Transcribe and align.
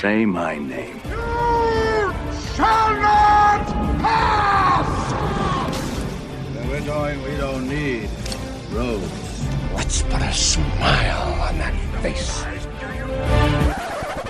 Say 0.00 0.26
my 0.26 0.58
name. 0.58 1.00
You 1.08 2.12
shall 2.56 2.90
not 2.98 3.64
pass! 4.02 5.12
Where 6.52 6.66
we're 6.68 6.84
going, 6.84 7.22
we 7.22 7.36
don't 7.36 7.68
need 7.68 8.10
roads. 8.72 9.46
Let's 9.72 10.02
put 10.02 10.20
a 10.20 10.32
smile 10.32 11.40
on 11.40 11.58
that 11.58 11.74
face. 12.02 12.44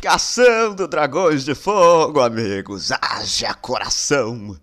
Caçando 0.02 0.86
dragões 0.86 1.46
de 1.46 1.54
fogo, 1.54 2.20
amigos. 2.20 2.90
Haja 2.92 3.54
coração. 3.54 4.58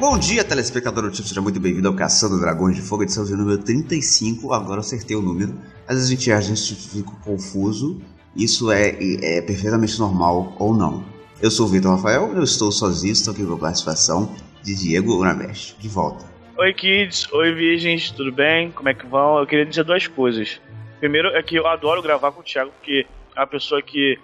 Bom 0.00 0.16
dia, 0.16 0.42
telespectador 0.42 1.02
do 1.02 1.10
tipo, 1.10 1.28
seja 1.28 1.42
muito 1.42 1.60
bem-vindo 1.60 1.86
ao 1.86 1.92
Caçando 1.92 2.40
Dragões 2.40 2.74
de 2.74 2.80
Fogo, 2.80 3.02
edição 3.02 3.22
de 3.22 3.36
número 3.36 3.58
35. 3.58 4.50
Agora 4.50 4.76
eu 4.76 4.80
acertei 4.80 5.14
o 5.14 5.20
número. 5.20 5.52
Às 5.86 5.96
vezes 5.96 6.06
a 6.06 6.10
gente, 6.14 6.32
a 6.32 6.40
gente 6.40 6.74
fica 6.74 7.10
confuso. 7.22 8.00
Isso 8.34 8.72
é, 8.72 8.96
é 9.20 9.42
perfeitamente 9.42 9.98
normal 9.98 10.56
ou 10.58 10.74
não. 10.74 11.04
Eu 11.42 11.50
sou 11.50 11.66
o 11.66 11.68
Vitor 11.68 11.94
Rafael, 11.96 12.32
eu 12.34 12.42
estou 12.42 12.72
sozinho, 12.72 13.12
estou 13.12 13.34
aqui 13.34 13.44
com 13.44 13.52
a 13.52 13.58
participação 13.58 14.34
de 14.62 14.74
Diego 14.74 15.18
Uramesh. 15.18 15.76
De 15.78 15.88
volta. 15.90 16.24
Oi, 16.56 16.72
kids. 16.72 17.30
Oi, 17.30 17.52
virgens. 17.52 18.10
Tudo 18.10 18.32
bem? 18.32 18.70
Como 18.70 18.88
é 18.88 18.94
que 18.94 19.04
vão? 19.06 19.38
Eu 19.38 19.46
queria 19.46 19.66
dizer 19.66 19.84
duas 19.84 20.06
coisas. 20.06 20.62
Primeiro 20.98 21.28
é 21.28 21.42
que 21.42 21.56
eu 21.56 21.66
adoro 21.66 22.00
gravar 22.00 22.32
com 22.32 22.40
o 22.40 22.42
Thiago, 22.42 22.70
porque 22.70 23.06
é 23.36 23.40
uma 23.40 23.46
pessoa 23.46 23.82
que, 23.82 24.18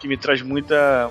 que 0.00 0.08
me 0.08 0.16
traz 0.16 0.40
muita, 0.40 1.10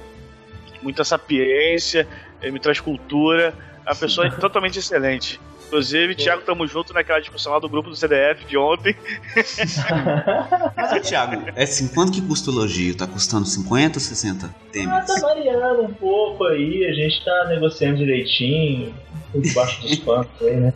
muita 0.82 1.04
sapiência, 1.04 2.08
ele 2.42 2.54
me 2.54 2.60
traz 2.60 2.80
cultura. 2.80 3.54
É 3.88 3.92
uma 3.92 3.96
pessoa 3.96 4.30
totalmente 4.30 4.80
excelente. 4.80 5.40
Inclusive, 5.68 6.14
Thiago, 6.14 6.42
tamo 6.42 6.68
junto 6.68 6.94
naquela 6.94 7.22
discussão 7.22 7.54
lá 7.54 7.60
do 7.60 7.70
grupo 7.70 7.90
do 7.90 7.96
CDF 7.96 8.44
de 8.46 8.58
ontem. 8.58 8.94
Mas, 10.76 11.08
Thiago, 11.08 11.50
é 11.56 11.64
assim, 11.64 11.88
quanto 11.88 12.12
que 12.12 12.22
custa 12.22 12.52
o 12.52 12.54
elogio? 12.54 12.96
Tá 12.98 13.08
custando 13.08 13.46
50 13.46 13.98
ou 13.98 14.02
60 14.02 14.54
temes? 14.74 14.90
Ah, 14.90 15.02
tá 15.02 15.14
variando 15.22 15.84
um 15.84 15.94
pouco 15.94 16.44
aí, 16.46 16.86
a 16.86 16.92
gente 16.94 17.24
tá 17.24 17.46
negociando 17.48 17.98
direitinho, 17.98 18.94
por 19.32 19.42
debaixo 19.42 19.82
dos 19.82 19.96
panos 20.04 20.28
aí, 20.42 20.56
né? 20.58 20.74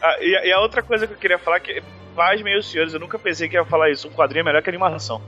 Ah, 0.00 0.16
e, 0.20 0.48
e, 0.48 0.52
a 0.52 0.60
outra 0.60 0.80
coisa 0.80 1.08
que 1.08 1.14
eu 1.14 1.18
queria 1.18 1.38
falar 1.38 1.58
que, 1.58 1.82
paz, 2.14 2.40
meus 2.40 2.70
senhores, 2.70 2.94
eu 2.94 3.00
nunca 3.00 3.18
pensei 3.18 3.48
que 3.48 3.56
ia 3.56 3.64
falar 3.64 3.90
isso. 3.90 4.06
Um 4.06 4.12
quadrinho 4.12 4.42
é 4.42 4.44
melhor 4.44 4.62
que 4.62 4.68
animação. 4.68 5.20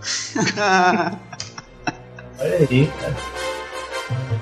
Olha 2.38 2.56
aí, 2.70 2.86
cara. 3.00 4.35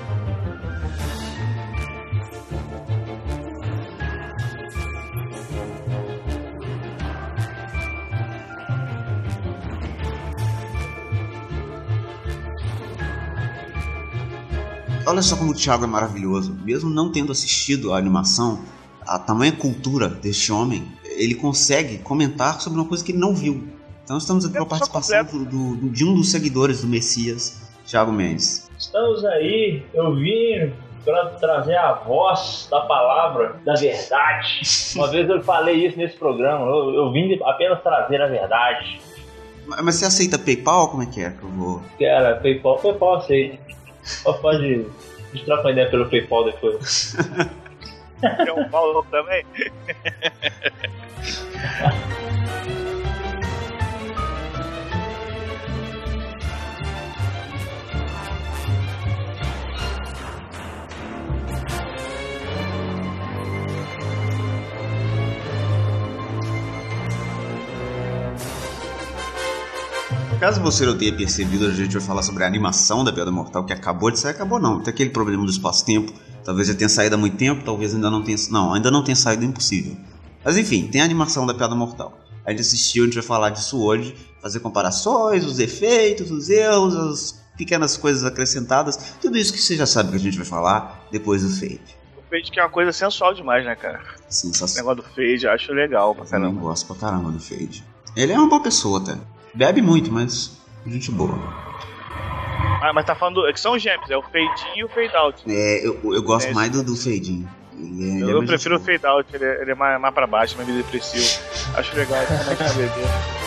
Olha 15.07 15.21
só 15.21 15.35
como 15.37 15.51
o 15.51 15.53
Thiago 15.53 15.83
é 15.83 15.87
maravilhoso. 15.87 16.57
Mesmo 16.63 16.89
não 16.89 17.11
tendo 17.11 17.31
assistido 17.31 17.93
a 17.93 17.97
animação, 17.97 18.59
a 19.05 19.19
tamanha 19.19 19.51
cultura 19.51 20.09
deste 20.09 20.51
homem, 20.51 20.87
ele 21.03 21.35
consegue 21.35 21.99
comentar 21.99 22.59
sobre 22.59 22.79
uma 22.79 22.87
coisa 22.87 23.03
que 23.03 23.11
ele 23.11 23.19
não 23.19 23.33
viu. 23.35 23.67
Então 24.03 24.17
estamos 24.17 24.45
aqui 24.45 24.57
com 24.57 24.63
a 24.63 24.67
participação 24.67 25.23
do, 25.25 25.75
do, 25.75 25.89
de 25.89 26.03
um 26.03 26.13
dos 26.13 26.31
seguidores 26.31 26.81
do 26.81 26.87
Messias, 26.87 27.61
Thiago 27.85 28.11
Mendes. 28.11 28.69
Estamos 28.77 29.23
aí, 29.25 29.83
eu 29.93 30.15
vim 30.15 30.73
para 31.03 31.25
trazer 31.39 31.75
a 31.75 31.93
voz 31.93 32.67
da 32.69 32.81
palavra, 32.81 33.59
da 33.63 33.75
verdade. 33.75 34.61
Uma 34.95 35.07
vez 35.07 35.29
eu 35.29 35.41
falei 35.43 35.85
isso 35.85 35.97
nesse 35.97 36.17
programa, 36.17 36.65
eu, 36.65 36.93
eu 36.93 37.11
vim 37.11 37.39
apenas 37.43 37.81
trazer 37.83 38.21
a 38.21 38.27
verdade. 38.27 38.99
Mas, 39.67 39.81
mas 39.81 39.95
você 39.95 40.05
aceita 40.05 40.37
PayPal? 40.37 40.89
Como 40.89 41.03
é 41.03 41.05
que 41.05 41.21
é 41.21 41.29
que 41.29 41.43
eu 41.43 41.49
vou? 41.49 41.81
Cara, 41.99 42.35
PayPal, 42.37 42.77
PayPal 42.77 43.15
aceita. 43.15 43.74
Pode. 44.41 44.65
A 44.65 45.35
gente 45.35 45.45
troca 45.45 45.63
uma 45.63 45.71
ideia 45.71 45.89
pelo 45.89 46.09
PayPal 46.09 46.45
depois. 46.45 47.15
É 48.23 48.53
um 48.53 48.69
Paulo 48.69 49.05
também? 49.11 49.45
Caso 70.39 70.61
você 70.61 70.85
não 70.85 70.97
tenha 70.97 71.15
percebido, 71.15 71.65
a 71.65 71.71
gente 71.71 71.93
vai 71.93 72.01
falar 72.01 72.21
sobre 72.21 72.43
a 72.43 72.47
animação 72.47 73.03
da 73.03 73.11
Piada 73.11 73.31
Mortal, 73.31 73.65
que 73.65 73.71
acabou 73.71 74.11
de 74.11 74.19
sair, 74.19 74.31
acabou 74.31 74.59
não. 74.59 74.81
Tem 74.81 74.93
aquele 74.93 75.09
problema 75.09 75.43
do 75.43 75.49
espaço-tempo. 75.49 76.13
Talvez 76.43 76.67
já 76.67 76.75
tenha 76.75 76.89
saído 76.89 77.15
há 77.15 77.17
muito 77.17 77.37
tempo, 77.37 77.63
talvez 77.63 77.95
ainda 77.95 78.11
não 78.11 78.21
tenha. 78.21 78.37
Não, 78.51 78.73
ainda 78.73 78.91
não 78.91 79.03
tenha 79.03 79.15
saído 79.15 79.45
impossível. 79.45 79.95
Mas 80.43 80.57
enfim, 80.57 80.87
tem 80.87 81.01
a 81.01 81.05
animação 81.05 81.45
da 81.45 81.53
Piada 81.53 81.73
Mortal. 81.73 82.19
A 82.45 82.51
gente 82.51 82.61
assistiu, 82.61 83.03
a 83.03 83.05
gente 83.07 83.15
vai 83.15 83.23
falar 83.23 83.49
disso 83.49 83.81
hoje, 83.81 84.15
fazer 84.41 84.59
comparações, 84.59 85.43
os 85.45 85.57
efeitos, 85.57 86.29
os 86.29 86.49
erros, 86.49 86.95
as 86.95 87.43
pequenas 87.57 87.97
coisas 87.97 88.23
acrescentadas, 88.23 89.15
tudo 89.19 89.37
isso 89.37 89.53
que 89.53 89.59
você 89.59 89.75
já 89.75 89.85
sabe 89.85 90.09
que 90.09 90.15
a 90.17 90.19
gente 90.19 90.37
vai 90.37 90.45
falar 90.45 91.07
depois 91.11 91.41
do 91.41 91.49
fade. 91.49 91.97
O 92.17 92.29
fade 92.29 92.51
que 92.51 92.59
é 92.59 92.63
uma 92.63 92.69
coisa 92.69 92.91
sensual 92.91 93.33
demais, 93.33 93.65
né, 93.65 93.75
cara? 93.75 94.03
Sensacional. 94.29 94.93
O 94.93 94.95
negócio 94.95 95.09
do 95.09 95.15
fade, 95.15 95.45
eu 95.45 95.51
acho 95.51 95.71
legal 95.71 96.13
pra 96.13 96.25
caramba. 96.25 96.59
Eu 96.59 96.63
gosto 96.63 96.85
pra 96.85 96.95
caramba 96.95 97.31
do 97.31 97.39
fade. 97.39 97.83
Ele 98.15 98.31
é 98.31 98.37
uma 98.37 98.49
boa 98.49 98.61
pessoa 98.61 98.99
até. 98.99 99.17
Bebe 99.55 99.81
muito, 99.81 100.11
mas 100.11 100.51
gente 100.85 101.09
boa. 101.11 101.39
Ah, 102.81 102.91
mas 102.93 103.05
tá 103.05 103.15
falando. 103.15 103.47
É 103.47 103.53
que 103.53 103.59
são 103.59 103.79
gêmeos, 103.79 104.09
é 104.11 104.17
o 104.17 104.21
fade 104.21 104.67
in 104.75 104.79
e 104.79 104.83
o 104.83 104.89
fade 104.89 105.15
out. 105.15 105.41
É, 105.47 105.87
eu, 105.87 106.13
eu 106.13 106.21
gosto 106.21 106.49
é 106.49 106.53
mais 106.53 106.69
do, 106.69 106.83
do 106.83 106.95
fade 106.95 107.31
in. 107.31 107.47
É, 107.73 108.23
eu, 108.23 108.29
eu 108.29 108.45
prefiro 108.45 108.75
o 108.75 108.79
fade 108.79 109.05
out, 109.05 109.33
ele 109.33 109.45
é, 109.45 109.61
ele 109.61 109.71
é 109.71 109.75
mais, 109.75 109.99
mais 109.99 110.13
pra 110.13 110.27
baixo, 110.27 110.57
mais 110.57 110.67
depressivo. 110.67 111.41
Acho 111.75 111.95
legal 111.95 112.19
é 112.21 112.25
que 112.25 112.77
beber. 112.77 113.45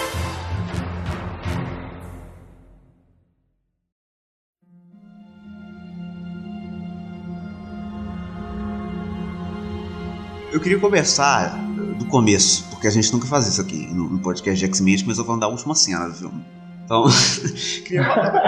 Eu 10.50 10.60
queria 10.60 10.78
começar 10.78 11.54
do 11.98 12.06
começo, 12.06 12.64
porque 12.70 12.86
a 12.86 12.90
gente 12.90 13.12
nunca 13.12 13.26
faz 13.26 13.46
isso 13.46 13.60
aqui 13.60 13.86
no, 13.92 14.08
no 14.08 14.18
podcast 14.20 14.58
de 14.58 14.64
X-Men, 14.64 15.04
mas 15.06 15.18
eu 15.18 15.24
vou 15.24 15.38
dar 15.38 15.46
a 15.46 15.48
última 15.48 15.74
cena 15.74 16.08
do 16.08 16.14
filme. 16.14 16.44
Então. 16.84 17.04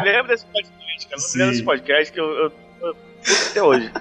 lembra 0.04 0.28
desse 0.28 0.46
podcast, 0.46 1.08
cara. 1.08 1.22
Lembra 1.34 1.50
desse 1.50 1.62
podcast 1.62 2.12
que 2.12 2.20
eu, 2.20 2.26
eu, 2.26 2.52
eu, 2.80 2.96
até 3.50 3.62
hoje. 3.62 3.92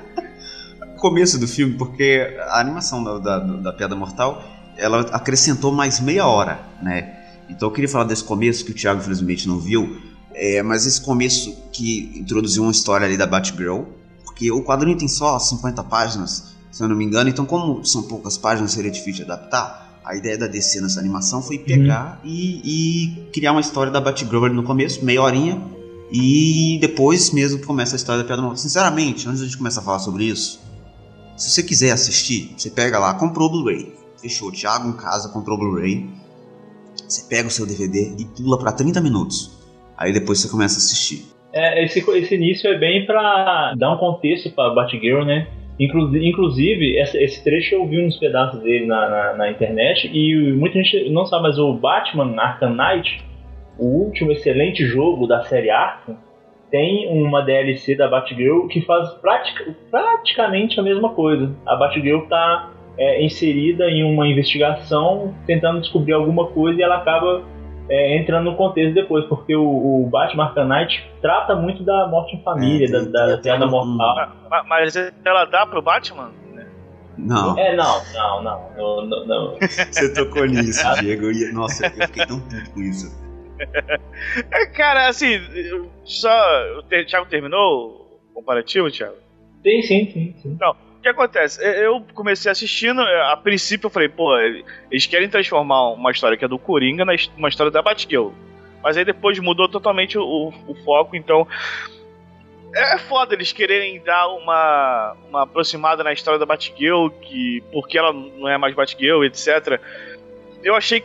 Começo 0.98 1.40
do 1.40 1.48
filme, 1.48 1.76
porque 1.78 2.38
a 2.40 2.60
animação 2.60 3.04
da, 3.04 3.18
da, 3.20 3.40
da 3.40 3.74
Piada 3.74 3.96
Mortal 3.96 4.44
ela 4.78 5.02
acrescentou 5.12 5.72
mais 5.72 6.00
meia 6.00 6.26
hora, 6.26 6.60
né? 6.82 7.16
Então 7.50 7.68
eu 7.68 7.74
queria 7.74 7.90
falar 7.90 8.06
desse 8.06 8.24
começo 8.24 8.64
que 8.64 8.72
o 8.72 8.74
Thiago 8.74 9.00
infelizmente 9.00 9.48
não 9.48 9.60
viu, 9.60 10.02
é, 10.34 10.62
mas 10.64 10.86
esse 10.86 11.02
começo 11.02 11.70
que 11.72 12.14
introduziu 12.16 12.64
uma 12.64 12.72
história 12.72 13.06
ali 13.06 13.18
da 13.18 13.26
Batgirl, 13.26 13.84
porque 14.24 14.52
o 14.52 14.64
quadrinho 14.64 14.98
tem 14.98 15.08
só 15.08 15.38
50 15.38 15.84
páginas, 15.84 16.56
se 16.72 16.84
eu 16.84 16.88
não 16.88 16.96
me 16.96 17.04
engano, 17.04 17.30
então 17.30 17.46
como 17.46 17.84
são 17.86 18.04
poucas 18.04 18.38
páginas 18.38 18.72
seria 18.72 18.92
difícil 18.92 19.26
de 19.26 19.32
adaptar, 19.32 20.00
a 20.04 20.16
ideia 20.16 20.38
da 20.38 20.48
DC 20.48 20.82
nessa 20.82 21.00
animação 21.00 21.42
foi 21.42 21.60
pegar 21.60 22.20
uhum. 22.24 22.30
e, 22.32 22.62
e, 22.64 23.30
criar 23.32 23.52
uma 23.52 23.62
história 23.62 23.92
da 23.92 24.02
Batgirl 24.02 24.48
no 24.48 24.64
começo, 24.64 25.06
meia 25.06 25.22
horinha, 25.22 25.62
e 26.12 26.80
depois 26.82 27.32
mesmo 27.32 27.60
que 27.60 27.66
começa 27.66 27.96
a 27.96 27.98
história 27.98 28.22
da 28.22 28.28
Piada 28.28 28.42
Mortal. 28.42 28.58
Sinceramente, 28.58 29.28
antes 29.28 29.40
de 29.40 29.46
a 29.46 29.48
gente 29.48 29.58
começar 29.58 29.82
a 29.82 29.84
falar 29.84 30.00
sobre 30.00 30.24
isso, 30.24 30.60
se 31.38 31.52
você 31.52 31.62
quiser 31.62 31.92
assistir, 31.92 32.56
você 32.58 32.72
pega 32.72 32.98
lá, 32.98 33.14
comprou 33.14 33.48
o 33.50 33.52
Blu-ray, 33.52 33.94
fechou, 34.20 34.52
Thiago 34.52 34.90
em 34.90 34.94
casa 34.94 35.30
comprou 35.30 35.58
o 35.58 35.60
Blu-ray, 35.60 36.10
você 37.08 37.24
pega 37.30 37.48
o 37.48 37.52
seu 37.52 37.66
DVD 37.66 38.16
e 38.18 38.26
pula 38.26 38.58
para 38.58 38.72
30 38.72 39.00
minutos. 39.02 39.60
Aí 39.98 40.12
depois 40.12 40.40
você 40.40 40.50
começa 40.50 40.76
a 40.76 40.80
assistir. 40.80 41.26
É, 41.54 41.84
esse, 41.84 42.00
esse 42.00 42.36
início 42.36 42.68
é 42.70 42.78
bem 42.78 43.06
para 43.06 43.74
dar 43.78 43.94
um 43.94 43.98
contexto 43.98 44.52
para 44.52 44.74
Batgirl, 44.74 45.24
né? 45.24 45.48
Inclusive, 45.80 46.98
esse 46.98 47.42
trecho 47.42 47.76
eu 47.76 47.88
vi 47.88 48.06
uns 48.06 48.18
pedaços 48.18 48.62
dele 48.62 48.86
na, 48.86 49.10
na, 49.10 49.34
na, 49.38 49.52
internet 49.52 50.10
e 50.14 50.52
muita 50.52 50.84
gente 50.84 51.10
não 51.10 51.26
sabe, 51.26 51.44
mas 51.44 51.58
o 51.58 51.74
Batman 51.74 52.36
Arkham 52.38 52.76
Knight, 52.76 53.24
o 53.78 53.86
último 53.86 54.32
excelente 54.32 54.86
jogo 54.86 55.26
da 55.26 55.44
série 55.44 55.70
Arkham, 55.70 56.18
tem 56.70 57.08
uma 57.08 57.42
DLC 57.42 57.96
da 57.96 58.10
Batgirl 58.10 58.68
que 58.68 58.82
faz 58.82 59.10
pratica, 59.16 59.74
praticamente 59.90 60.80
a 60.80 60.84
mesma 60.84 61.14
coisa. 61.14 61.56
A 61.66 61.78
Batgirl 61.78 62.24
está 62.24 62.72
é, 62.98 63.24
inserida 63.24 63.90
em 63.90 64.04
uma 64.04 64.28
investigação, 64.28 65.34
tentando 65.48 65.80
descobrir 65.80 66.12
alguma 66.12 66.48
coisa 66.48 66.78
e 66.78 66.84
ela 66.84 66.98
acaba 66.98 67.42
é, 67.90 68.18
entrando 68.18 68.52
no 68.52 68.56
contexto 68.56 68.94
depois, 68.94 69.26
porque 69.26 69.56
o, 69.56 69.64
o 70.04 70.08
Batman 70.10 70.46
Arkham 70.46 70.66
Knight 70.68 71.10
trata 71.22 71.56
muito 71.56 71.84
da 71.84 72.08
morte 72.08 72.36
em 72.36 72.44
família, 72.44 72.86
é, 72.86 72.90
da, 73.06 73.28
da 73.28 73.38
piada 73.40 73.66
mortal. 73.66 74.30
Mas, 74.50 74.68
mas 74.68 74.96
ela 75.26 75.46
dá 75.46 75.66
pro 75.66 75.82
Batman? 75.82 76.32
Não, 77.18 77.58
É, 77.60 77.76
não, 77.76 78.02
não, 78.14 78.44
não. 78.44 78.72
não, 78.78 79.06
não, 79.06 79.26
não. 79.28 79.58
você 79.60 80.14
tocou 80.14 80.46
nisso, 80.46 80.82
Diego. 81.00 81.30
e- 81.32 81.52
Nossa, 81.52 81.86
eu 81.88 82.08
fiquei 82.08 82.26
tão 82.26 82.40
puto 82.40 82.72
com 82.74 82.80
isso. 82.82 83.20
É, 84.52 84.66
cara, 84.68 85.10
assim, 85.10 85.38
só. 86.06 86.30
O 86.78 86.84
Thiago 86.84 87.26
terminou 87.30 88.22
o 88.30 88.34
comparativo, 88.36 88.90
Thiago? 88.90 89.16
Sim, 89.64 89.82
sim, 89.82 90.12
sim. 90.12 90.36
sim. 90.42 90.58
O 91.00 91.02
que 91.02 91.08
acontece? 91.10 91.64
Eu- 91.82 92.06
comecei 92.14 92.52
assistindo, 92.52 93.02
a 93.02 93.38
princípio 93.38 93.88
eu 93.88 93.90
falei, 93.90 94.10
pô, 94.10 94.38
eles 94.38 95.06
querem 95.08 95.30
transformar 95.30 95.92
uma 95.94 96.12
história 96.12 96.38
que 96.38 96.44
é 96.44 96.48
do 96.48 96.60
Coringa 96.60 97.06
na 97.06 97.16
his- 97.16 97.32
uma 97.38 97.48
história 97.48 97.72
da 97.72 97.82
Batgirl. 97.82 98.32
Mas 98.84 98.98
aí 98.98 99.06
depois 99.06 99.40
mudou 99.40 99.68
totalmente 99.70 100.18
o, 100.18 100.54
o 100.68 100.76
foco, 100.84 101.16
então. 101.16 101.48
É 102.76 102.98
foda 103.00 103.34
eles 103.34 103.52
quererem 103.52 104.00
dar 104.04 104.28
uma, 104.28 105.16
uma 105.30 105.44
aproximada 105.44 106.04
na 106.04 106.14
história 106.14 106.38
da 106.40 106.46
Batgirl, 106.46 107.08
que, 107.10 107.64
porque 107.72 107.98
ela 107.98 108.14
não 108.14 108.48
é 108.48 108.58
mais 108.58 108.76
Batgirl, 108.76 109.24
etc. 109.24 109.82
Eu 110.64 110.76
achei 110.76 111.04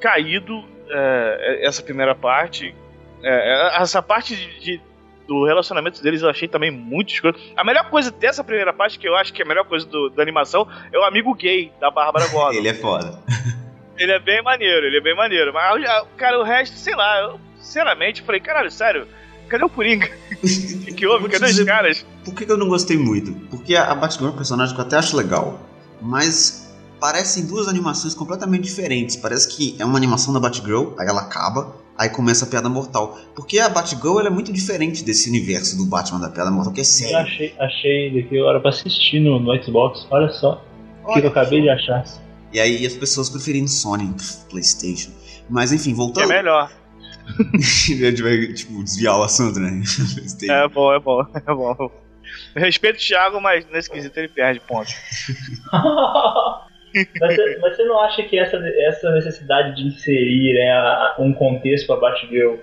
caído 0.00 0.64
é, 0.90 1.60
essa 1.66 1.82
primeira 1.82 2.14
parte. 2.14 2.74
É, 3.22 3.76
essa 3.80 4.02
parte 4.02 4.34
de- 4.34 4.60
de, 4.60 4.80
do 5.28 5.44
relacionamento 5.44 6.02
deles 6.02 6.22
eu 6.22 6.28
achei 6.30 6.48
também 6.48 6.70
muito 6.70 7.12
escroto. 7.12 7.38
A 7.54 7.62
melhor 7.62 7.88
coisa 7.90 8.10
dessa 8.10 8.42
primeira 8.42 8.72
parte, 8.72 8.98
que 8.98 9.06
eu 9.06 9.14
acho 9.14 9.32
que 9.32 9.42
é 9.42 9.44
a 9.44 9.48
melhor 9.48 9.64
coisa 9.66 9.86
do- 9.86 10.08
da 10.08 10.22
animação, 10.22 10.66
é 10.90 10.98
o 10.98 11.04
amigo 11.04 11.34
gay 11.34 11.70
da 11.78 11.90
Bárbara 11.90 12.26
Gordon. 12.32 12.56
Ele 12.58 12.68
é 12.68 12.74
foda. 12.74 13.18
Ele 13.98 14.10
é 14.12 14.18
bem 14.18 14.42
maneiro, 14.42 14.86
ele 14.86 14.96
é 14.96 15.00
bem 15.02 15.14
maneiro. 15.14 15.52
Mas, 15.52 15.84
cara, 16.16 16.40
o 16.40 16.42
resto, 16.42 16.76
sei 16.78 16.96
lá, 16.96 17.20
eu, 17.20 17.40
sinceramente, 17.60 18.22
falei, 18.22 18.40
caralho, 18.40 18.70
sério, 18.70 19.06
cadê 19.48 19.64
o 19.64 19.68
Coringa? 19.68 20.08
O 20.32 20.36
que, 20.86 20.94
que 20.94 21.06
houve? 21.06 21.28
Cadê 21.28 21.44
os 21.44 21.50
dizer- 21.50 21.66
caras? 21.66 22.06
Por 22.24 22.32
que 22.34 22.50
eu 22.50 22.56
não 22.56 22.68
gostei 22.68 22.96
muito? 22.96 23.32
Porque 23.50 23.76
a 23.76 23.90
a 23.90 23.94
Batgirl 23.94 24.28
é 24.28 24.30
um 24.30 24.36
personagem 24.36 24.74
que 24.74 24.80
eu 24.80 24.84
até 24.86 24.96
acho 24.96 25.14
legal, 25.16 25.60
mas 26.00 26.74
parecem 27.00 27.46
duas 27.46 27.68
animações 27.68 28.14
completamente 28.14 28.64
diferentes. 28.64 29.14
Parece 29.16 29.54
que 29.54 29.76
é 29.78 29.84
uma 29.84 29.96
animação 29.98 30.32
da 30.32 30.40
Batgirl, 30.40 30.94
aí 30.98 31.06
ela 31.06 31.20
acaba, 31.22 31.74
aí 31.98 32.08
começa 32.08 32.44
a 32.44 32.48
Piada 32.48 32.68
Mortal. 32.68 33.18
Porque 33.34 33.58
a 33.58 33.68
Batgirl 33.68 34.20
ela 34.20 34.28
é 34.28 34.30
muito 34.30 34.52
diferente 34.52 35.02
desse 35.04 35.28
universo 35.28 35.76
do 35.76 35.84
Batman 35.84 36.20
da 36.20 36.30
Piada 36.30 36.50
Mortal, 36.50 36.72
que 36.72 36.80
é 36.80 36.82
Eu 36.82 36.86
sério. 36.86 37.16
achei, 37.18 37.54
achei 37.58 38.22
daqui 38.22 38.40
hora 38.40 38.60
pra 38.60 38.70
assistir 38.70 39.20
no, 39.20 39.40
no 39.40 39.62
Xbox. 39.62 40.06
Olha 40.10 40.28
só. 40.30 40.64
O 41.04 41.12
que, 41.12 41.20
eu 41.20 41.28
acabei 41.28 41.60
de 41.62 41.68
achar. 41.68 42.04
E 42.52 42.60
aí 42.60 42.86
as 42.86 42.94
pessoas 42.94 43.28
preferindo 43.28 43.68
Sony, 43.68 44.14
Playstation. 44.48 45.10
Mas 45.50 45.72
enfim, 45.72 45.90
Que 45.90 45.90
é 45.92 45.96
voltando. 45.96 46.28
melhor. 46.28 46.70
a 47.38 47.58
gente 47.60 48.22
vai 48.22 48.52
tipo, 48.52 48.82
desviar 48.84 49.18
o 49.18 49.22
assunto, 49.22 49.58
né? 49.58 49.70
Playstation. 50.14 50.52
É 50.52 50.68
bom, 50.68 50.92
é 50.92 51.00
bom, 51.00 51.22
é 51.34 51.54
bom. 51.54 51.90
Eu 52.54 52.60
respeito 52.62 52.96
o 52.96 52.98
Thiago, 52.98 53.40
mas 53.40 53.66
nesse 53.70 53.90
quesito 53.90 54.18
ele 54.18 54.28
perde 54.28 54.60
pontos. 54.60 54.94
mas, 57.20 57.34
você, 57.36 57.58
mas 57.60 57.76
você 57.76 57.84
não 57.84 58.00
acha 58.00 58.22
que 58.22 58.38
essa, 58.38 58.56
essa 58.56 59.10
necessidade 59.12 59.76
de 59.76 59.86
inserir 59.88 60.54
né, 60.54 61.12
um 61.18 61.32
contexto 61.32 61.86
pra 61.86 61.96
Batgirl, 61.96 62.56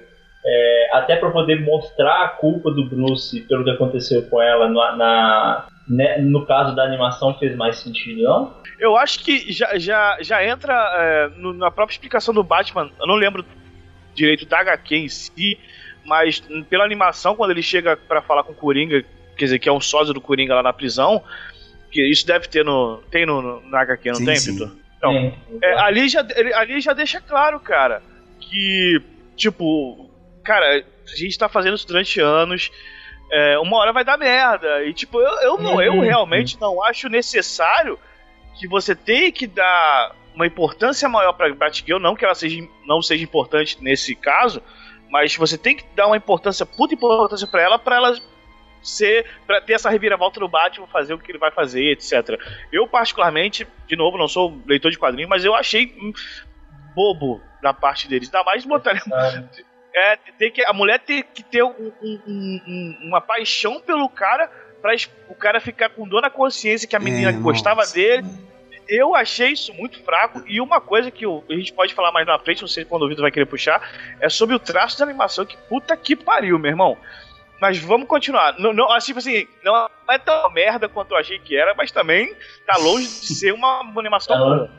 é, 0.46 0.90
até 0.94 1.16
pra 1.16 1.32
poder 1.32 1.62
mostrar 1.62 2.24
a 2.24 2.28
culpa 2.30 2.70
do 2.72 2.86
Bruce 2.86 3.42
pelo 3.42 3.64
que 3.64 3.72
aconteceu 3.72 4.24
com 4.24 4.42
ela 4.42 4.70
na, 4.70 4.96
na- 4.96 5.66
né, 5.88 6.18
no 6.20 6.46
caso 6.46 6.76
da 6.76 6.84
animação 6.84 7.34
fez 7.38 7.56
mais 7.56 7.78
sentido, 7.78 8.22
não? 8.24 8.54
Eu 8.80 8.98
acho 8.98 9.24
que 9.24 9.52
já, 9.52 9.78
já, 9.78 10.18
já 10.22 10.44
entra 10.46 10.74
é, 10.98 11.30
no- 11.40 11.54
na 11.54 11.70
própria 11.72 11.94
explicação 11.94 12.34
do 12.34 12.44
Batman. 12.44 12.90
Eu 13.00 13.08
não 13.08 13.16
lembro 13.16 13.46
direito 14.14 14.46
da 14.46 14.60
HQ 14.60 14.96
em 14.96 15.08
si, 15.10 15.58
mas 16.06 16.40
pela 16.70 16.84
animação, 16.86 17.36
quando 17.36 17.52
ele 17.52 17.62
chega 17.64 17.96
pra 17.98 18.22
falar 18.22 18.44
com 18.44 18.52
o 18.52 18.56
Coringa, 18.56 19.04
quer 19.38 19.46
dizer, 19.46 19.60
que 19.60 19.68
é 19.70 19.72
um 19.72 19.82
sósia 19.82 20.14
do 20.14 20.22
Coringa 20.22 20.56
lá 20.56 20.64
na 20.64 20.74
prisão, 20.74 21.22
que 21.96 22.12
isso 22.12 22.28
deve 22.28 22.50
ter 22.50 22.66
no. 22.66 23.02
Tem 23.10 23.26
no, 23.26 23.42
no- 23.42 23.70
na 23.70 23.80
HQ, 23.82 24.10
não 24.10 24.16
Sim, 24.16 24.26
tem, 24.26 24.36
sim. 24.36 24.52
Vitor? 24.52 24.72
Então. 24.98 25.34
É, 25.64 25.74
ali, 25.80 26.10
já, 26.10 26.26
ali 26.56 26.82
já 26.82 26.92
deixa 26.92 27.22
claro, 27.22 27.58
cara, 27.58 28.02
que, 28.42 29.02
tipo, 29.38 30.10
cara, 30.44 30.66
a 30.84 31.16
gente 31.16 31.38
tá 31.38 31.48
fazendo 31.48 31.76
isso 31.76 31.88
durante 31.88 32.20
anos, 32.20 32.70
é, 33.32 33.58
uma 33.60 33.78
hora 33.78 33.94
vai 33.94 34.04
dar 34.04 34.18
merda. 34.18 34.84
E, 34.84 34.94
tipo, 34.94 35.20
eu, 35.22 35.40
eu, 35.42 35.58
não, 35.58 35.82
eu 35.82 35.94
Uhum. 35.94 36.00
realmente 36.02 36.60
não 36.60 36.84
acho 36.84 37.08
necessário 37.08 37.98
que 38.60 38.68
você 38.68 38.94
tenha 38.94 39.32
que 39.32 39.48
dar 39.48 40.14
uma 40.34 40.46
importância 40.46 41.08
maior 41.08 41.32
pra 41.32 41.54
Batgirl, 41.54 41.98
não 42.00 42.14
que 42.16 42.26
ela 42.26 42.36
seja, 42.36 42.62
não 42.86 43.02
seja 43.02 43.24
importante 43.24 43.78
nesse 43.82 44.16
caso, 44.16 44.62
mas 45.10 45.34
você 45.38 45.58
tem 45.58 45.78
que 45.78 45.86
dar 45.96 46.08
uma 46.08 46.18
importância, 46.18 46.66
puta 46.66 46.94
importância 46.94 47.48
pra 47.48 47.62
ela, 47.62 47.80
pra 47.80 47.96
ela 47.96 48.18
ser, 48.88 49.26
pra 49.48 49.60
ter 49.62 49.74
essa 49.74 49.90
reviravolta 49.90 50.40
do 50.40 50.48
Batman, 50.48 50.88
fazer 50.88 51.14
o 51.14 51.18
que 51.20 51.32
ele 51.32 51.40
vai 51.40 51.52
fazer, 51.52 51.92
etc. 51.92 52.40
Eu, 52.72 52.88
particularmente, 52.88 53.68
de 53.88 53.96
novo, 53.96 54.18
não 54.18 54.28
sou 54.28 54.62
leitor 54.66 54.92
de 54.92 54.98
quadrinhos, 54.98 55.30
mas 55.30 55.44
eu 55.44 55.56
achei 55.56 55.94
bobo 56.96 57.42
da 57.62 57.74
parte 57.74 58.08
deles. 58.08 58.28
Ainda 58.34 58.44
mais 58.44 58.66
botar. 58.66 58.94
É, 59.94 60.18
tem 60.38 60.52
que, 60.52 60.64
a 60.66 60.74
mulher 60.74 61.00
tem 61.00 61.24
que 61.24 61.42
ter 61.42 61.64
um- 61.64 61.92
um- 62.02 62.20
um- 62.28 62.62
um- 62.68 62.98
uma 63.08 63.22
paixão 63.22 63.80
pelo 63.80 64.10
cara 64.10 64.50
pra 64.82 64.94
es- 64.94 65.10
o 65.30 65.34
cara 65.36 65.60
ficar 65.62 65.90
com 65.90 66.08
dor 66.08 66.22
na 66.22 66.30
consciência 66.30 66.88
que 66.88 66.96
a 66.96 67.00
menina 67.00 67.30
É, 67.30 67.34
gostava 67.34 67.78
nossa. 67.82 67.94
dele. 67.94 68.28
Eu 68.88 69.16
achei 69.16 69.50
isso 69.50 69.74
muito 69.74 70.00
fraco. 70.04 70.44
E 70.46 70.62
uma 70.62 70.80
coisa 70.80 71.10
que 71.10 71.26
eu- 71.26 71.44
a 71.50 71.54
gente 71.54 71.74
pode 71.74 71.94
falar 71.94 72.12
mais 72.12 72.28
na 72.28 72.38
frente, 72.38 72.62
não 72.62 72.68
sei 72.68 72.86
quando 72.86 73.04
o 73.04 73.08
Vitor 73.10 73.24
vai 73.24 73.32
querer 73.32 73.46
puxar, 73.48 73.82
é 74.20 74.30
sobre 74.30 74.54
o 74.56 74.60
traço 74.60 74.98
de 74.98 75.02
animação. 75.04 75.46
Que 75.46 75.58
puta 75.70 75.96
que 75.98 76.16
pariu, 76.16 76.60
meu 76.60 76.70
irmão. 76.70 76.98
Mas 77.62 77.80
vamos 77.80 78.08
continuar. 78.08 78.56
Não, 78.60 78.74
não, 78.74 78.92
assim, 78.92 79.08
tipo 79.08 79.20
assim, 79.20 79.48
não 79.64 79.88
é 80.10 80.18
tão 80.18 80.52
merda 80.52 80.90
quanto 80.90 81.12
eu 81.12 81.18
achei 81.18 81.40
que 81.40 81.56
era, 81.56 81.74
mas 81.76 81.92
também 81.92 82.34
tá 82.66 82.78
longe 82.78 83.06
de 83.06 83.34
ser 83.34 83.54
uma 83.54 83.82
animação 83.98 84.38
boa. 84.38 84.70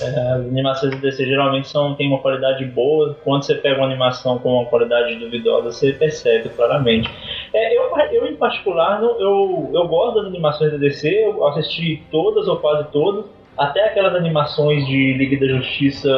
É, 0.00 0.06
as 0.06 0.40
animações 0.46 0.92
do 0.92 1.00
DC 1.00 1.26
geralmente 1.26 1.68
são, 1.68 1.94
tem 1.94 2.08
uma 2.08 2.20
qualidade 2.20 2.64
boa. 2.64 3.16
Quando 3.22 3.44
você 3.44 3.54
pega 3.54 3.76
uma 3.76 3.86
animação 3.86 4.38
com 4.38 4.60
uma 4.60 4.66
qualidade 4.66 5.16
duvidosa, 5.16 5.70
você 5.70 5.92
percebe 5.92 6.48
claramente. 6.50 7.10
É, 7.52 7.76
eu, 7.76 7.90
eu, 8.12 8.26
em 8.26 8.36
particular, 8.36 9.00
não, 9.00 9.20
eu, 9.20 9.70
eu 9.74 9.86
gosto 9.88 10.16
das 10.16 10.26
animações 10.26 10.72
da 10.72 10.78
DC. 10.78 11.08
Eu 11.08 11.46
assisti 11.48 12.02
todas 12.10 12.48
ou 12.48 12.56
quase 12.58 12.88
todas. 12.90 13.26
Até 13.58 13.84
aquelas 13.88 14.14
animações 14.14 14.86
de 14.86 15.12
Liga 15.14 15.38
da 15.38 15.52
Justiça 15.58 16.10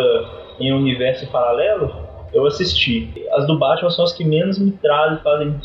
em 0.61 0.73
universo 0.73 1.27
paralelo, 1.33 1.93
eu 2.33 2.47
assisti. 2.47 3.13
As 3.33 3.47
do 3.47 3.59
Batman 3.59 3.91
são 3.91 4.05
as 4.05 4.13
que 4.13 4.25
menos 4.25 4.59
me 4.59 4.71
trazem, 4.73 5.19
fazem 5.19 5.61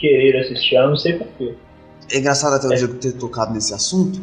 querer 0.00 0.38
assistir. 0.40 0.74
Eu 0.76 0.88
não 0.88 0.96
sei 0.96 1.14
porquê. 1.14 1.54
É 2.10 2.18
engraçado 2.18 2.54
até 2.54 2.66
o 2.66 2.72
É. 2.72 2.76
Diego 2.76 2.94
ter 2.94 3.12
tocado 3.12 3.52
nesse 3.52 3.72
assunto. 3.74 4.20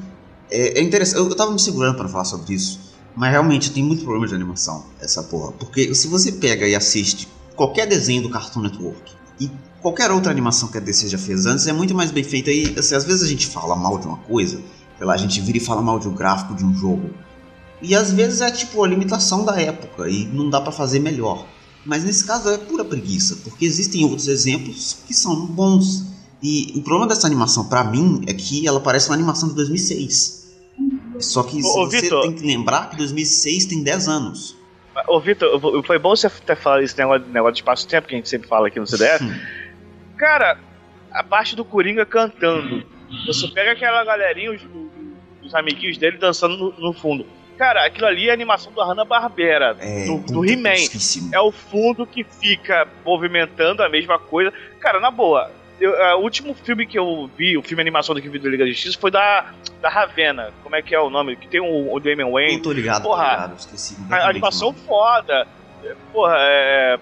É, 0.49 0.79
é 0.79 0.81
interessante. 0.81 1.19
Eu, 1.19 1.29
eu 1.29 1.35
tava 1.35 1.51
me 1.51 1.59
segurando 1.59 1.95
pra 1.95 2.07
falar 2.07 2.25
sobre 2.25 2.53
isso. 2.53 2.79
Mas 3.15 3.31
realmente 3.31 3.71
tem 3.71 3.83
muito 3.83 4.03
problema 4.03 4.27
de 4.27 4.35
animação, 4.35 4.85
essa 5.01 5.23
porra. 5.23 5.51
Porque 5.53 5.93
se 5.95 6.07
você 6.07 6.33
pega 6.33 6.67
e 6.67 6.75
assiste 6.75 7.27
qualquer 7.55 7.87
desenho 7.87 8.21
do 8.21 8.29
Cartoon 8.29 8.61
Network 8.61 9.11
e 9.39 9.49
qualquer 9.81 10.11
outra 10.11 10.31
animação 10.31 10.69
que 10.69 10.77
a 10.77 10.81
DC 10.81 11.07
já 11.07 11.17
fez 11.17 11.47
antes, 11.47 11.65
é 11.65 11.73
muito 11.73 11.95
mais 11.95 12.11
bem 12.11 12.23
feita. 12.23 12.51
E 12.51 12.75
assim, 12.77 12.93
às 12.93 13.05
vezes 13.05 13.23
a 13.23 13.27
gente 13.27 13.47
fala 13.47 13.75
mal 13.75 13.97
de 13.97 14.05
uma 14.05 14.17
coisa, 14.17 14.61
sei 14.97 15.07
lá, 15.07 15.13
a 15.13 15.17
gente 15.17 15.41
vira 15.41 15.57
e 15.57 15.61
fala 15.61 15.81
mal 15.81 15.97
de 15.97 16.07
um 16.07 16.13
gráfico 16.13 16.53
de 16.53 16.63
um 16.63 16.75
jogo. 16.75 17.09
E 17.81 17.95
às 17.95 18.11
vezes 18.11 18.41
é 18.41 18.51
tipo 18.51 18.83
a 18.83 18.87
limitação 18.87 19.43
da 19.43 19.59
época 19.59 20.07
e 20.07 20.25
não 20.25 20.49
dá 20.49 20.61
pra 20.61 20.71
fazer 20.71 20.99
melhor. 20.99 21.45
Mas 21.87 22.03
nesse 22.03 22.27
caso 22.27 22.49
é 22.49 22.57
pura 22.57 22.83
preguiça, 22.83 23.37
porque 23.45 23.65
existem 23.65 24.03
outros 24.03 24.27
exemplos 24.27 24.97
que 25.07 25.13
são 25.13 25.45
bons. 25.45 26.05
E 26.43 26.73
o 26.75 26.81
problema 26.81 27.07
dessa 27.07 27.25
animação, 27.25 27.69
pra 27.69 27.83
mim, 27.83 28.23
é 28.27 28.33
que 28.33 28.67
ela 28.67 28.81
parece 28.81 29.07
uma 29.09 29.15
animação 29.15 29.47
de 29.47 29.55
2006. 29.55 30.47
Só 31.19 31.43
que 31.43 31.57
Ô, 31.63 31.87
você 31.87 32.01
Vitor. 32.01 32.21
tem 32.23 32.33
que 32.33 32.45
lembrar 32.45 32.89
que 32.89 32.97
2006 32.97 33.65
tem 33.65 33.81
10 33.81 34.07
anos. 34.09 34.57
Ô, 35.07 35.19
Vitor, 35.21 35.59
foi 35.83 35.97
bom 35.97 36.09
você 36.09 36.29
ter 36.29 36.57
falado 36.57 36.83
esse 36.83 36.97
negócio, 36.97 37.25
negócio 37.29 37.53
de 37.53 37.59
espaço-tempo 37.61 38.07
que 38.07 38.15
a 38.15 38.17
gente 38.17 38.29
sempre 38.29 38.49
fala 38.49 38.67
aqui 38.67 38.79
no 38.79 38.85
CDF. 38.85 39.23
Cara, 40.17 40.59
a 41.11 41.23
parte 41.23 41.55
do 41.55 41.63
Coringa 41.63 42.05
cantando. 42.05 42.83
Você 43.25 43.47
pega 43.47 43.71
aquela 43.71 44.03
galerinha, 44.03 44.51
os, 44.51 44.61
os 45.41 45.55
amiguinhos 45.55 45.97
dele 45.97 46.17
dançando 46.17 46.57
no, 46.57 46.79
no 46.79 46.93
fundo. 46.93 47.25
Cara, 47.57 47.85
aquilo 47.85 48.05
ali 48.07 48.27
é 48.27 48.31
a 48.31 48.33
animação 48.33 48.71
do 48.71 48.81
Hanna-Barbera, 48.81 49.75
É, 49.79 50.05
do, 50.05 50.17
do 50.19 50.45
He-Man. 50.45 50.75
É 51.33 51.39
o 51.39 51.51
fundo 51.51 52.05
que 52.05 52.23
fica 52.23 52.87
movimentando 53.03 53.81
a 53.83 53.89
mesma 53.89 54.19
coisa. 54.19 54.53
Cara, 54.79 54.99
na 54.99 55.09
boa, 55.09 55.49
eu- 55.79 55.91
o 56.17 56.21
último 56.21 56.53
filme 56.53 56.85
que 56.85 56.97
eu 56.99 57.29
vi, 57.35 57.57
o 57.57 57.63
filme 57.63 57.81
animação 57.81 58.13
do 58.13 58.21
que 58.21 58.29
vi 58.29 58.37
do 58.39 58.47
Liga 58.49 58.63
da 58.63 58.69
Justiça, 58.69 58.97
foi 58.99 59.09
da, 59.09 59.51
da 59.81 59.89
Ravena. 59.89 60.51
Como 60.61 60.75
é 60.75 60.81
que 60.81 60.93
é 60.93 60.99
o 60.99 61.09
nome? 61.09 61.35
Que 61.35 61.47
tem 61.47 61.59
o, 61.59 61.93
o 61.93 61.99
Damian 61.99 62.29
Wayne. 62.29 62.55
Eu 62.57 62.61
tô 62.61 62.71
ligado, 62.71 63.01
tô 63.03 63.09
Porra, 63.09 63.23
ligado, 63.31 63.57
esqueci. 63.57 63.97
A 64.11 64.29
animação 64.29 64.71
foda. 64.73 65.47
É, 65.83 65.95
Porra, 66.13 66.35
é. 66.39 66.99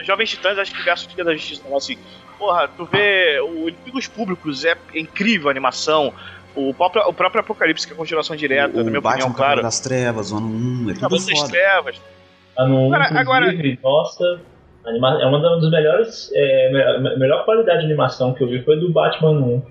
Jovens 0.00 0.30
Titãs, 0.30 0.58
acho 0.58 0.72
que 0.74 0.82
versus 0.82 1.08
Liga 1.08 1.24
da 1.24 1.34
Justiça, 1.34 1.62
assim. 1.76 1.98
Porra, 2.38 2.68
tu 2.68 2.84
vê. 2.86 3.38
O 3.40 3.68
Inimigos 3.68 4.06
Públicos 4.06 4.64
é 4.64 4.76
incrível 4.94 5.48
a 5.48 5.50
animação. 5.50 6.14
O 6.54 6.74
próprio, 6.74 7.02
o 7.08 7.12
próprio 7.12 7.40
Apocalipse, 7.40 7.86
que 7.86 7.92
é 7.92 7.94
a 7.94 7.98
continuação 7.98 8.34
direta, 8.36 8.74
o, 8.74 8.78
na 8.78 8.84
minha 8.84 8.98
o 8.98 9.02
Batman 9.02 9.26
opinião, 9.26 9.32
claro. 9.36 9.62
das 9.62 9.80
Trevas, 9.80 10.32
o 10.32 10.36
ano 10.36 10.46
1, 10.48 10.50
é 10.90 10.94
tudo 10.94 11.00
Cavaleiro 11.00 11.40
das. 11.40 11.48
Trevas. 11.50 12.00
Tá 12.56 12.66
no 12.66 12.76
um, 12.76 12.94
Agora- 12.94 13.20
agora- 13.20 13.52
nossa, 13.82 14.40
anima- 14.84 15.22
é 15.22 15.26
uma 15.26 15.40
das 15.40 15.70
melhores, 15.70 16.30
é, 16.34 16.98
me- 16.98 17.16
melhor 17.18 17.44
qualidade 17.44 17.80
de 17.80 17.84
animação 17.86 18.34
que 18.34 18.42
eu 18.42 18.48
vi 18.48 18.62
foi 18.64 18.78
do 18.78 18.92
Batman 18.92 19.30
1. 19.32 19.62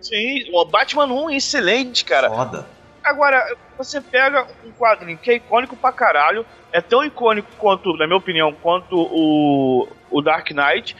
Sim, 0.00 0.44
o 0.52 0.64
Batman 0.64 1.06
1 1.06 1.30
é 1.30 1.36
excelente, 1.36 2.04
cara. 2.04 2.28
Foda. 2.30 2.66
Agora, 3.02 3.54
você 3.76 4.00
pega 4.00 4.46
um 4.66 4.70
quadrinho 4.72 5.18
que 5.18 5.30
é 5.30 5.34
icônico 5.34 5.76
pra 5.76 5.92
caralho, 5.92 6.44
é 6.72 6.80
tão 6.80 7.04
icônico 7.04 7.48
quanto, 7.58 7.94
na 7.98 8.06
minha 8.06 8.16
opinião, 8.16 8.52
quanto 8.62 8.96
o, 8.96 9.86
o 10.10 10.22
Dark 10.22 10.50
Knight, 10.50 10.96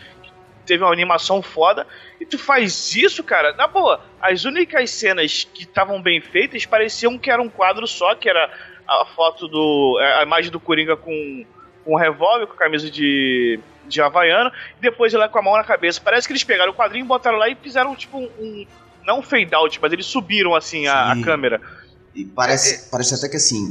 teve 0.65 0.83
uma 0.83 0.93
animação 0.93 1.43
foda, 1.43 1.87
e 2.21 2.27
tu 2.27 2.39
faz 2.39 2.95
isso, 2.95 3.23
cara, 3.23 3.53
na 3.55 3.67
boa, 3.67 4.01
as 4.21 4.45
únicas 4.45 4.91
cenas 4.91 5.47
que 5.53 5.63
estavam 5.63 6.01
bem 6.01 6.21
feitas 6.21 6.67
pareciam 6.67 7.19
que 7.19 7.31
era 7.31 7.43
um 7.43 7.49
quadro 7.49 7.87
só, 7.87 8.15
que 8.15 8.29
era 8.29 8.51
a 8.87 9.07
foto 9.15 9.49
do. 9.49 9.99
a 10.19 10.23
imagem 10.23 10.51
do 10.51 10.61
Coringa 10.61 10.97
com, 10.97 11.45
com 11.85 11.95
um 11.95 11.99
revólver, 11.99 12.47
com 12.47 12.55
camisa 12.55 12.91
de, 12.91 13.59
de 13.87 14.01
Havaiana, 14.01 14.53
e 14.79 14.81
depois 14.81 15.13
ele 15.13 15.29
com 15.29 15.39
a 15.39 15.43
mão 15.43 15.57
na 15.57 15.65
cabeça. 15.65 16.01
Parece 16.03 16.27
que 16.27 16.33
eles 16.33 16.45
pegaram 16.45 16.73
o 16.73 16.75
quadrinho, 16.75 17.05
botaram 17.05 17.39
lá 17.39 17.49
e 17.49 17.55
fizeram 17.55 17.95
tipo 17.95 18.19
um. 18.19 18.31
um 18.39 18.67
não 19.07 19.19
um 19.19 19.23
fade 19.23 19.55
out, 19.55 19.79
mas 19.83 19.93
eles 19.93 20.07
subiram 20.07 20.55
assim 20.55 20.87
a, 20.87 21.13
a 21.13 21.23
câmera. 21.23 21.61
E 22.15 22.25
parece, 22.25 22.87
é, 22.87 22.91
parece 22.91 23.15
até 23.15 23.29
que 23.29 23.37
assim, 23.37 23.71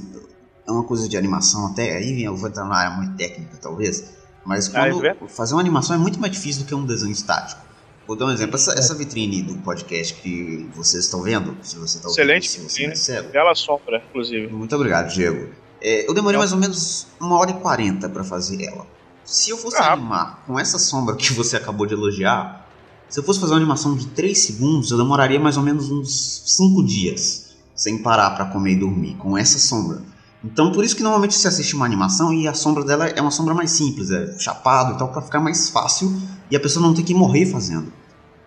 é 0.68 0.72
uma 0.72 0.84
coisa 0.84 1.10
de 1.10 1.18
animação, 1.18 1.68
até 1.68 1.98
aí 1.98 2.24
eu 2.24 2.36
vou 2.36 2.50
entrar 2.50 2.64
numa 2.64 2.78
área 2.78 2.92
muito 2.92 3.18
técnica, 3.18 3.58
talvez. 3.60 4.23
Mas 4.46 4.74
ah, 4.74 4.90
quando 4.90 5.08
ah, 5.08 5.16
fazer 5.28 5.54
uma 5.54 5.62
animação 5.62 5.96
é 5.96 6.00
muito 6.00 6.20
mais 6.20 6.32
difícil 6.32 6.64
do 6.64 6.68
que 6.68 6.76
um 6.76 6.86
desenho 6.86 7.12
estático. 7.12 7.62
Vou 8.06 8.18
dar 8.18 8.26
um 8.26 8.32
exemplo. 8.32 8.56
Essa, 8.56 8.74
essa 8.74 8.94
vitrine 8.94 9.42
do 9.42 9.56
podcast 9.60 10.14
que 10.16 10.70
vocês 10.76 11.06
estão 11.06 11.22
vendo, 11.22 11.56
se 11.62 11.78
você 11.78 11.98
está 11.98 12.10
Excelente 12.10 12.50
ouvindo, 12.58 12.70
se 12.70 12.76
você 12.76 13.14
vitrine. 13.14 13.32
Bela 13.32 13.56
sombra, 13.56 14.04
inclusive. 14.10 14.48
Muito 14.48 14.76
obrigado, 14.76 15.10
Diego. 15.14 15.50
É, 15.82 16.08
eu 16.08 16.14
demorei 16.14 16.38
mais 16.38 16.52
ou 16.52 16.58
menos 16.58 17.08
uma 17.20 17.38
hora 17.38 17.52
e 17.52 17.54
quarenta 17.56 18.10
para 18.10 18.24
fazer 18.24 18.64
ela. 18.64 18.86
Se 19.24 19.50
eu 19.52 19.58
fosse 19.58 19.78
ah. 19.78 19.94
animar 19.94 20.44
com 20.46 20.60
essa 20.60 20.78
sombra 20.78 21.16
que 21.16 21.32
você 21.34 21.56
acabou 21.56 21.86
de 21.86 21.94
elogiar, 21.94 22.68
se 23.08 23.20
eu 23.20 23.24
fosse 23.24 23.40
fazer 23.40 23.54
uma 23.54 23.60
animação 23.60 23.96
de 23.96 24.08
3 24.08 24.38
segundos, 24.38 24.92
eu 24.92 24.98
demoraria 24.98 25.40
mais 25.40 25.56
ou 25.56 25.64
menos 25.64 25.90
uns 25.90 26.44
5 26.58 26.84
dias 26.84 27.54
sem 27.76 28.02
parar 28.02 28.32
para 28.32 28.46
comer 28.46 28.74
e 28.74 28.76
dormir 28.80 29.16
com 29.16 29.38
essa 29.38 29.58
sombra. 29.58 30.02
Então, 30.44 30.72
por 30.72 30.84
isso 30.84 30.96
que 30.96 31.04
normalmente 31.04 31.36
você 31.36 31.48
assiste 31.48 31.74
uma 31.76 31.86
animação 31.86 32.34
e 32.34 32.48
a 32.48 32.54
sombra 32.54 32.84
dela 32.84 33.08
é 33.08 33.22
uma 33.22 33.32
sombra 33.32 33.54
mais 33.54 33.72
simples, 33.72 34.12
é 34.12 34.38
chapado 34.38 34.94
e 34.94 34.98
tal, 34.98 35.10
para 35.10 35.22
ficar 35.22 35.40
mais 35.40 35.70
fácil 35.70 36.14
e 36.52 36.56
a 36.56 36.60
pessoa 36.60 36.86
não 36.86 36.94
tem 36.94 37.06
que 37.06 37.14
morrer 37.14 37.46
fazendo. 37.46 37.92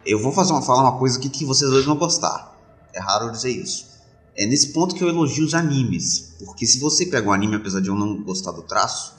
Eu 0.04 0.22
vou 0.22 0.30
fazer 0.30 0.52
uma, 0.52 0.60
falar 0.60 0.82
uma 0.82 0.98
coisa 0.98 1.18
aqui 1.18 1.28
que 1.28 1.44
vocês 1.44 1.70
dois 1.70 1.84
vão 1.84 1.96
gostar. 1.96 2.54
É 2.92 3.00
raro 3.00 3.30
dizer 3.30 3.50
isso. 3.50 3.86
É 4.36 4.44
nesse 4.44 4.68
ponto 4.68 4.94
que 4.94 5.02
eu 5.02 5.08
elogio 5.08 5.44
os 5.44 5.54
animes, 5.54 6.34
porque 6.44 6.66
se 6.66 6.78
você 6.78 7.06
pega 7.06 7.28
um 7.28 7.32
anime, 7.32 7.56
apesar 7.56 7.80
de 7.80 7.88
eu 7.88 7.94
não 7.94 8.22
gostar 8.22 8.52
do 8.52 8.62
traço, 8.62 9.14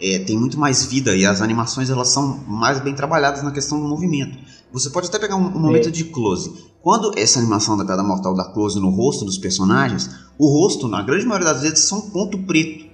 é, 0.00 0.18
tem 0.18 0.38
muito 0.38 0.58
mais 0.58 0.84
vida 0.84 1.16
e 1.16 1.24
as 1.24 1.40
animações 1.40 1.88
elas 1.88 2.08
são 2.08 2.44
mais 2.46 2.78
bem 2.78 2.94
trabalhadas 2.94 3.42
na 3.42 3.50
questão 3.50 3.80
do 3.80 3.88
movimento. 3.88 4.38
Você 4.72 4.90
pode 4.90 5.08
até 5.08 5.18
pegar 5.18 5.36
um, 5.36 5.46
um 5.46 5.58
momento 5.58 5.90
de 5.90 6.04
close. 6.04 6.52
Quando 6.82 7.18
essa 7.18 7.38
animação 7.38 7.76
da 7.76 7.84
Pedra 7.84 8.02
Mortal 8.02 8.34
dá 8.34 8.44
close 8.44 8.78
no 8.78 8.90
rosto 8.90 9.24
dos 9.24 9.38
personagens, 9.38 10.10
o 10.38 10.46
rosto, 10.46 10.88
na 10.88 11.02
grande 11.02 11.26
maioria 11.26 11.52
das 11.52 11.62
vezes, 11.62 11.80
são 11.80 11.98
um 11.98 12.10
ponto 12.10 12.38
preto. 12.38 12.86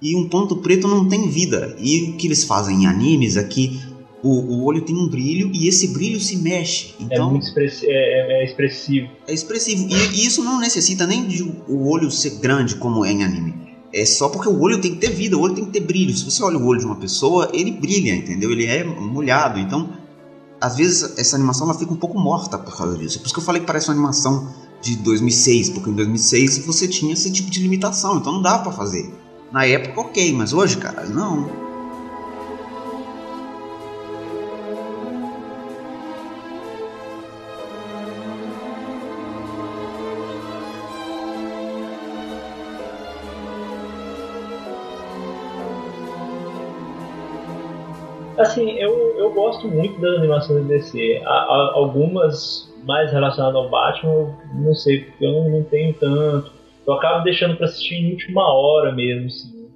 E 0.00 0.14
um 0.14 0.28
ponto 0.28 0.56
preto 0.56 0.86
não 0.86 1.08
tem 1.08 1.28
vida. 1.28 1.76
E 1.78 2.10
o 2.10 2.16
que 2.16 2.26
eles 2.26 2.44
fazem 2.44 2.82
em 2.82 2.86
animes 2.86 3.36
é 3.36 3.44
que 3.44 3.80
o, 4.22 4.30
o 4.30 4.64
olho 4.64 4.82
tem 4.82 4.96
um 4.96 5.08
brilho 5.08 5.50
e 5.52 5.68
esse 5.68 5.88
brilho 5.88 6.20
se 6.20 6.36
mexe. 6.36 6.94
É 7.00 7.04
então, 7.04 7.28
é 7.28 7.30
muito 7.30 7.46
expressi 7.46 7.86
é, 7.86 7.90
é, 7.90 8.42
é, 8.42 8.44
expressivo. 8.44 9.08
É 9.26 9.32
expressivo. 9.32 9.88
E, 9.88 9.94
e, 9.94 10.26
isso 10.26 10.42
não 10.42 10.58
necessita 10.60 11.06
nem 11.06 11.26
de 11.26 11.42
o 11.42 11.88
olho 11.88 12.10
ser 12.10 12.38
grande 12.38 12.76
como 12.76 13.04
é 13.04 13.12
em 13.12 13.24
anime. 13.24 13.54
É 13.92 14.04
só 14.04 14.28
porque 14.28 14.48
o 14.48 14.60
olho 14.60 14.80
tem 14.80 14.94
que 14.94 15.00
ter 15.00 15.10
vida, 15.10 15.36
o 15.36 15.40
olho 15.40 15.54
tem 15.54 15.64
que 15.64 15.70
ter 15.70 15.80
brilho. 15.80 16.14
Se 16.14 16.24
você 16.24 16.42
olha 16.42 16.58
o 16.58 16.66
olho 16.66 16.80
de 16.80 16.86
uma 16.86 16.96
pessoa, 16.96 17.50
ele 17.54 17.70
brilha, 17.70 18.14
entendeu? 18.14 18.50
Ele 18.50 18.66
é 18.66 18.84
molhado. 18.84 19.58
Então, 19.58 19.90
às 20.60 20.76
vezes, 20.76 21.18
essa 21.18 21.36
animação 21.36 21.68
ela 21.68 21.78
fica 21.78 21.92
um 21.92 21.96
pouco 21.96 22.18
morta 22.18 22.58
por 22.58 22.76
causa 22.76 22.96
disso. 22.96 23.18
Por 23.20 23.26
isso 23.26 23.34
que 23.34 23.40
eu 23.40 23.44
falei 23.44 23.60
que 23.60 23.66
parece 23.66 23.88
uma 23.88 23.94
animação 23.94 24.48
de 24.80 24.96
2006, 24.96 25.70
porque 25.70 25.90
em 25.90 25.94
2006 25.94 26.66
você 26.66 26.88
tinha 26.88 27.12
esse 27.12 27.30
tipo 27.30 27.50
de 27.50 27.60
limitação, 27.60 28.18
então 28.18 28.32
não 28.32 28.42
dá 28.42 28.58
para 28.58 28.72
fazer. 28.72 29.12
Na 29.52 29.64
época, 29.64 30.00
ok, 30.00 30.32
mas 30.32 30.52
hoje, 30.52 30.76
cara, 30.76 31.06
não. 31.06 31.67
Assim, 48.58 48.72
eu, 48.78 49.18
eu 49.18 49.32
gosto 49.32 49.68
muito 49.68 50.00
das 50.00 50.16
animações 50.16 50.62
do 50.62 50.68
DC. 50.68 51.22
Há, 51.24 51.30
há 51.30 51.72
algumas 51.74 52.68
mais 52.84 53.12
relacionadas 53.12 53.56
ao 53.56 53.68
Batman, 53.68 54.12
eu 54.12 54.34
não 54.54 54.74
sei, 54.74 55.04
porque 55.04 55.24
eu 55.24 55.32
não, 55.32 55.48
não 55.48 55.62
tenho 55.64 55.94
tanto. 55.94 56.52
Eu 56.86 56.94
acabo 56.94 57.22
deixando 57.22 57.56
para 57.56 57.66
assistir 57.66 57.96
em 57.96 58.12
última 58.12 58.42
hora 58.42 58.92
mesmo. 58.92 59.26
Assim. 59.26 59.68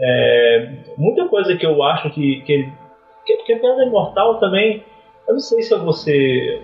É, 0.00 0.72
muita 0.96 1.28
coisa 1.28 1.56
que 1.56 1.66
eu 1.66 1.82
acho 1.82 2.10
que. 2.10 2.40
que, 2.42 2.72
que, 3.24 3.36
que 3.44 3.52
a 3.52 3.58
Piada 3.58 3.84
Imortal 3.84 4.40
também. 4.40 4.82
Eu 5.28 5.34
não 5.34 5.40
sei 5.40 5.62
se 5.62 5.74
é 5.74 5.78
você. 5.78 6.62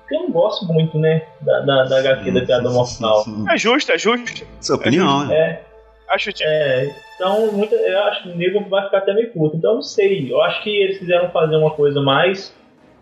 Porque 0.00 0.16
eu 0.16 0.22
não 0.22 0.30
gosto 0.30 0.66
muito, 0.66 0.98
né? 0.98 1.22
Da, 1.42 1.60
da, 1.60 1.84
da 1.84 1.98
HQ 1.98 2.30
da 2.32 2.40
Piada 2.46 2.70
Mortal. 2.70 3.24
É 3.50 3.56
justo, 3.56 3.92
é 3.92 3.98
justo. 3.98 4.46
Sua 4.60 4.76
opinião, 4.76 5.26
né? 5.26 5.36
É. 5.36 5.67
Acho 6.10 6.32
que... 6.32 6.42
É, 6.42 6.90
então, 7.14 7.52
muita, 7.52 7.74
eu 7.74 8.02
acho 8.04 8.22
que 8.22 8.28
o 8.30 8.36
nego 8.36 8.60
vai 8.68 8.84
ficar 8.84 8.98
até 8.98 9.12
meio 9.12 9.32
puto. 9.32 9.56
Então, 9.56 9.74
não 9.74 9.82
sei. 9.82 10.30
Eu 10.30 10.40
acho 10.42 10.62
que 10.62 10.70
eles 10.70 10.98
quiseram 10.98 11.30
fazer 11.30 11.56
uma 11.56 11.70
coisa 11.72 12.00
mais 12.00 12.54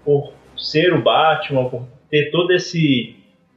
por 0.04 0.32
ser 0.56 0.92
o 0.92 1.02
Batman, 1.02 1.68
por 1.68 1.86
ter 2.10 2.30
todo 2.30 2.52
esse. 2.52 3.14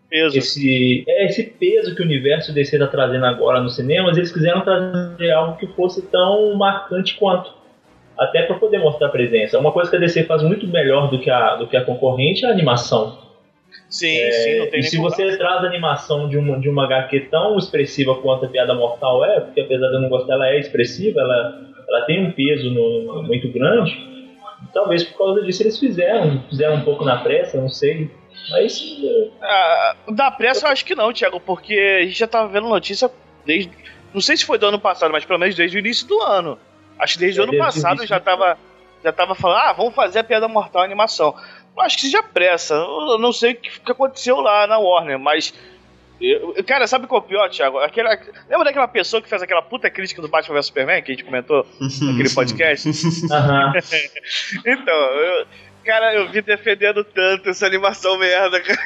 Peso. 0.09 0.37
Esse, 0.37 1.05
é, 1.07 1.25
esse 1.25 1.43
peso 1.43 1.95
que 1.95 2.01
o 2.01 2.05
universo 2.05 2.51
DC 2.51 2.75
está 2.75 2.87
trazendo 2.87 3.25
agora 3.25 3.61
nos 3.61 3.75
cinemas, 3.75 4.17
eles 4.17 4.31
quiseram 4.31 4.61
trazer 4.61 5.29
algo 5.31 5.55
que 5.57 5.67
fosse 5.67 6.01
tão 6.07 6.55
marcante 6.55 7.15
quanto. 7.15 7.53
Até 8.17 8.41
para 8.41 8.57
poder 8.57 8.79
mostrar 8.79 9.09
presença. 9.09 9.59
Uma 9.59 9.71
coisa 9.71 9.89
que 9.89 9.95
a 9.95 9.99
DC 9.99 10.23
faz 10.23 10.41
muito 10.41 10.67
melhor 10.67 11.09
do 11.09 11.19
que 11.19 11.29
a, 11.29 11.55
do 11.55 11.67
que 11.67 11.77
a 11.77 11.85
concorrente 11.85 12.43
é 12.43 12.49
a 12.49 12.51
animação. 12.51 13.28
Sim, 13.89 14.17
é, 14.19 14.31
sim, 14.31 14.59
não 14.59 14.69
tem 14.69 14.79
E 14.81 14.83
se 14.83 14.97
você 14.97 15.35
traz 15.37 15.63
a 15.63 15.67
animação 15.67 16.29
de 16.29 16.37
uma, 16.37 16.59
de 16.59 16.69
uma 16.69 16.85
HQ 16.85 17.21
tão 17.31 17.57
expressiva 17.57 18.15
quanto 18.21 18.45
a 18.45 18.49
Piada 18.49 18.75
Mortal 18.75 19.25
é, 19.25 19.39
porque 19.39 19.61
apesar 19.61 19.87
de 19.87 19.95
eu 19.95 20.01
não 20.01 20.09
gostar, 20.09 20.35
ela 20.35 20.47
é 20.47 20.59
expressiva, 20.59 21.19
ela, 21.19 21.59
ela 21.89 22.05
tem 22.05 22.23
um 22.23 22.31
peso 22.31 22.69
no, 22.69 23.23
muito 23.23 23.51
grande, 23.51 23.97
talvez 24.73 25.03
por 25.03 25.17
causa 25.17 25.41
disso 25.41 25.63
eles 25.63 25.79
fizeram, 25.79 26.43
fizeram 26.49 26.75
um 26.75 26.81
pouco 26.81 27.03
na 27.03 27.17
pressa, 27.17 27.59
não 27.59 27.69
sei. 27.69 28.11
Mas. 28.51 28.79
Ah, 29.41 29.95
da 30.09 30.31
pressa 30.31 30.67
eu 30.67 30.71
acho 30.71 30.85
que 30.85 30.95
não, 30.95 31.11
Thiago, 31.11 31.39
porque 31.39 31.99
a 32.01 32.05
gente 32.05 32.17
já 32.17 32.27
tava 32.27 32.47
vendo 32.47 32.67
notícia 32.67 33.09
desde. 33.45 33.71
Não 34.13 34.21
sei 34.21 34.37
se 34.37 34.45
foi 34.45 34.57
do 34.57 34.67
ano 34.67 34.79
passado, 34.79 35.11
mas 35.11 35.25
pelo 35.25 35.39
menos 35.39 35.55
desde 35.55 35.77
o 35.77 35.79
início 35.79 36.07
do 36.07 36.19
ano. 36.21 36.59
Acho 36.97 37.13
que 37.13 37.19
desde 37.19 37.39
é, 37.39 37.43
o 37.43 37.47
ano 37.47 37.57
passado 37.57 38.05
já 38.05 38.19
tava, 38.19 38.57
já 39.03 39.11
tava 39.11 39.35
falando, 39.35 39.59
ah, 39.59 39.73
vamos 39.73 39.95
fazer 39.95 40.19
a 40.19 40.23
Piada 40.23 40.47
Mortal 40.47 40.83
animação 40.83 41.35
acho 41.81 41.97
que 41.97 42.03
seja 42.03 42.23
pressa. 42.23 42.73
Eu 42.73 43.17
não 43.17 43.31
sei 43.31 43.53
o 43.53 43.55
que 43.55 43.91
aconteceu 43.91 44.39
lá 44.39 44.67
na 44.67 44.77
Warner, 44.77 45.19
mas. 45.19 45.53
Eu, 46.19 46.53
cara, 46.65 46.85
sabe 46.85 47.07
qual 47.07 47.21
é 47.21 47.23
o 47.23 47.27
pior, 47.27 47.49
Thiago? 47.49 47.77
Aquela, 47.79 48.09
lembra 48.49 48.65
daquela 48.65 48.89
pessoa 48.89 49.21
que 49.21 49.29
fez 49.29 49.41
aquela 49.41 49.61
puta 49.61 49.89
crítica 49.89 50.21
do 50.21 50.27
Batman 50.27 50.55
vs 50.55 50.65
Superman 50.65 51.01
que 51.01 51.13
a 51.13 51.15
gente 51.15 51.23
comentou 51.23 51.65
naquele 51.79 52.29
podcast? 52.35 52.89
então, 54.65 54.93
eu, 54.93 55.47
cara, 55.85 56.13
eu 56.15 56.29
vi 56.29 56.41
defendendo 56.41 57.05
tanto 57.05 57.49
essa 57.49 57.65
animação 57.65 58.17
merda, 58.17 58.59
cara. 58.59 58.79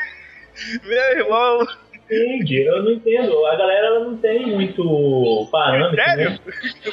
Meu 0.83 1.17
irmão. 1.17 1.67
Entendi, 2.05 2.61
eu 2.61 2.83
não 2.83 2.91
entendo. 2.91 3.45
A 3.47 3.55
galera 3.55 3.87
ela 3.87 3.99
não 4.01 4.17
tem 4.17 4.45
muito 4.45 5.47
parâmetro. 5.51 5.95
Critério? 5.95 6.29
Né? 6.31 6.39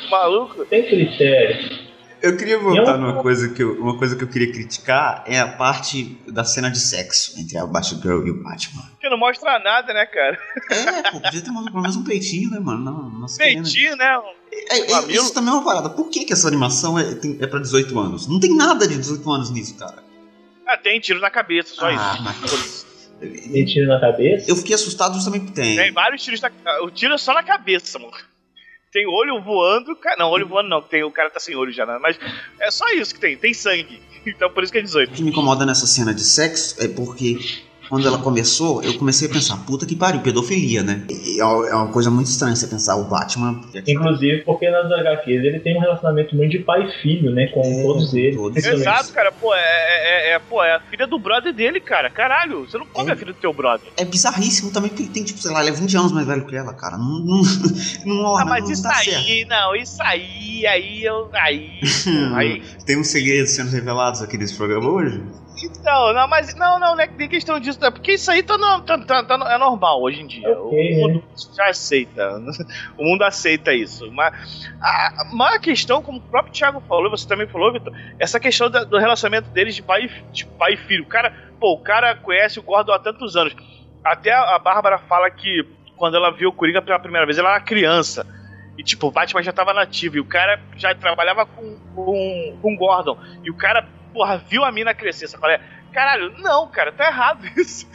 Maluco? 0.10 0.64
Tem 0.64 0.86
critério. 0.86 1.89
Eu 2.22 2.36
queria 2.36 2.58
voltar 2.58 2.98
numa 2.98 3.22
coisa 3.22 3.48
que 3.48 3.62
eu, 3.62 3.80
uma 3.80 3.96
coisa 3.96 4.14
que 4.14 4.22
eu 4.22 4.28
queria 4.28 4.52
criticar 4.52 5.24
é 5.26 5.40
a 5.40 5.48
parte 5.48 6.18
da 6.28 6.44
cena 6.44 6.70
de 6.70 6.78
sexo 6.78 7.38
entre 7.40 7.56
a 7.56 7.66
Batgirl 7.66 8.26
e 8.26 8.30
o 8.30 8.42
Batman. 8.42 8.82
Que 9.00 9.08
não 9.08 9.18
mostra 9.18 9.58
nada, 9.58 9.92
né, 9.94 10.04
cara? 10.06 10.38
É, 10.70 11.10
pô, 11.10 11.20
podia 11.20 11.40
ter 11.40 11.50
pelo 11.50 11.80
menos 11.80 11.96
um 11.96 12.04
peitinho, 12.04 12.50
né, 12.50 12.60
mano? 12.60 12.84
Não, 12.84 13.10
não 13.10 13.26
peitinho, 13.36 13.96
né? 13.96 14.20
É, 14.52 14.92
é, 14.92 15.12
isso 15.12 15.32
também 15.32 15.50
é 15.50 15.54
uma 15.54 15.64
parada. 15.64 15.88
Por 15.88 16.10
que, 16.10 16.24
que 16.24 16.32
essa 16.32 16.46
animação 16.46 16.98
é, 16.98 17.14
tem, 17.14 17.38
é 17.40 17.46
pra 17.46 17.58
18 17.58 17.98
anos? 17.98 18.26
Não 18.26 18.38
tem 18.38 18.54
nada 18.54 18.86
de 18.86 18.96
18 18.96 19.30
anos 19.30 19.50
nisso, 19.50 19.76
cara. 19.76 20.02
Ah, 20.66 20.76
tem 20.76 21.00
tiro 21.00 21.20
na 21.20 21.30
cabeça, 21.30 21.74
só 21.74 21.86
ah, 21.86 21.92
isso. 21.92 22.22
Mas... 22.22 22.86
Tem 23.20 23.64
tiro 23.64 23.86
na 23.86 24.00
cabeça? 24.00 24.50
Eu 24.50 24.56
fiquei 24.56 24.74
assustado 24.74 25.14
justamente 25.14 25.46
porque 25.46 25.60
tem. 25.60 25.76
Tem 25.76 25.92
vários 25.92 26.22
tiros 26.22 26.40
na 26.40 26.50
O 26.82 26.90
tiro 26.90 27.14
é 27.14 27.18
só 27.18 27.32
na 27.34 27.42
cabeça, 27.42 27.98
mano 27.98 28.12
tem 28.92 29.06
olho 29.06 29.40
voando. 29.42 29.96
Não, 30.18 30.30
olho 30.30 30.46
voando 30.46 30.68
não, 30.68 30.82
tem, 30.82 31.02
o 31.02 31.10
cara 31.10 31.30
tá 31.30 31.40
sem 31.40 31.56
olho 31.56 31.72
já, 31.72 31.86
né? 31.86 31.98
Mas 32.00 32.18
é 32.60 32.70
só 32.70 32.88
isso 32.90 33.14
que 33.14 33.20
tem, 33.20 33.36
tem 33.36 33.54
sangue. 33.54 34.02
Então 34.26 34.50
por 34.50 34.62
isso 34.62 34.70
que 34.70 34.78
é 34.78 34.82
18. 34.82 35.08
O 35.08 35.14
que 35.14 35.22
me 35.22 35.30
incomoda 35.30 35.64
nessa 35.64 35.86
cena 35.86 36.12
de 36.12 36.22
sexo 36.22 36.76
é 36.78 36.86
porque 36.86 37.38
quando 37.90 38.06
ela 38.06 38.18
começou, 38.18 38.80
eu 38.84 38.94
comecei 38.94 39.28
a 39.28 39.32
pensar, 39.32 39.56
puta 39.66 39.84
que 39.84 39.96
pariu, 39.96 40.20
pedofilia, 40.20 40.80
né? 40.84 41.02
É 41.36 41.74
uma 41.74 41.88
coisa 41.88 42.08
muito 42.08 42.28
estranha 42.28 42.54
você 42.54 42.68
pensar 42.68 42.94
o 42.94 43.04
Batman. 43.04 43.60
Inclusive 43.86 44.42
porque 44.44 44.70
nas 44.70 44.90
HQs 44.90 45.44
ele 45.44 45.58
tem 45.58 45.76
um 45.76 45.80
relacionamento 45.80 46.36
muito 46.36 46.52
de 46.52 46.60
pai 46.60 46.86
e 46.86 47.02
filho, 47.02 47.32
né? 47.32 47.48
Com 47.48 47.62
é, 47.62 47.82
todos 47.82 48.14
eles. 48.14 48.36
Todos 48.36 48.64
Exato, 48.64 49.12
cara. 49.12 49.32
Pô 49.32 49.52
é, 49.52 49.58
é, 49.58 50.32
é, 50.34 50.38
pô, 50.38 50.62
é 50.62 50.76
a 50.76 50.80
filha 50.80 51.04
do 51.04 51.18
brother 51.18 51.52
dele, 51.52 51.80
cara. 51.80 52.08
Caralho, 52.08 52.64
você 52.64 52.78
não 52.78 52.86
come 52.86 53.10
é, 53.10 53.12
a 53.12 53.16
filha 53.16 53.32
do 53.32 53.40
teu 53.40 53.52
brother. 53.52 53.88
É 53.96 54.04
bizarríssimo 54.04 54.70
também, 54.70 54.90
porque 54.90 55.02
ele 55.02 55.12
tem, 55.12 55.24
tipo, 55.24 55.40
sei 55.40 55.50
lá, 55.50 55.60
ele 55.60 55.70
é 55.70 55.72
20 55.72 55.96
anos 55.96 56.12
mais 56.12 56.28
velho 56.28 56.46
que 56.46 56.54
ela, 56.54 56.72
cara. 56.72 56.96
Não, 56.96 57.18
não, 57.18 57.42
não, 58.06 58.36
ah, 58.36 58.44
mas 58.44 58.64
não 58.64 58.70
isso 58.70 58.86
aí, 58.86 59.04
certo. 59.04 59.48
não, 59.48 59.74
isso 59.74 60.00
aí, 60.00 60.64
aí 60.64 61.04
eu. 61.04 61.28
Aí. 61.32 61.80
aí. 62.36 62.62
Tem 62.86 62.96
uns 62.96 63.08
segredos 63.08 63.50
sendo 63.50 63.70
revelados 63.70 64.22
aqui 64.22 64.38
nesse 64.38 64.54
programa 64.54 64.88
hoje? 64.88 65.20
Então, 65.62 66.12
não, 66.14 66.26
mas 66.26 66.54
não, 66.54 66.78
não, 66.78 66.94
não 66.94 67.02
é 67.02 67.06
nem 67.06 67.28
questão 67.28 67.60
disso, 67.60 67.84
é 67.84 67.90
porque 67.90 68.12
isso 68.12 68.30
aí 68.30 68.42
tá, 68.42 68.56
tá, 68.86 68.98
tá, 68.98 69.24
tá, 69.24 69.52
é 69.52 69.58
normal 69.58 70.00
hoje 70.02 70.22
em 70.22 70.26
dia. 70.26 70.58
Okay, 70.58 70.94
o 70.94 71.08
mundo 71.08 71.24
já 71.54 71.68
aceita. 71.68 72.40
O 72.96 73.04
mundo 73.04 73.22
aceita 73.22 73.72
isso. 73.72 74.10
Mas 74.12 74.70
a, 74.80 75.54
a 75.54 75.58
questão, 75.58 76.02
como 76.02 76.18
o 76.18 76.22
próprio 76.22 76.52
Thiago 76.52 76.82
falou, 76.88 77.10
você 77.10 77.26
também 77.26 77.46
falou, 77.46 77.72
Vitor, 77.72 77.92
essa 78.18 78.38
questão 78.38 78.70
da, 78.70 78.84
do 78.84 78.98
relacionamento 78.98 79.48
deles 79.50 79.74
de 79.74 79.82
pai, 79.82 80.10
de 80.32 80.46
pai 80.46 80.74
e 80.74 80.76
filho. 80.76 81.04
O 81.04 81.08
cara, 81.08 81.34
pô, 81.58 81.72
o 81.72 81.80
cara 81.80 82.14
conhece 82.14 82.58
o 82.58 82.62
Gordon 82.62 82.92
há 82.92 82.98
tantos 82.98 83.36
anos. 83.36 83.54
Até 84.04 84.32
a, 84.32 84.56
a 84.56 84.58
Bárbara 84.58 84.98
fala 84.98 85.30
que 85.30 85.66
quando 85.96 86.16
ela 86.16 86.30
viu 86.30 86.48
o 86.48 86.52
Coringa 86.52 86.80
pela 86.80 86.98
primeira 86.98 87.26
vez, 87.26 87.38
ela 87.38 87.50
era 87.50 87.60
criança. 87.60 88.26
E 88.78 88.82
tipo, 88.82 89.08
o 89.08 89.10
Batman 89.10 89.42
já 89.42 89.52
tava 89.52 89.74
nativo. 89.74 90.16
E 90.16 90.20
o 90.20 90.24
cara 90.24 90.60
já 90.76 90.94
trabalhava 90.94 91.44
com, 91.44 91.76
com, 91.94 92.58
com 92.62 92.76
Gordon. 92.76 93.18
E 93.44 93.50
o 93.50 93.54
cara 93.54 93.86
porra, 94.12 94.42
viu 94.48 94.64
a 94.64 94.72
mina 94.72 94.94
crescer. 94.94 95.28
Você 95.28 95.38
fala, 95.38 95.60
caralho, 95.92 96.32
não, 96.38 96.68
cara, 96.68 96.92
tá 96.92 97.06
errado 97.06 97.44
isso. 97.56 97.86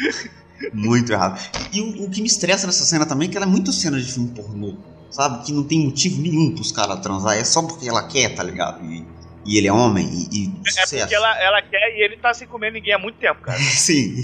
Muito 0.74 1.12
errado. 1.12 1.39
E 1.74 1.81
o, 1.81 2.05
o, 2.05 2.10
que 2.10 2.22
me 2.22 2.27
estressa 2.27 2.65
nessa 2.65 2.84
cena 2.84 3.05
também 3.05 3.27
é 3.27 3.31
que 3.31 3.38
ela 3.38 3.45
é 3.45 3.50
muito 3.50 3.72
cena 3.72 4.00
de 4.00 4.12
filme 4.12 4.29
pornô. 4.29 4.75
Sabe? 5.10 5.45
Que 5.45 5.53
não 5.53 5.63
tem 5.63 5.86
motivo 5.86 6.22
nenhum 6.22 6.53
pros 6.53 6.72
caras 6.72 7.00
transar. 7.00 7.38
É 7.38 7.43
só 7.43 7.62
porque 7.65 7.88
ela 7.88 8.07
quer, 8.07 8.36
tá 8.36 8.43
ligado? 8.43 8.84
E, 8.84 9.05
e 9.45 9.57
ele 9.57 9.67
é 9.67 9.74
homem 9.74 10.05
e, 10.05 10.45
e 10.45 10.53
É 10.65 10.72
sucesso. 10.72 10.98
porque 11.00 11.15
ela, 11.15 11.41
ela 11.41 11.62
quer 11.62 11.98
e 11.98 12.03
ele 12.03 12.17
tá 12.17 12.34
sem 12.34 12.48
comer 12.48 12.72
ninguém 12.72 12.93
há 12.93 13.00
muito 13.00 13.17
tempo, 13.17 13.41
cara. 13.41 13.57
Sim. 13.60 14.15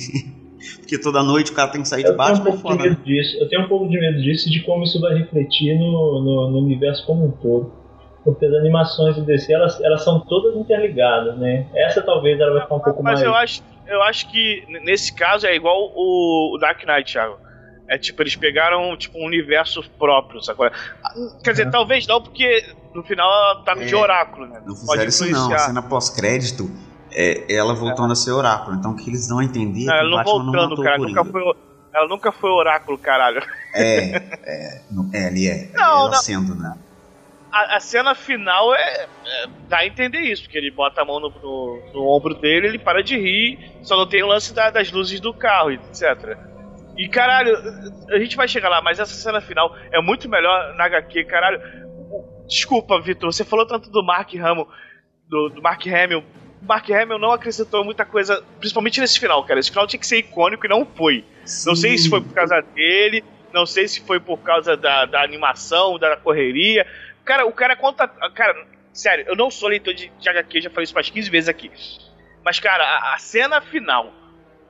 Porque 0.78 0.98
toda 0.98 1.24
noite 1.24 1.52
o 1.52 1.56
cara 1.56 1.72
tem 1.72 1.82
que 1.82 1.88
sair 1.88 2.04
de 2.04 2.12
baixo 2.14 2.42
pra 2.42 2.54
fora. 2.54 2.86
Eu 2.86 3.50
tenho 3.50 3.66
um 3.66 3.68
pouco 3.68 3.90
de 3.90 4.00
medo 4.00 4.22
disso 4.22 4.48
e 4.48 4.52
de 4.52 4.64
como 4.64 4.84
isso 4.84 5.00
vai 5.00 5.18
refletir 5.18 5.78
no, 5.78 6.22
no, 6.22 6.52
no 6.52 6.60
universo 6.60 7.06
como 7.06 7.26
um 7.26 7.32
todo 7.32 7.81
porque 8.24 8.46
as 8.46 8.54
animações 8.54 9.16
do 9.16 9.24
DC 9.24 9.52
elas, 9.52 9.80
elas 9.82 10.04
são 10.04 10.20
todas 10.20 10.56
interligadas, 10.56 11.38
né? 11.38 11.68
Essa 11.74 12.02
talvez 12.02 12.40
ela 12.40 12.54
vai 12.54 12.62
ficar 12.62 12.76
um 12.76 12.80
pouco 12.80 13.04
Mas 13.04 13.22
mais. 13.22 13.28
Mas 13.28 13.28
eu 13.28 13.36
acho, 13.36 13.64
eu 13.88 14.04
acho 14.04 14.32
que 14.32 14.64
nesse 14.84 15.14
caso 15.14 15.48
é 15.48 15.56
igual 15.56 15.92
o, 15.96 16.58
Dark 16.60 16.84
Knight, 16.86 17.12
Thiago. 17.12 17.38
É 17.88 17.98
tipo, 17.98 18.22
eles 18.22 18.36
pegaram 18.36 18.96
tipo, 18.96 19.18
um 19.18 19.26
universo 19.26 19.84
próprio, 20.00 20.42
sacou? 20.42 20.70
Quer 21.44 21.52
dizer, 21.52 21.70
talvez 21.72 22.08
não, 22.08 22.22
porque 22.22 22.64
no 22.94 23.04
final 23.04 23.30
ela 23.30 23.64
tá 23.64 23.74
é, 23.74 23.86
de 23.86 23.96
oráculo, 23.96 24.48
né? 24.48 24.62
Não 24.66 24.76
fizeram 24.76 25.04
isso 25.06 25.30
não, 25.30 25.52
a 25.52 25.58
cena 25.58 25.82
pós-crédito 25.82 26.70
é 27.12 27.54
ela 27.54 27.74
voltando 27.74 28.10
é. 28.10 28.14
a 28.14 28.16
ser 28.16 28.32
oráculo. 28.32 28.78
Então 28.78 28.92
o 28.92 28.96
que 28.96 29.10
eles 29.10 29.28
não, 29.28 29.42
é 29.42 29.48
que 29.48 29.60
ela 29.90 30.10
não 30.10 30.24
voltando, 30.24 30.76
não 30.78 30.84
cara, 30.84 30.98
nunca 31.00 31.26
foi, 31.26 31.42
ela 31.94 32.08
nunca 32.08 32.32
foi 32.32 32.50
oráculo, 32.50 32.98
caralho. 32.98 33.44
É, 33.74 34.16
é, 34.44 34.82
é 35.14 35.28
ele 35.28 35.48
é. 35.48 35.70
Não, 35.74 35.84
ela 35.84 36.12
não. 36.12 36.14
sendo, 36.14 36.56
né? 36.56 36.78
A, 37.52 37.76
a, 37.76 37.80
cena 37.80 38.16
final 38.16 38.74
é, 38.74 39.08
é, 39.26 39.48
dá 39.68 39.80
a 39.80 39.86
entender 39.86 40.20
isso, 40.20 40.44
porque 40.44 40.58
ele 40.58 40.72
bota 40.72 41.02
a 41.02 41.06
mão 41.06 41.20
no, 41.20 41.30
no, 41.30 41.92
no, 41.94 42.08
ombro 42.08 42.34
dele, 42.34 42.68
ele 42.68 42.80
para 42.80 43.04
de 43.04 43.18
rir, 43.18 43.60
só 43.82 43.98
não 43.98 44.08
tem 44.08 44.24
o 44.24 44.28
lance 44.28 44.54
da, 44.54 44.70
das 44.70 44.92
luzes 44.92 45.20
do 45.20 45.34
carro, 45.34 45.72
etc. 45.72 46.38
E 46.98 47.08
caralho, 47.08 47.56
a 48.10 48.20
gente 48.20 48.36
vai 48.36 48.48
chegar 48.48 48.70
lá, 48.70 48.82
mas 48.82 49.00
essa 49.00 49.14
cena 49.14 49.42
final 49.42 49.76
é 49.92 50.02
muito 50.02 50.30
melhor 50.30 50.76
na 50.76 50.86
HQ, 50.86 51.26
caralho. 51.26 51.62
Desculpa, 52.48 53.00
Vitor, 53.00 53.32
você 53.32 53.44
falou 53.44 53.66
tanto 53.66 53.90
do 53.90 54.04
Mark 54.04 54.34
Hamill, 54.36 54.68
do, 55.28 55.50
do 55.50 55.62
Mark 55.62 55.86
Hamill. 55.88 56.24
Mark 56.62 56.90
Hamill 56.92 57.18
não 57.18 57.32
acrescentou 57.32 57.84
muita 57.84 58.06
coisa, 58.06 58.44
principalmente 58.60 59.00
nesse 59.00 59.20
final, 59.20 59.44
cara. 59.46 59.60
Esse 59.60 59.72
final 59.72 59.88
tinha 59.88 60.00
que 60.00 60.06
ser 60.06 60.18
icônico 60.18 60.66
e 60.66 60.70
não 60.70 60.86
foi. 60.86 61.26
Sim. 61.44 61.70
Não 61.70 61.76
sei 61.76 61.98
se 61.98 62.10
foi 62.10 62.22
por 62.22 62.34
causa 62.34 62.62
dele, 62.62 63.24
não 63.54 63.66
sei 63.66 63.88
se 63.88 64.02
foi 64.02 64.20
por 64.20 64.38
causa 64.40 64.78
da, 64.78 65.06
da 65.06 65.24
animação, 65.24 65.98
da 65.98 66.16
correria, 66.16 66.86
Cara, 67.32 67.46
o 67.46 67.54
cara 67.54 67.78
conta. 67.78 68.10
Cara, 68.10 68.68
sério, 68.92 69.24
eu 69.26 69.38
não 69.38 69.50
sou 69.50 69.70
leitor 69.70 69.94
de, 69.94 70.10
de 70.10 70.30
HQ, 70.30 70.64
já 70.64 70.70
falei 70.70 70.84
isso 70.84 70.94
umas 70.94 71.10
15 71.10 71.30
vezes 71.30 71.48
aqui. 71.48 71.72
Mas, 72.44 72.60
cara, 72.60 72.84
a, 72.84 73.14
a, 73.14 73.18
cena 73.20 73.62
final, 73.62 74.12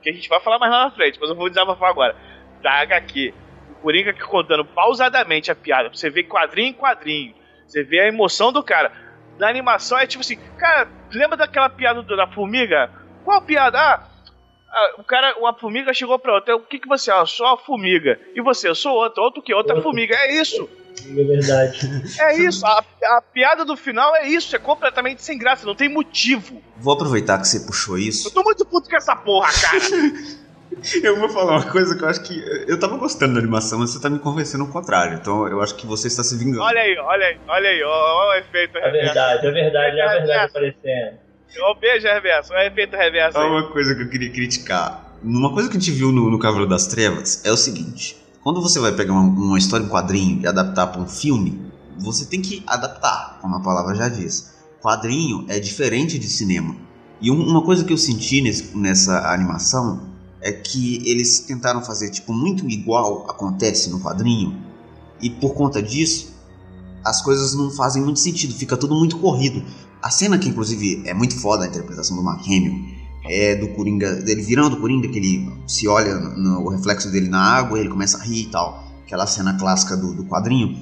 que 0.00 0.08
a 0.08 0.12
gente 0.12 0.28
vai 0.28 0.38
falar 0.38 0.60
mais 0.60 0.70
lá 0.70 0.84
na 0.84 0.90
frente, 0.92 1.18
mas 1.20 1.28
eu 1.28 1.34
vou 1.34 1.48
desabafar 1.48 1.90
agora, 1.90 2.14
da 2.62 2.70
HQ, 2.82 3.34
o 3.72 3.74
Coringa 3.82 4.14
contando 4.14 4.64
pausadamente 4.64 5.50
a 5.50 5.56
piada, 5.56 5.88
você 5.88 6.08
vê 6.08 6.22
quadrinho 6.22 6.68
em 6.68 6.72
quadrinho, 6.72 7.34
você 7.66 7.82
vê 7.82 7.98
a 7.98 8.06
emoção 8.06 8.52
do 8.52 8.62
cara. 8.62 8.92
Na 9.40 9.48
animação 9.48 9.98
é 9.98 10.06
tipo 10.06 10.20
assim, 10.20 10.36
cara, 10.56 10.88
lembra 11.10 11.36
daquela 11.36 11.68
piada 11.68 12.00
da 12.04 12.28
formiga? 12.28 12.92
Qual 13.24 13.42
piada? 13.42 13.76
Ah, 13.76 14.08
ah, 14.70 14.94
o 14.98 15.02
cara, 15.02 15.36
uma 15.36 15.52
formiga 15.52 15.92
chegou 15.92 16.16
pra 16.16 16.34
outra. 16.34 16.54
O 16.54 16.60
que, 16.60 16.78
que 16.78 16.86
você 16.86 17.10
é? 17.10 17.18
Eu 17.18 17.26
sou 17.26 17.44
a 17.44 17.56
formiga. 17.56 18.20
E 18.36 18.40
você? 18.40 18.68
Eu 18.68 18.76
sou 18.76 18.94
outra. 18.94 19.20
Outro 19.20 19.42
que? 19.42 19.52
Outra 19.52 19.82
formiga. 19.82 20.14
É 20.14 20.36
isso. 20.36 20.68
É 21.00 21.24
verdade. 21.24 22.02
É 22.20 22.36
isso. 22.36 22.64
A, 22.66 22.84
a, 23.04 23.22
piada 23.22 23.64
do 23.64 23.76
final 23.76 24.14
é 24.16 24.28
isso. 24.28 24.54
É 24.54 24.58
completamente 24.58 25.22
sem 25.22 25.38
graça. 25.38 25.66
Não 25.66 25.74
tem 25.74 25.88
motivo. 25.88 26.62
Vou 26.76 26.94
aproveitar 26.94 27.38
que 27.38 27.48
você 27.48 27.60
puxou 27.60 27.98
isso. 27.98 28.28
Eu 28.28 28.32
tô 28.32 28.42
muito 28.42 28.64
puto 28.64 28.88
com 28.88 28.96
essa 28.96 29.16
porra, 29.16 29.50
cara. 29.52 29.78
eu 31.02 31.18
vou 31.18 31.28
falar 31.28 31.58
uma 31.58 31.70
coisa 31.70 31.96
que 31.96 32.02
eu 32.02 32.08
acho 32.08 32.22
que. 32.22 32.42
Eu 32.66 32.78
tava 32.78 32.96
gostando 32.96 33.34
da 33.34 33.40
animação, 33.40 33.78
mas 33.78 33.90
você 33.90 34.00
tá 34.00 34.08
me 34.08 34.18
convencendo 34.18 34.64
o 34.64 34.68
contrário. 34.68 35.18
Então 35.20 35.46
eu 35.48 35.60
acho 35.60 35.74
que 35.74 35.86
você 35.86 36.08
está 36.08 36.22
se 36.22 36.36
vingando. 36.36 36.62
Olha 36.62 36.80
aí, 36.80 36.96
olha 36.98 37.26
aí, 37.26 37.38
olha 37.48 37.68
aí. 37.68 37.82
Olha 37.82 38.38
o 38.38 38.40
efeito. 38.40 38.78
É 38.78 38.90
verdade, 38.90 39.46
é 39.46 39.50
verdade, 39.50 40.00
é 40.00 40.08
verdade 40.08 40.50
aparecendo. 40.50 41.18
O 41.60 41.74
beijo 41.74 42.06
reverso, 42.06 42.52
o 42.52 42.58
efeito 42.58 42.96
reverso. 42.96 43.38
Aí. 43.38 43.46
Uma 43.46 43.70
coisa 43.70 43.94
que 43.94 44.02
eu 44.02 44.08
queria 44.08 44.30
criticar. 44.30 45.12
Uma 45.22 45.52
coisa 45.52 45.68
que 45.68 45.76
a 45.76 45.80
gente 45.80 45.90
viu 45.90 46.10
no, 46.10 46.30
no 46.30 46.38
Cavaleiro 46.38 46.70
das 46.70 46.86
Trevas 46.86 47.44
é 47.44 47.52
o 47.52 47.56
seguinte: 47.56 48.21
quando 48.42 48.60
você 48.60 48.78
vai 48.80 48.92
pegar 48.92 49.12
uma, 49.12 49.22
uma 49.22 49.58
história 49.58 49.84
em 49.84 49.88
quadrinho 49.88 50.40
e 50.40 50.46
adaptar 50.46 50.88
para 50.88 51.00
um 51.00 51.06
filme, 51.06 51.60
você 51.98 52.24
tem 52.24 52.40
que 52.40 52.62
adaptar, 52.66 53.38
como 53.40 53.56
a 53.56 53.60
palavra 53.60 53.94
já 53.94 54.08
diz. 54.08 54.52
Quadrinho 54.82 55.44
é 55.48 55.60
diferente 55.60 56.18
de 56.18 56.28
cinema. 56.28 56.74
E 57.20 57.30
um, 57.30 57.40
uma 57.40 57.62
coisa 57.62 57.84
que 57.84 57.92
eu 57.92 57.98
senti 57.98 58.40
nesse, 58.40 58.76
nessa 58.76 59.32
animação 59.32 60.08
é 60.40 60.50
que 60.50 61.08
eles 61.08 61.40
tentaram 61.40 61.82
fazer 61.84 62.10
tipo 62.10 62.32
muito 62.32 62.68
igual 62.68 63.30
acontece 63.30 63.88
no 63.90 64.00
quadrinho 64.00 64.60
e 65.20 65.30
por 65.30 65.54
conta 65.54 65.80
disso 65.80 66.32
as 67.04 67.22
coisas 67.22 67.54
não 67.54 67.70
fazem 67.70 68.02
muito 68.02 68.18
sentido, 68.18 68.52
fica 68.54 68.76
tudo 68.76 68.94
muito 68.96 69.18
corrido. 69.18 69.62
A 70.00 70.10
cena 70.10 70.36
que, 70.36 70.48
inclusive, 70.48 71.02
é 71.06 71.14
muito 71.14 71.38
foda 71.38 71.64
a 71.64 71.68
interpretação 71.68 72.16
do 72.16 72.22
Mark 72.24 72.44
Hamill 72.44 72.91
é 73.24 73.54
do 73.54 73.68
Coringa, 73.68 74.14
dele 74.16 74.42
virando 74.42 74.76
o 74.76 74.80
Coringa, 74.80 75.08
que 75.08 75.18
ele 75.18 75.52
se 75.66 75.86
olha 75.86 76.14
no, 76.14 76.60
no 76.60 76.68
reflexo 76.68 77.10
dele 77.10 77.28
na 77.28 77.40
água 77.40 77.78
ele 77.78 77.88
começa 77.88 78.18
a 78.18 78.22
rir 78.22 78.42
e 78.42 78.46
tal. 78.46 78.84
Aquela 79.04 79.26
cena 79.26 79.54
clássica 79.58 79.96
do, 79.96 80.14
do 80.14 80.24
quadrinho. 80.24 80.78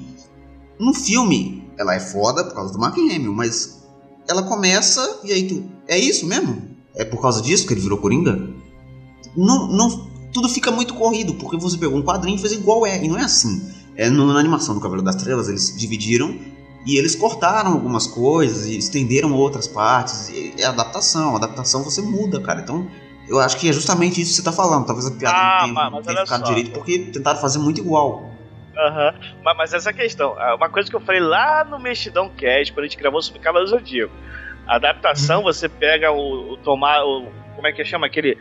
No 0.79 0.93
filme, 0.93 1.63
ela 1.77 1.93
é 1.93 1.99
foda 1.99 2.43
por 2.43 2.55
causa 2.55 2.73
do 2.73 2.79
Mark 2.79 2.97
Hamill, 2.97 3.33
mas 3.33 3.83
ela 4.27 4.43
começa 4.43 5.19
e 5.23 5.31
aí 5.31 5.47
tu. 5.47 5.63
É 5.87 5.97
isso 5.97 6.25
mesmo? 6.25 6.61
É 6.95 7.03
por 7.03 7.21
causa 7.21 7.41
disso 7.41 7.67
que 7.67 7.73
ele 7.73 7.81
virou 7.81 7.97
Coringa? 7.97 8.49
Não, 9.35 9.67
não, 9.67 10.09
tudo 10.33 10.49
fica 10.49 10.71
muito 10.71 10.93
corrido, 10.93 11.35
porque 11.35 11.57
você 11.57 11.77
pegou 11.77 11.97
um 11.97 12.03
quadrinho 12.03 12.37
e 12.37 12.39
fez 12.39 12.53
igual 12.53 12.85
é, 12.85 13.03
e 13.03 13.07
não 13.07 13.17
é 13.17 13.23
assim. 13.23 13.61
É, 13.95 14.09
no, 14.09 14.25
na 14.25 14.39
animação 14.39 14.73
do 14.73 14.81
Cavaleiro 14.81 15.05
das 15.05 15.21
Trevas, 15.21 15.47
eles 15.47 15.75
dividiram 15.77 16.37
e 16.85 16.97
eles 16.97 17.15
cortaram 17.15 17.73
algumas 17.73 18.07
coisas 18.07 18.65
e 18.65 18.77
estenderam 18.77 19.33
outras 19.33 19.67
partes. 19.67 20.29
E 20.29 20.55
é 20.59 20.65
adaptação. 20.65 21.35
Adaptação 21.35 21.83
você 21.83 22.01
muda, 22.01 22.41
cara. 22.41 22.61
Então, 22.61 22.87
eu 23.27 23.39
acho 23.39 23.57
que 23.57 23.69
é 23.69 23.73
justamente 23.73 24.19
isso 24.19 24.31
que 24.31 24.37
você 24.37 24.43
tá 24.43 24.51
falando. 24.51 24.85
Talvez 24.85 25.07
a 25.07 25.11
piada 25.11 25.37
ah, 25.37 25.67
não 25.67 25.73
tenha, 25.73 25.89
mas, 25.91 26.05
tenha 26.05 26.21
ficado 26.23 26.47
só. 26.47 26.53
direito 26.53 26.71
porque 26.71 26.99
tentaram 26.99 27.39
fazer 27.39 27.59
muito 27.59 27.79
igual. 27.79 28.31
Aham, 28.77 29.13
uhum. 29.13 29.35
mas, 29.43 29.57
mas, 29.57 29.73
essa 29.73 29.93
questão, 29.93 30.35
ah, 30.39 30.55
uma 30.55 30.69
coisa 30.69 30.89
que 30.89 30.95
eu 30.95 31.01
falei 31.01 31.21
lá 31.21 31.63
no 31.63 31.77
Mexidão 31.77 32.29
Cast, 32.29 32.73
quando 32.73 32.85
a 32.85 32.87
gente 32.87 32.97
gravou 32.97 33.21
sobre 33.21 33.41
Cavaleiro 33.41 33.69
Zodíaco. 33.69 34.13
A 34.65 34.75
adaptação, 34.75 35.39
uhum. 35.39 35.43
você 35.43 35.69
pega 35.69 36.11
o, 36.11 36.53
o 36.53 36.57
tomar. 36.57 37.03
O, 37.03 37.27
como 37.55 37.67
é 37.67 37.71
que 37.71 37.83
chama? 37.85 38.07
Aquele 38.07 38.37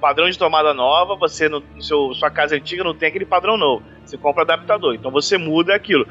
padrão 0.00 0.28
de 0.28 0.38
tomada 0.38 0.74
nova, 0.74 1.16
você 1.16 1.48
no, 1.48 1.60
no 1.60 1.82
seu, 1.82 2.12
sua 2.14 2.30
casa 2.30 2.54
antiga 2.54 2.84
não 2.84 2.94
tem 2.94 3.08
aquele 3.08 3.26
padrão 3.26 3.56
novo. 3.56 3.84
Você 4.04 4.16
compra 4.16 4.42
adaptador. 4.42 4.94
Então 4.94 5.10
você 5.10 5.36
muda 5.36 5.74
aquilo. 5.74 6.06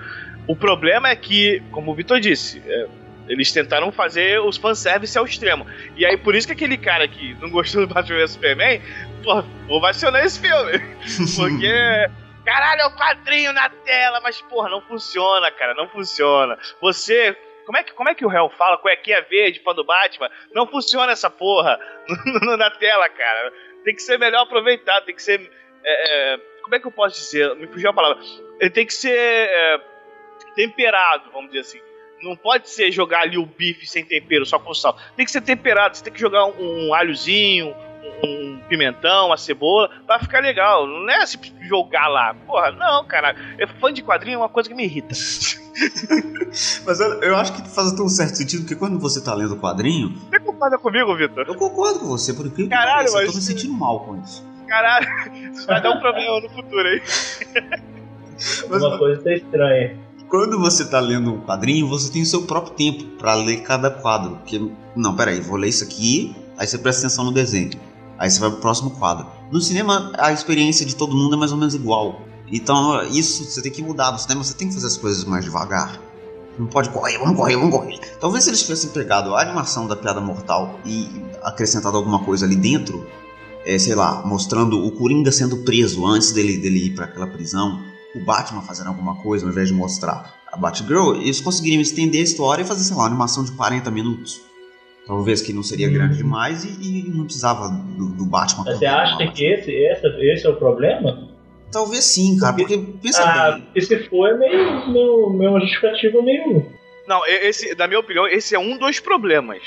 O 0.47 0.55
problema 0.55 1.09
é 1.09 1.15
que, 1.15 1.61
como 1.71 1.91
o 1.91 1.95
Vitor 1.95 2.19
disse, 2.19 2.61
é, 2.65 2.87
eles 3.27 3.51
tentaram 3.51 3.91
fazer 3.91 4.39
os 4.39 4.57
fanservice 4.57 5.17
ao 5.17 5.25
extremo. 5.25 5.65
E 5.95 6.05
aí, 6.05 6.17
por 6.17 6.35
isso 6.35 6.47
que 6.47 6.53
aquele 6.53 6.77
cara 6.77 7.07
que 7.07 7.33
não 7.41 7.49
gostou 7.49 7.85
do 7.85 7.93
Batman 7.93 8.17
vs 8.17 8.31
Superman, 8.31 8.81
pô, 9.23 9.43
ovacionou 9.75 10.19
esse 10.21 10.39
filme. 10.39 10.79
Porque. 11.35 11.73
Caralho, 12.45 12.81
é 12.81 12.85
o 12.85 12.95
quadrinho 12.95 13.51
na 13.51 13.69
tela, 13.69 14.21
mas 14.21 14.39
porra, 14.41 14.69
não 14.69 14.81
funciona, 14.81 15.51
cara, 15.51 15.73
não 15.73 15.89
funciona. 15.89 16.57
Você 16.79 17.35
como 17.67 17.77
é 17.77 17.83
que, 17.83 17.91
como 17.91 18.07
é 18.07 18.15
que 18.15 18.25
o 18.25 18.29
réu 18.29 18.49
fala? 18.51 18.77
Cuequinha 18.77 19.21
verde, 19.29 19.59
fã 19.59 19.75
do 19.75 19.83
Batman? 19.83 20.31
Não 20.53 20.65
funciona 20.65 21.11
essa 21.11 21.29
porra 21.29 21.77
na 22.57 22.71
tela, 22.71 23.09
cara. 23.09 23.51
tem 23.83 23.93
que 23.93 24.01
ser 24.01 24.17
melhor 24.17 24.43
aproveitado, 24.43 25.03
tem 25.03 25.13
que 25.13 25.21
ser. 25.21 25.51
É, 25.83 26.33
é, 26.33 26.37
como 26.63 26.75
é 26.75 26.79
que 26.79 26.87
eu 26.87 26.91
posso 26.91 27.19
dizer? 27.19 27.53
Me 27.57 27.67
fugiu 27.67 27.89
a 27.89 27.93
palavra. 27.93 28.23
Ele 28.61 28.69
tem 28.69 28.85
que 28.85 28.93
ser 28.93 29.17
é, 29.17 29.81
temperado, 30.57 31.29
vamos 31.31 31.51
dizer 31.51 31.59
assim. 31.59 31.79
Não 32.23 32.35
pode 32.35 32.67
ser 32.67 32.91
jogar 32.91 33.21
ali 33.21 33.37
o 33.37 33.45
bife 33.45 33.85
sem 33.85 34.03
tempero, 34.03 34.43
só 34.43 34.57
com 34.57 34.73
sal. 34.73 34.97
Tem 35.15 35.23
que 35.23 35.31
ser 35.31 35.41
temperado, 35.41 35.95
você 35.95 36.03
tem 36.03 36.11
que 36.11 36.19
jogar 36.19 36.45
um, 36.45 36.87
um 36.87 36.93
alhozinho, 36.95 37.75
um 38.23 38.59
pimentão, 38.67 39.27
uma 39.27 39.37
cebola, 39.37 39.91
vai 40.07 40.19
ficar 40.19 40.39
legal. 40.39 40.87
Não 40.87 41.07
é 41.07 41.21
assim 41.21 41.37
jogar 41.61 42.07
lá. 42.07 42.33
Porra, 42.33 42.71
não, 42.71 43.05
cara. 43.05 43.35
É 43.59 43.67
fã 43.67 43.93
de 43.93 44.01
quadrinho 44.01 44.35
é 44.35 44.37
uma 44.39 44.49
coisa 44.49 44.67
que 44.67 44.73
me 44.73 44.83
irrita. 44.85 45.13
Mas 46.85 46.99
eu, 46.99 47.21
eu, 47.21 47.35
acho 47.35 47.53
que 47.53 47.69
faz 47.69 47.91
tão 47.91 48.09
certo 48.09 48.35
sentido 48.35 48.65
que 48.65 48.75
quando 48.75 48.97
você 48.99 49.23
tá 49.23 49.35
lendo 49.35 49.53
o 49.53 49.59
quadrinho. 49.59 50.09
Você 50.31 50.39
concorda 50.39 50.79
comigo, 50.79 51.15
Vitor? 51.15 51.45
Eu 51.47 51.53
concordo 51.53 51.99
com 51.99 52.07
você, 52.07 52.33
porque 52.33 52.67
Caralho, 52.67 53.07
eu 53.09 53.27
tô 53.27 53.35
me 53.35 53.41
sentindo 53.43 53.73
mal 53.73 53.99
com 53.99 54.19
isso. 54.19 54.43
Caralho, 54.67 55.07
isso 55.53 55.67
vai 55.67 55.79
dar 55.79 55.91
um 55.91 55.99
problema 55.99 56.41
no 56.41 56.49
futuro 56.49 56.87
aí. 56.87 57.01
Mas, 58.69 58.83
uma 58.83 58.97
coisa 58.97 59.23
tá 59.23 59.33
estranha. 59.33 60.06
Quando 60.29 60.59
você 60.59 60.83
tá 60.83 60.99
lendo 60.99 61.33
um 61.33 61.39
quadrinho, 61.39 61.87
você 61.87 62.11
tem 62.11 62.21
o 62.21 62.25
seu 62.25 62.41
próprio 62.41 62.73
tempo 62.73 63.05
para 63.17 63.33
ler 63.33 63.61
cada 63.61 63.89
quadro. 63.89 64.35
Porque, 64.35 64.59
não, 64.93 65.15
peraí, 65.15 65.39
vou 65.39 65.55
ler 65.55 65.69
isso 65.69 65.85
aqui, 65.85 66.35
aí 66.57 66.67
você 66.67 66.77
presta 66.77 67.07
atenção 67.07 67.23
no 67.23 67.31
desenho. 67.31 67.71
Aí 68.17 68.29
você 68.29 68.39
vai 68.39 68.49
pro 68.49 68.59
próximo 68.59 68.91
quadro. 68.91 69.25
No 69.49 69.61
cinema, 69.61 70.11
a 70.17 70.33
experiência 70.33 70.85
de 70.85 70.97
todo 70.97 71.15
mundo 71.15 71.35
é 71.35 71.37
mais 71.37 71.53
ou 71.53 71.57
menos 71.57 71.73
igual. 71.73 72.21
Então, 72.51 73.01
isso 73.05 73.45
você 73.45 73.61
tem 73.61 73.71
que 73.71 73.81
mudar. 73.81 74.11
No 74.11 74.19
cinema, 74.19 74.43
você 74.43 74.53
tem 74.53 74.67
que 74.67 74.73
fazer 74.73 74.87
as 74.87 74.97
coisas 74.97 75.23
mais 75.23 75.45
devagar. 75.45 76.01
Não 76.59 76.67
pode 76.67 76.89
correr, 76.89 77.17
vamos 77.19 77.37
correr, 77.37 77.55
vamos 77.55 77.73
correr. 77.73 77.99
Talvez 78.19 78.43
se 78.43 78.49
eles 78.49 78.61
tivessem 78.63 78.89
pegado 78.89 79.33
a 79.33 79.41
animação 79.41 79.87
da 79.87 79.95
piada 79.95 80.19
mortal 80.19 80.77
e 80.85 81.07
acrescentado 81.41 81.95
alguma 81.95 82.19
coisa 82.25 82.45
ali 82.45 82.55
dentro, 82.55 83.07
é, 83.65 83.77
sei 83.77 83.95
lá, 83.95 84.23
mostrando 84.25 84.85
o 84.85 84.91
Coringa 84.91 85.31
sendo 85.31 85.57
preso 85.57 86.05
antes 86.05 86.33
dele, 86.33 86.57
dele 86.57 86.87
ir 86.87 86.95
para 86.95 87.05
aquela 87.05 87.27
prisão, 87.27 87.79
o 88.17 88.25
Batman 88.25 88.61
fazendo 88.61 88.87
alguma 88.87 89.15
coisa 89.15 89.45
ao 89.45 89.51
invés 89.51 89.69
de 89.69 89.73
mostrar 89.73 90.33
a 90.51 90.57
Batgirl, 90.57 91.15
eles 91.15 91.41
conseguiriam 91.41 91.81
estender 91.81 92.21
a 92.21 92.23
história 92.23 92.63
e 92.63 92.65
fazer, 92.65 92.83
sei 92.83 92.95
lá, 92.95 93.03
uma 93.03 93.09
animação 93.09 93.43
de 93.43 93.51
40 93.51 93.91
minutos. 93.91 94.41
Talvez 95.05 95.41
que 95.41 95.53
não 95.53 95.63
seria 95.63 95.89
grande 95.89 96.15
hum. 96.15 96.17
demais 96.17 96.65
e, 96.65 96.69
e, 96.81 97.09
não 97.09 97.23
precisava 97.23 97.69
do, 97.69 98.09
do 98.09 98.25
Batman. 98.25 98.65
Você 98.65 98.85
acha 98.85 99.31
que 99.31 99.45
esse, 99.45 99.71
esse, 99.71 100.07
esse 100.07 100.45
é 100.45 100.49
o 100.49 100.57
problema? 100.57 101.29
Talvez 101.71 102.03
sim, 102.03 102.37
cara, 102.37 102.53
porque, 102.53 102.77
porque 102.77 102.99
pensa 103.01 103.23
ah, 103.23 103.51
bem. 103.53 103.67
Esse 103.75 104.09
foi 104.09 104.37
meio, 104.37 104.91
meio, 104.91 105.29
meio 105.29 105.51
uma 105.51 105.59
justificativa 105.61 106.21
meio. 106.21 106.65
Não, 107.07 107.25
esse, 107.25 107.73
na 107.75 107.87
minha 107.87 107.99
opinião, 107.99 108.27
esse 108.27 108.53
é 108.53 108.59
um 108.59 108.77
dos 108.77 108.99
problemas. 108.99 109.61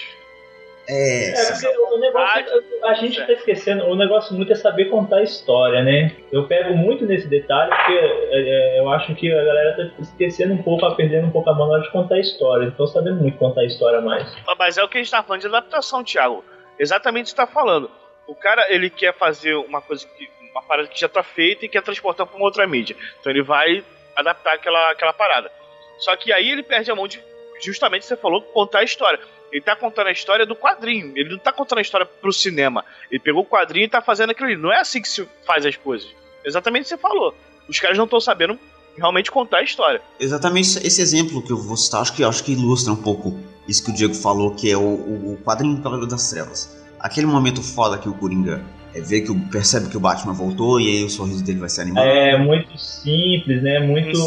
É, 0.91 1.29
é 1.31 1.53
porque 1.53 1.69
o 1.69 1.99
negócio, 1.99 2.65
a, 2.83 2.95
gente 2.95 3.25
tá 3.25 3.33
esquecendo, 3.33 3.85
o 3.85 3.95
negócio 3.95 4.35
muito 4.35 4.53
é 4.53 4.57
saber 4.57 4.87
contar 4.87 5.19
a 5.19 5.23
história, 5.23 5.83
né? 5.85 6.17
Eu 6.33 6.49
pego 6.49 6.75
muito 6.75 7.07
nesse 7.07 7.29
detalhe 7.29 7.71
porque 7.71 7.93
é, 7.93 8.77
é, 8.77 8.81
eu 8.81 8.91
acho 8.91 9.15
que 9.15 9.33
a 9.33 9.45
galera 9.45 9.77
tá 9.77 10.03
esquecendo 10.03 10.55
um 10.55 10.63
pouco, 10.63 10.91
perdendo 10.97 11.29
um 11.29 11.31
pouco 11.31 11.49
a 11.49 11.55
mão 11.55 11.69
na 11.69 11.75
hora 11.75 11.83
de 11.83 11.93
contar 11.93 12.17
a 12.17 12.21
história. 12.21 12.67
Então 12.67 12.89
sabendo 12.89 13.21
muito 13.21 13.39
contar 13.39 13.61
a 13.61 13.67
história 13.67 14.01
mais. 14.01 14.35
Mas 14.59 14.79
é 14.79 14.83
o 14.83 14.89
que 14.89 14.99
a 14.99 15.01
gente 15.01 15.11
tá 15.13 15.23
falando 15.23 15.43
de 15.43 15.47
adaptação, 15.47 16.03
Thiago. 16.03 16.45
Exatamente 16.77 17.27
o 17.27 17.27
que 17.27 17.31
você 17.31 17.37
tá 17.37 17.47
falando. 17.47 17.89
O 18.27 18.35
cara, 18.35 18.67
ele 18.73 18.91
quer 18.91 19.15
fazer 19.15 19.55
uma 19.55 19.81
coisa 19.81 20.05
que. 20.07 20.29
uma 20.51 20.63
parada 20.63 20.89
que 20.89 20.99
já 20.99 21.09
tá 21.09 21.23
feita 21.23 21.65
e 21.65 21.69
quer 21.69 21.83
transportar 21.83 22.27
pra 22.27 22.37
uma 22.37 22.47
outra 22.47 22.67
mídia. 22.67 22.97
Então 23.21 23.31
ele 23.31 23.43
vai 23.43 23.85
adaptar 24.17 24.55
aquela, 24.55 24.91
aquela 24.91 25.13
parada. 25.13 25.53
Só 25.99 26.17
que 26.17 26.33
aí 26.33 26.51
ele 26.51 26.63
perde 26.65 26.91
a 26.91 26.97
mão 26.97 27.07
de. 27.07 27.23
Justamente 27.63 28.07
você 28.07 28.17
falou, 28.17 28.43
contar 28.43 28.81
a 28.81 28.85
história. 28.85 29.21
Ele 29.53 29.61
tá 29.61 29.75
contando 29.75 30.07
a 30.07 30.13
história 30.13 30.47
do 30.47 30.55
quadrinho. 30.55 31.13
Ele 31.17 31.31
não 31.31 31.39
tá 31.39 31.53
contando 31.53 31.79
a 31.79 31.83
história 31.83 32.07
pro 32.07 32.33
cinema. 32.33 32.85
Ele 33.11 33.21
pegou 33.21 33.43
o 33.43 33.47
quadrinho 33.47 33.85
e 33.85 33.89
tá 33.89 34.01
fazendo 34.01 34.31
aquilo 34.31 34.49
ali. 34.49 34.57
Não 34.57 34.73
é 34.73 34.81
assim 34.81 35.03
que 35.03 35.09
se 35.09 35.29
faz 35.47 35.67
as 35.67 35.77
coisas. 35.77 36.09
Exatamente 36.45 36.83
o 36.83 36.85
que 36.85 36.89
você 36.91 36.99
falou. 36.99 37.35
Os 37.69 37.79
caras 37.79 37.97
não 37.97 38.05
estão 38.05 38.21
sabendo 38.21 38.59
realmente 38.97 39.31
contar 39.31 39.59
a 39.59 39.63
história. 39.63 40.03
Exatamente 40.19 40.79
esse 40.87 41.01
exemplo 41.01 41.43
que 41.43 41.53
eu 41.53 41.57
vou 41.57 41.77
citar, 41.77 42.03
acho 42.03 42.15
que, 42.15 42.25
acho 42.25 42.45
que 42.45 42.53
ilustra 42.53 42.93
um 42.93 42.97
pouco 42.97 43.39
isso 43.67 43.85
que 43.85 43.91
o 43.91 43.95
Diego 43.95 44.15
falou, 44.15 44.55
que 44.55 44.71
é 44.71 44.77
o, 44.77 44.81
o, 44.81 45.39
quadrinho 45.45 45.77
do 45.77 45.83
Cavaleiro 45.83 46.11
das 46.11 46.29
Trevas. 46.29 46.77
Aquele 46.99 47.27
momento 47.27 47.63
foda 47.63 47.97
que 47.99 48.09
o 48.09 48.15
Coringa 48.15 48.63
é 48.95 49.01
ver 49.01 49.23
que 49.23 49.31
o, 49.31 49.39
percebe 49.49 49.89
que 49.89 49.97
o 49.97 50.01
Batman 50.01 50.33
voltou 50.33 50.81
e 50.81 50.89
aí 50.89 51.05
o 51.05 51.11
sorriso 51.11 51.45
dele 51.45 51.61
vai 51.61 51.69
ser 51.69 51.83
animado. 51.83 52.05
É 52.05 52.39
muito 52.39 52.77
simples, 52.79 53.63
né? 53.63 53.81
Muito. 53.81 54.19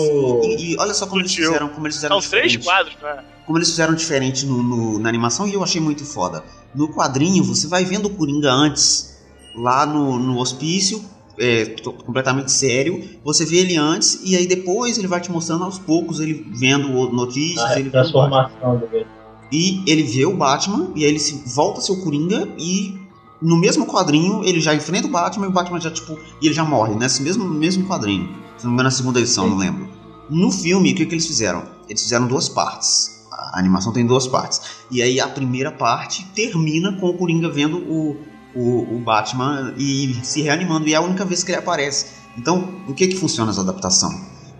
E, 0.43 0.73
e 0.73 0.77
olha 0.79 0.93
só 0.93 1.05
como 1.05 1.21
eles 1.21 1.33
fizeram, 1.33 1.69
como 1.69 1.85
eles 1.85 1.95
fizeram 1.97 2.21
São 2.21 2.31
três 2.31 2.57
quadros, 2.57 2.95
né? 3.01 3.23
Como 3.45 3.57
eles 3.57 3.69
fizeram 3.69 3.93
diferente 3.93 4.45
no, 4.45 4.63
no, 4.63 4.99
na 4.99 5.09
animação 5.09 5.47
e 5.47 5.53
eu 5.53 5.63
achei 5.63 5.81
muito 5.81 6.05
foda. 6.05 6.43
No 6.73 6.87
quadrinho, 6.87 7.43
você 7.43 7.67
vai 7.67 7.83
vendo 7.83 8.05
o 8.05 8.09
Coringa 8.09 8.51
antes, 8.51 9.21
lá 9.53 9.85
no, 9.85 10.17
no 10.17 10.39
hospício, 10.39 11.03
é, 11.37 11.65
completamente 12.05 12.51
sério. 12.51 13.03
Você 13.23 13.45
vê 13.45 13.57
ele 13.57 13.75
antes 13.75 14.21
e 14.23 14.35
aí 14.35 14.47
depois 14.47 14.97
ele 14.97 15.07
vai 15.07 15.19
te 15.19 15.29
mostrando 15.29 15.65
aos 15.65 15.77
poucos, 15.77 16.21
ele 16.21 16.45
vendo 16.53 16.87
notícias. 17.11 17.65
Ah, 17.65 17.75
é 17.75 17.79
ele 17.79 17.89
transformação 17.89 18.77
do 18.77 19.05
E 19.51 19.83
ele 19.85 20.03
vê 20.03 20.25
o 20.25 20.35
Batman 20.35 20.93
e 20.95 21.03
aí 21.03 21.09
ele 21.09 21.19
se 21.19 21.43
volta 21.53 21.79
a 21.79 21.81
ser 21.81 21.91
o 21.91 22.01
Coringa 22.01 22.47
e 22.57 23.02
no 23.43 23.57
mesmo 23.57 23.85
quadrinho, 23.85 24.41
ele 24.45 24.61
já 24.61 24.73
enfrenta 24.73 25.05
o 25.05 25.11
Batman 25.11 25.45
e 25.45 25.49
o 25.49 25.51
Batman 25.51 25.79
já, 25.79 25.91
tipo, 25.91 26.17
e 26.41 26.47
ele 26.47 26.53
já 26.53 26.63
morre, 26.63 26.95
nesse 26.95 27.21
mesmo, 27.21 27.43
mesmo 27.43 27.85
quadrinho. 27.85 28.29
Se 28.57 28.63
não 28.63 28.71
me 28.71 28.75
engano, 28.75 28.83
na 28.83 28.91
segunda 28.91 29.19
edição, 29.19 29.43
Sim. 29.43 29.49
não 29.49 29.57
lembro. 29.57 29.89
No 30.29 30.49
filme, 30.49 30.93
o 30.93 30.95
que, 30.95 31.05
que 31.05 31.13
eles 31.13 31.27
fizeram? 31.27 31.63
Eles 31.89 32.01
fizeram 32.01 32.25
duas 32.25 32.47
partes. 32.47 33.21
A 33.29 33.59
animação 33.59 33.91
tem 33.91 34.05
duas 34.05 34.27
partes. 34.27 34.61
E 34.89 35.01
aí 35.01 35.19
a 35.19 35.27
primeira 35.27 35.71
parte 35.71 36.25
termina 36.33 36.93
com 36.93 37.09
o 37.09 37.17
Coringa 37.17 37.49
vendo 37.49 37.79
o, 37.79 38.17
o, 38.55 38.95
o 38.95 38.99
Batman 38.99 39.73
e 39.77 40.15
se 40.23 40.41
reanimando. 40.41 40.87
E 40.87 40.93
é 40.93 40.95
a 40.95 41.01
única 41.01 41.25
vez 41.25 41.43
que 41.43 41.51
ele 41.51 41.59
aparece. 41.59 42.05
Então, 42.37 42.69
o 42.87 42.93
que 42.93 43.07
que 43.07 43.17
funciona 43.17 43.51
essa 43.51 43.61
adaptação? 43.61 44.09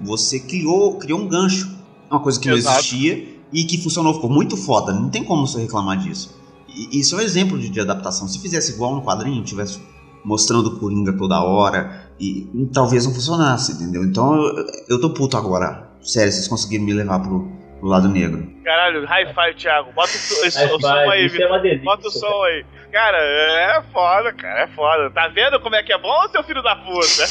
Você 0.02 0.42
criou, 0.42 0.98
criou 0.98 1.22
um 1.22 1.28
gancho. 1.28 1.72
Uma 2.12 2.20
coisa 2.20 2.38
que 2.38 2.50
Exato. 2.50 2.74
não 2.74 2.80
existia 2.80 3.40
e 3.54 3.64
que 3.64 3.82
funcionou, 3.82 4.16
ficou 4.16 4.30
muito 4.30 4.58
foda. 4.58 4.92
Não 4.92 5.10
tem 5.10 5.24
como 5.24 5.48
você 5.48 5.62
reclamar 5.62 5.98
disso 5.98 6.43
isso 6.92 7.16
é 7.16 7.20
um 7.20 7.22
exemplo 7.22 7.58
de, 7.58 7.70
de, 7.70 7.80
adaptação. 7.80 8.28
Se 8.28 8.42
fizesse 8.42 8.74
igual 8.74 8.96
no 8.96 9.04
quadrinho, 9.04 9.44
tivesse 9.44 9.82
mostrando 10.24 10.68
o 10.68 10.80
Coringa 10.80 11.14
toda 11.18 11.42
hora, 11.44 12.10
e, 12.20 12.48
e 12.54 12.66
talvez 12.74 13.06
não 13.06 13.14
funcionasse, 13.14 13.74
entendeu? 13.74 14.04
Então 14.04 14.36
eu, 14.36 14.66
eu 14.90 15.02
tô 15.02 15.10
puto 15.14 15.36
agora. 15.36 15.92
Sério, 16.02 16.32
vocês 16.32 16.48
conseguiram 16.48 16.86
me 16.86 16.94
levar 16.94 17.20
pro, 17.20 17.52
pro 17.80 17.88
lado 17.90 18.08
negro. 18.10 18.48
Caralho, 18.64 19.06
high 19.06 19.34
five, 19.34 19.56
Thiago. 19.56 19.92
Bota 19.94 20.12
o, 20.12 20.46
esse, 20.46 20.66
o 20.66 20.80
som 20.80 20.88
aí. 21.10 21.26
É 21.26 21.78
Bota 21.80 22.08
o 22.08 22.12
som 22.12 22.44
aí. 22.44 22.66
Cara, 22.92 23.18
é 23.18 23.84
foda, 23.92 24.34
cara, 24.34 24.64
é 24.64 24.68
foda. 24.68 25.10
Tá 25.12 25.28
vendo 25.28 25.60
como 25.60 25.76
é 25.76 25.84
que 25.84 25.92
é 25.92 25.98
bom, 25.98 26.28
seu 26.32 26.44
filho 26.44 26.62
da 26.62 26.76
puta? 26.76 27.24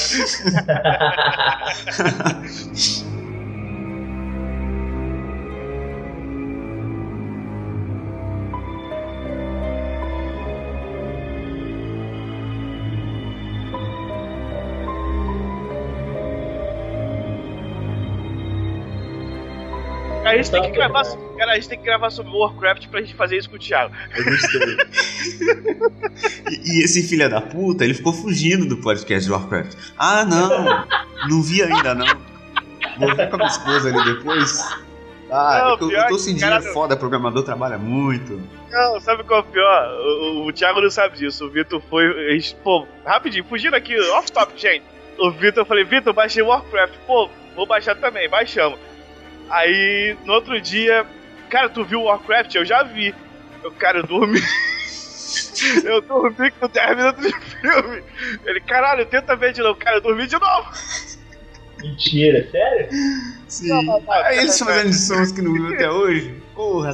A 20.33 20.37
gente, 20.37 20.51
tem 20.51 20.63
que 20.63 20.71
gravar, 20.71 21.05
cara, 21.37 21.53
a 21.53 21.55
gente 21.57 21.69
tem 21.69 21.79
que 21.79 21.85
gravar 21.85 22.09
sobre 22.09 22.33
Warcraft 22.35 22.89
pra 22.89 23.03
gente 23.03 23.15
fazer 23.15 23.37
isso 23.37 23.51
com 23.51 23.57
o 23.57 23.59
Thiago. 23.59 23.95
Eu 24.17 24.25
gostei. 24.25 24.77
e, 26.51 26.81
e, 26.81 26.85
esse 26.85 27.07
filho 27.07 27.29
da 27.29 27.43
puta, 27.43 27.85
ele 27.85 27.93
ficou 27.93 28.15
fugindo 28.15 28.65
do 28.65 28.79
podcast 28.79 29.27
de 29.27 29.31
Warcraft. 29.31 29.77
Ah, 29.99 30.25
não! 30.25 30.87
Não 31.29 31.43
vi 31.43 31.63
ainda, 31.63 31.95
não. 31.95 32.07
Vou 32.99 33.15
ver 33.15 33.29
com 33.29 33.37
a 33.37 33.39
minha 33.41 33.51
esposa 33.51 33.91
ali 33.91 34.15
depois. 34.15 34.59
Ah, 35.31 35.77
não, 35.79 35.89
é 35.89 35.95
eu, 35.95 36.01
eu 36.01 36.09
tô 36.09 36.17
dinheiro 36.17 36.41
cara... 36.41 36.63
foda, 36.73 36.97
programador 36.97 37.43
trabalha 37.43 37.77
muito. 37.77 38.41
Não, 38.71 39.01
sabe 39.01 39.25
qual 39.25 39.41
é 39.41 39.43
o 39.43 39.47
pior? 39.47 39.89
O, 40.01 40.45
o, 40.45 40.47
o 40.47 40.53
Thiago 40.53 40.81
não 40.81 40.91
sabe 40.91 41.19
disso. 41.19 41.45
O 41.45 41.51
Vitor 41.51 41.83
foi. 41.91 42.07
Pô, 42.65 42.87
rapidinho, 43.05 43.45
fugindo 43.45 43.75
aqui, 43.75 43.95
off-top, 44.13 44.59
gente. 44.59 44.85
O 45.19 45.31
Vitor, 45.31 45.63
eu 45.63 45.67
falei, 45.67 45.85
Vitor, 45.85 46.15
baixei 46.15 46.43
Warcraft. 46.43 46.95
Pô, 47.07 47.29
vou 47.55 47.67
baixar 47.67 47.97
também, 47.97 48.31
baixamos. 48.31 48.79
Aí, 49.51 50.17
no 50.25 50.35
outro 50.35 50.61
dia, 50.61 51.07
cara, 51.49 51.69
tu 51.69 51.85
viu 51.85 52.03
Warcraft? 52.03 52.55
Eu 52.55 52.65
já 52.65 52.83
vi. 52.83 53.15
Eu, 53.63 53.71
cara, 53.73 53.99
eu 53.99 54.07
dormi. 54.07 54.41
eu 55.85 56.01
dormi 56.03 56.51
com 56.53 56.69
10 56.69 56.97
minutos 56.97 57.23
de 57.25 57.41
filme. 57.41 58.03
Ele, 58.45 58.61
caralho, 58.61 59.07
tenta 59.07 59.37
ver 59.37 59.53
de 59.53 59.63
novo. 59.63 59.79
Cara, 59.79 59.97
eu 59.99 60.01
dormi 60.01 60.27
de 60.27 60.39
novo. 60.39 60.71
Mentira, 61.79 62.49
sério? 62.51 62.89
Sim. 63.49 63.69
Não, 63.69 63.83
não, 63.83 64.01
não, 64.01 64.13
Aí 64.13 64.39
eles 64.39 64.59
fazendo 64.59 64.93
sons 64.93 65.33
que 65.33 65.43
não 65.43 65.53
viu 65.53 65.75
até 65.75 65.91
hoje. 65.91 66.43
Porra, 66.55 66.93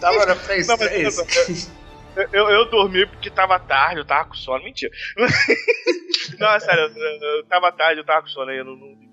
tava 0.00 0.26
na 0.26 0.34
frente 0.34 0.66
não, 0.66 0.76
mas, 0.76 1.70
eu, 2.16 2.28
eu, 2.32 2.50
eu, 2.50 2.70
dormi 2.70 3.06
porque 3.06 3.30
tava 3.30 3.58
tarde, 3.60 4.00
eu 4.00 4.04
tava 4.04 4.24
com 4.24 4.34
sono. 4.34 4.64
Mentira. 4.64 4.90
não, 6.38 6.48
é 6.48 6.60
sério, 6.60 6.90
eu, 6.96 7.36
eu, 7.36 7.44
tava 7.44 7.70
tarde, 7.70 8.00
eu 8.00 8.04
tava 8.04 8.22
com 8.22 8.28
sono 8.28 8.50
aí, 8.50 8.58
eu 8.58 8.64
não, 8.64 8.74
não 8.74 9.07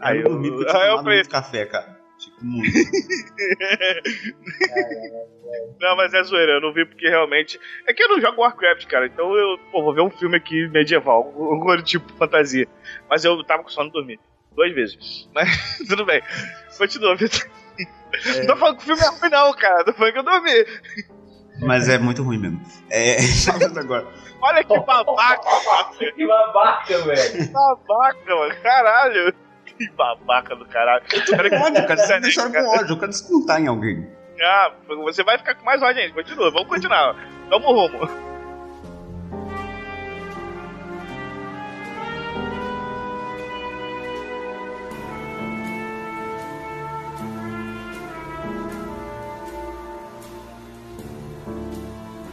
Aí 0.00 0.18
eu 0.18 0.24
dormi 0.24 0.50
porque 0.50 0.64
eu 0.64 0.72
tinha 0.72 0.96
tomado 0.96 1.28
café, 1.28 1.66
cara. 1.66 2.00
Que 2.18 2.44
Muito. 2.44 2.72
Não, 5.80 5.96
mas 5.96 6.14
é 6.14 6.22
zoeira, 6.22 6.52
eu 6.52 6.60
não 6.60 6.72
vi 6.72 6.84
porque 6.86 7.08
realmente. 7.08 7.60
É 7.86 7.92
que 7.92 8.02
eu 8.02 8.08
não 8.08 8.20
jogo 8.20 8.40
Warcraft, 8.40 8.86
cara. 8.86 9.06
Então 9.06 9.34
eu 9.34 9.58
pô, 9.70 9.82
vou 9.82 9.94
ver 9.94 10.00
um 10.00 10.10
filme 10.10 10.36
aqui 10.36 10.68
medieval, 10.68 11.30
um 11.36 11.82
tipo 11.82 12.12
fantasia. 12.14 12.66
Mas 13.08 13.24
eu 13.24 13.42
tava 13.44 13.62
com 13.62 13.68
sono 13.68 13.90
dormir. 13.90 14.18
Duas 14.52 14.72
vezes. 14.72 15.28
Mas 15.34 15.78
tudo 15.88 16.04
bem. 16.04 16.22
Continua, 16.78 17.16
Vitor. 17.16 17.48
Não 18.36 18.46
tô 18.46 18.56
falando 18.56 18.76
que 18.76 18.82
o 18.82 18.86
filme 18.86 19.02
é 19.02 19.08
ruim, 19.08 19.30
não, 19.30 19.52
cara. 19.54 19.84
Tô 19.84 19.92
falando 19.92 20.12
que 20.12 20.18
eu 20.18 20.22
dormi. 20.22 20.66
Mas 21.60 21.88
é 21.88 21.98
muito 21.98 22.22
ruim 22.22 22.38
mesmo. 22.38 22.60
É. 22.90 23.16
Agora. 23.78 24.06
Olha 24.40 24.64
que 24.64 24.80
babaca. 24.80 25.42
Que 26.14 26.26
babaca, 26.26 26.98
velho. 27.02 27.32
Que 27.32 27.52
babaca, 27.52 28.36
mano. 28.36 28.54
Caralho. 28.62 29.34
Que 29.76 29.90
babaca 29.90 30.54
do 30.54 30.64
caralho. 30.66 31.02
Ódio, 31.04 31.86
cara. 31.86 31.96
Sério, 31.96 32.22
deixaram 32.22 32.52
cara. 32.52 32.64
com 32.64 32.70
ódio. 32.70 32.92
Eu 32.92 32.98
quero 32.98 33.10
descontar 33.10 33.60
em 33.60 33.66
alguém. 33.66 34.08
Ah, 34.40 34.72
você 34.86 35.22
vai 35.22 35.38
ficar 35.38 35.54
com 35.54 35.64
mais 35.64 35.82
ódio, 35.82 36.02
gente. 36.02 36.14
Continua, 36.14 36.50
vamos 36.50 36.68
continuar. 36.68 37.16
Vamos 37.48 37.66
rumo. 37.66 38.34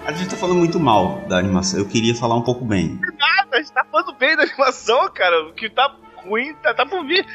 A 0.06 0.12
gente 0.13 0.32
tá 0.32 0.36
falando 0.36 0.58
muito 0.58 0.80
mal 0.80 1.21
da 1.27 1.38
animação. 1.38 1.80
Eu 1.80 1.88
queria 1.88 2.13
falar 2.13 2.36
um 2.36 2.41
pouco 2.41 2.65
bem. 2.65 2.99
Nada, 3.17 3.49
a 3.54 3.58
gente 3.58 3.71
tá 3.71 3.86
falando 3.89 4.13
bem 4.17 4.36
da 4.36 4.43
animação, 4.43 5.10
cara. 5.13 5.47
O 5.47 5.54
que 5.54 5.69
tá 5.69 5.95
ruim 6.25 6.53
tá, 6.62 6.73
tá 6.73 6.86
por 6.86 7.05
vir. 7.05 7.25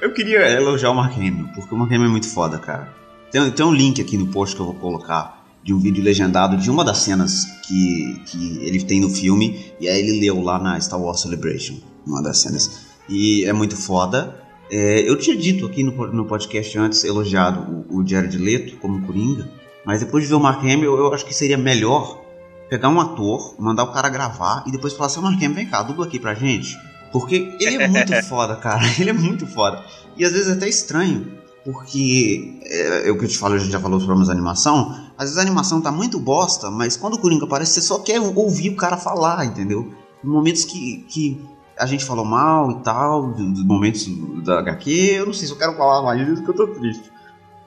Eu 0.00 0.12
queria 0.12 0.48
elogiar 0.50 0.90
o 0.90 0.94
Mark 0.94 1.16
Hamill, 1.16 1.48
porque 1.54 1.74
o 1.74 1.78
Mark 1.78 1.90
Hamill 1.90 2.06
é 2.06 2.10
muito 2.10 2.28
foda, 2.28 2.58
cara. 2.58 2.92
Tem, 3.30 3.50
tem 3.50 3.64
um 3.64 3.72
link 3.72 4.00
aqui 4.00 4.16
no 4.16 4.26
post 4.28 4.54
que 4.54 4.62
eu 4.62 4.66
vou 4.66 4.74
colocar 4.74 5.42
de 5.62 5.72
um 5.72 5.78
vídeo 5.78 6.02
legendado 6.02 6.56
de 6.56 6.70
uma 6.70 6.84
das 6.84 6.98
cenas 6.98 7.44
que, 7.66 8.20
que 8.26 8.58
ele 8.62 8.82
tem 8.84 9.00
no 9.00 9.08
filme, 9.08 9.72
e 9.80 9.88
aí 9.88 10.00
ele 10.00 10.20
leu 10.20 10.42
lá 10.42 10.58
na 10.58 10.80
Star 10.80 11.00
Wars 11.00 11.20
Celebration, 11.20 11.80
uma 12.06 12.22
das 12.22 12.38
cenas. 12.38 12.86
E 13.08 13.44
é 13.44 13.52
muito 13.52 13.76
foda. 13.76 14.40
É, 14.70 15.08
eu 15.08 15.16
tinha 15.18 15.36
dito 15.36 15.66
aqui 15.66 15.82
no, 15.82 15.92
no 16.08 16.24
podcast 16.24 16.78
antes, 16.78 17.04
elogiado 17.04 17.84
o, 17.88 17.98
o 17.98 18.06
Jared 18.06 18.36
Leto 18.38 18.76
como 18.78 19.06
Coringa, 19.06 19.48
mas 19.84 20.00
depois 20.00 20.24
de 20.24 20.28
ver 20.28 20.34
o 20.34 20.40
Mark 20.40 20.60
Hamill, 20.60 20.96
eu 20.96 21.12
acho 21.12 21.24
que 21.24 21.34
seria 21.34 21.58
melhor 21.58 22.22
pegar 22.68 22.88
um 22.88 23.00
ator, 23.00 23.54
mandar 23.58 23.84
o 23.84 23.92
cara 23.92 24.08
gravar 24.08 24.64
e 24.66 24.72
depois 24.72 24.94
falar 24.94 25.06
assim, 25.06 25.20
Mark 25.20 25.36
Hamill, 25.36 25.54
vem 25.54 25.66
cá, 25.66 25.82
dubla 25.82 26.06
aqui 26.06 26.18
pra 26.18 26.34
gente. 26.34 26.76
Porque 27.12 27.56
ele 27.60 27.82
é 27.82 27.88
muito 27.88 28.12
foda, 28.24 28.56
cara. 28.56 28.82
Ele 28.98 29.10
é 29.10 29.12
muito 29.12 29.46
foda. 29.46 29.84
E 30.16 30.24
às 30.24 30.32
vezes 30.32 30.48
é 30.48 30.52
até 30.52 30.68
estranho, 30.68 31.38
porque 31.64 32.58
é, 32.64 33.08
é 33.08 33.10
o 33.12 33.18
que 33.18 33.24
eu 33.24 33.28
te 33.28 33.38
falo, 33.38 33.54
a 33.54 33.58
gente 33.58 33.70
já 33.70 33.80
falou 33.80 34.00
sobre 34.00 34.14
a 34.28 34.32
animação. 34.32 34.90
Às 35.16 35.24
vezes 35.26 35.38
a 35.38 35.42
animação 35.42 35.80
tá 35.80 35.92
muito 35.92 36.18
bosta, 36.18 36.70
mas 36.70 36.96
quando 36.96 37.14
o 37.14 37.18
Coringa 37.18 37.44
aparece, 37.44 37.72
você 37.74 37.80
só 37.82 37.98
quer 38.00 38.18
ouvir 38.20 38.70
o 38.70 38.76
cara 38.76 38.96
falar, 38.96 39.44
entendeu? 39.44 39.92
Em 40.24 40.28
momentos 40.28 40.64
que, 40.64 41.04
que 41.08 41.44
a 41.78 41.86
gente 41.86 42.04
falou 42.04 42.24
mal 42.24 42.70
e 42.70 42.82
tal, 42.82 43.28
do- 43.32 43.52
dos 43.52 43.64
momentos 43.64 44.06
da 44.44 44.58
HQ, 44.60 44.90
eu 44.90 45.26
não 45.26 45.32
sei 45.32 45.46
se 45.46 45.52
eu 45.52 45.58
quero 45.58 45.74
falar 45.76 46.02
mais 46.02 46.24
disso, 46.26 46.42
que 46.42 46.50
eu 46.50 46.54
tô 46.54 46.66
triste. 46.68 47.10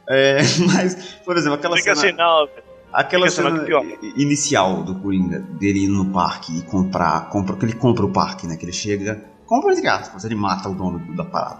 É, 0.09 0.37
mas, 0.73 0.95
por 1.25 1.35
exemplo, 1.37 1.55
aquela 1.55 1.77
Fica 1.77 1.95
cena. 1.95 2.07
assim, 2.07 2.17
não. 2.17 2.65
Aquela 2.93 3.29
cena 3.29 3.65
inicial 4.15 4.83
do 4.83 4.95
Coringa, 4.95 5.39
dele 5.59 5.83
indo 5.83 5.95
no 5.95 6.05
parque 6.13 6.57
e 6.57 6.61
comprar, 6.61 7.27
compra, 7.29 7.55
que 7.57 7.65
ele 7.65 7.73
compra 7.73 8.05
o 8.05 8.09
parque, 8.09 8.47
né? 8.47 8.55
Que 8.55 8.63
ele 8.65 8.71
chega, 8.71 9.21
compra 9.45 9.73
entre 9.73 9.87
aspas, 9.87 10.23
ele 10.25 10.35
mata 10.35 10.67
o 10.69 10.73
dono 10.75 10.99
do- 10.99 11.15
da 11.15 11.23
parada. 11.23 11.59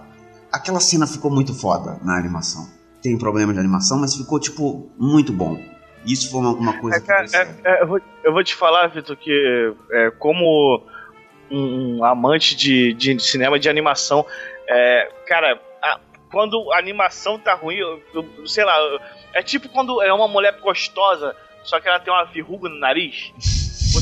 Aquela 0.52 0.80
cena 0.80 1.06
ficou 1.06 1.30
muito 1.30 1.54
foda 1.54 1.98
na 2.02 2.16
animação. 2.18 2.66
Tem 3.02 3.16
problema 3.18 3.52
de 3.52 3.58
animação, 3.58 3.98
mas 3.98 4.14
ficou, 4.16 4.38
tipo, 4.40 4.90
muito 4.98 5.32
bom. 5.32 5.60
Isso 6.04 6.30
foi 6.30 6.40
uma, 6.40 6.50
uma 6.52 6.72
coisa 6.80 6.96
É, 6.98 7.00
que 7.00 7.36
é, 7.36 7.48
é, 7.64 7.82
eu, 7.82 7.86
vou, 7.86 8.00
eu 8.24 8.32
vou 8.32 8.42
te 8.44 8.54
falar, 8.54 8.86
Vitor, 8.88 9.16
que 9.16 9.74
é, 9.92 10.10
como 10.12 10.82
um, 11.50 12.04
amante 12.04 12.54
de, 12.56 12.92
de 12.94 13.18
cinema 13.20 13.58
de 13.58 13.68
animação, 13.68 14.24
é, 14.68 15.12
cara, 15.28 15.60
a- 15.82 16.00
quando 16.30 16.72
a 16.72 16.78
animação 16.78 17.38
tá 17.38 17.54
ruim, 17.54 17.76
eu, 17.76 18.02
eu- 18.14 18.46
sei 18.46 18.64
lá, 18.64 18.76
é 19.34 19.42
tipo 19.42 19.68
quando 19.68 20.00
é 20.02 20.12
uma 20.12 20.26
mulher 20.28 20.58
gostosa, 20.60 21.34
só 21.64 21.80
que 21.80 21.88
ela 21.88 22.00
tem 22.00 22.12
uma 22.12 22.24
verruga 22.24 22.68
no 22.68 22.78
nariz. 22.78 23.32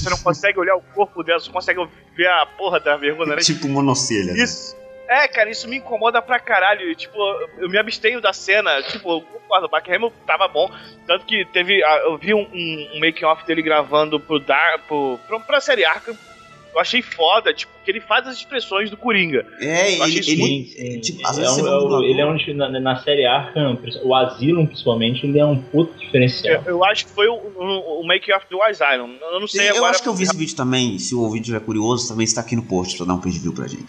Você 0.05 0.11
não 0.11 0.19
consegue 0.19 0.59
olhar 0.59 0.77
o 0.77 0.83
corpo 0.95 1.23
dela, 1.23 1.41
você 1.41 1.51
consegue 1.51 1.81
ver 2.17 2.29
a 2.29 2.47
porra 2.47 2.79
da 2.79 2.97
verruga 2.97 3.25
no 3.25 3.31
nariz. 3.31 3.47
tipo 3.47 3.69
monocelha. 3.69 4.33
né? 4.33 4.39
Isso. 4.43 4.77
É, 5.07 5.29
cara, 5.29 5.51
isso 5.51 5.69
me 5.69 5.77
incomoda 5.77 6.23
pra 6.23 6.39
caralho. 6.39 6.91
E, 6.91 6.95
Tipo, 6.97 7.19
eu 7.59 7.69
me 7.69 7.77
abstenho 7.79 8.21
da 8.21 8.33
cena. 8.33 8.83
Tipo, 8.85 9.19
eu 9.19 9.21
concordo, 9.21 9.67
o 9.67 9.69
tava 10.27 10.49
bom. 10.49 10.71
Tanto 11.07 11.27
que 11.27 11.45
teve. 11.53 11.83
ah, 11.85 11.99
Eu 12.05 12.17
vi 12.17 12.33
um, 12.33 12.41
um, 12.41 12.91
um 12.95 13.01
making-off 13.01 13.45
dele 13.47 13.61
gravando 13.61 14.19
pro 14.19 14.41
Dar, 14.41 14.79
pro, 14.87 15.19
pro, 15.27 15.41
pra 15.41 15.61
série 15.61 15.85
Arkham. 15.85 16.17
Eu 16.75 16.81
achei 16.81 17.01
foda, 17.01 17.55
tipo, 17.55 17.73
que 17.85 17.91
ele 17.91 18.01
faz 18.01 18.27
as 18.27 18.37
expressões 18.37 18.91
do 18.91 18.97
Coringa. 18.97 19.47
É, 19.61 19.97
Eu 19.97 20.05
ele, 20.05 20.23
sim. 20.25 21.01
tipo, 21.01 21.21
é 21.23 21.31
um, 21.31 22.03
é 22.03 22.11
ele 22.11 22.21
é 22.21 22.27
um 22.27 22.37
na, 22.57 22.69
na 22.81 22.97
série 22.97 23.25
Arkham, 23.25 23.79
o 24.03 24.15
Asylum 24.15 24.67
principalmente, 24.67 25.25
ele 25.25 25.39
é 25.39 25.47
um 25.47 25.63
puto 25.63 25.97
diferencial. 25.97 26.63
Eu, 26.67 26.73
eu 26.73 26.85
acho 26.85 27.07
que 27.07 27.13
foi 27.13 27.29
o, 27.29 27.35
o, 27.35 28.01
o 28.01 28.07
make-off 28.07 28.45
do 28.51 28.61
Asylum. 28.61 29.17
Eu 29.21 29.39
não 29.39 29.47
sei 29.47 29.71
eu 29.71 29.77
agora. 29.77 29.93
acho 29.93 30.03
que 30.03 30.09
eu 30.09 30.15
vi 30.15 30.25
esse 30.25 30.37
vídeo 30.37 30.57
também. 30.57 30.99
Se 30.99 31.15
o 31.15 31.21
ouvinte 31.21 31.43
estiver 31.43 31.61
curioso, 31.61 32.09
também 32.09 32.25
está 32.25 32.41
aqui 32.41 32.57
no 32.57 32.65
post 32.65 32.97
pra 32.97 33.07
dar 33.07 33.15
um 33.15 33.21
page 33.21 33.39
view 33.39 33.53
pra 33.55 33.69
gente. 33.69 33.87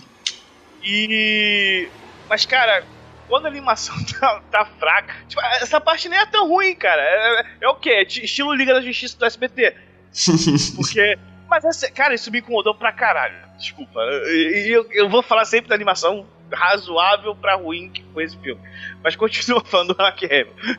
E. 0.84 1.88
Mas, 2.30 2.46
cara, 2.46 2.84
quando 3.28 3.46
a 3.46 3.50
animação 3.50 3.96
tá, 4.20 4.42
tá 4.52 4.66
fraca. 4.78 5.16
Tipo, 5.28 5.42
essa 5.42 5.82
parte 5.82 6.08
nem 6.08 6.20
é 6.20 6.26
tão 6.26 6.48
ruim, 6.48 6.76
cara. 6.76 7.02
É, 7.02 7.46
é 7.62 7.70
o 7.70 7.76
quê? 7.76 7.90
É 7.90 8.06
ti- 8.06 8.24
estilo 8.26 8.54
Liga 8.54 8.74
da 8.74 8.82
Justiça 8.82 9.18
do 9.18 9.26
SBT. 9.26 9.74
Porque. 10.76 11.18
Mas, 11.56 11.64
essa- 11.64 11.90
cara, 11.92 12.14
isso 12.14 12.30
me 12.30 12.40
incomodou 12.40 12.76
pra 12.76 12.92
caralho. 12.92 13.36
Desculpa. 13.58 14.00
E 14.28 14.68
eu, 14.70 14.86
eu 14.92 15.10
vou 15.10 15.24
falar 15.24 15.46
sempre 15.46 15.70
da 15.70 15.76
animação 15.76 16.26
razoável 16.52 17.34
pra 17.36 17.56
ruim 17.56 17.90
que 17.90 18.04
foi 18.14 18.26
esse 18.26 18.38
filme. 18.38 18.60
Mas 19.02 19.16
continua 19.16 19.64
falando 19.66 19.94
do 19.94 19.98
Mark. 19.98 20.20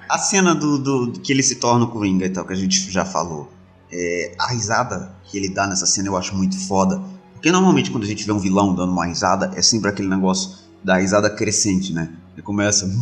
A 0.08 0.18
cena 0.18 0.54
do, 0.54 0.78
do- 0.78 1.06
do 1.06 1.20
que 1.20 1.32
ele 1.32 1.42
se 1.42 1.56
torna 1.56 1.86
o 1.86 1.88
Coringa 1.88 2.26
e 2.26 2.30
tal, 2.30 2.44
que 2.46 2.52
a 2.52 2.56
gente 2.56 2.90
já 2.90 3.04
falou. 3.06 3.50
É, 3.90 4.34
a 4.38 4.48
risada 4.52 5.14
que 5.24 5.38
ele 5.38 5.48
dá 5.48 5.66
nessa 5.66 5.86
cena 5.86 6.08
eu 6.08 6.16
acho 6.16 6.34
muito 6.36 6.58
foda. 6.68 7.00
Porque 7.32 7.50
normalmente 7.50 7.90
quando 7.90 8.04
a 8.04 8.06
gente 8.06 8.24
vê 8.24 8.32
um 8.32 8.38
vilão 8.38 8.74
dando 8.74 8.92
uma 8.92 9.06
risada, 9.06 9.52
é 9.56 9.62
sempre 9.62 9.88
aquele 9.88 10.08
negócio 10.08 10.58
da 10.84 10.98
risada 10.98 11.30
crescente, 11.30 11.92
né? 11.94 12.12
Ele 12.34 12.42
começa. 12.42 12.86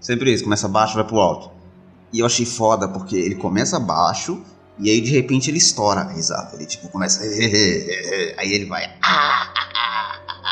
sempre 0.00 0.32
isso, 0.32 0.44
começa 0.44 0.68
baixo 0.68 0.94
vai 0.94 1.04
pro 1.04 1.18
alto. 1.20 1.50
E 2.12 2.20
eu 2.20 2.26
achei 2.26 2.46
foda 2.46 2.88
porque 2.88 3.16
ele 3.16 3.34
começa 3.34 3.78
baixo 3.78 4.40
e 4.78 4.90
aí 4.90 5.00
de 5.00 5.10
repente 5.10 5.50
ele 5.50 5.58
estoura 5.58 6.00
a 6.00 6.12
risada. 6.12 6.54
Ele 6.56 6.66
tipo 6.66 6.88
começa. 6.88 7.22
Aí 7.22 8.52
ele 8.52 8.64
vai. 8.66 8.84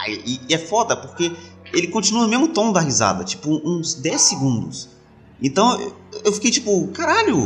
E, 0.08 0.40
e 0.48 0.54
é 0.54 0.58
foda 0.58 0.96
porque 0.96 1.32
ele 1.72 1.88
continua 1.88 2.22
no 2.22 2.28
mesmo 2.28 2.48
tom 2.48 2.72
da 2.72 2.80
risada, 2.80 3.24
tipo 3.24 3.60
uns 3.64 3.94
10 3.94 4.20
segundos. 4.20 4.88
Então 5.42 5.78
eu, 6.24 6.32
fiquei 6.32 6.50
tipo, 6.50 6.88
caralho, 6.88 7.36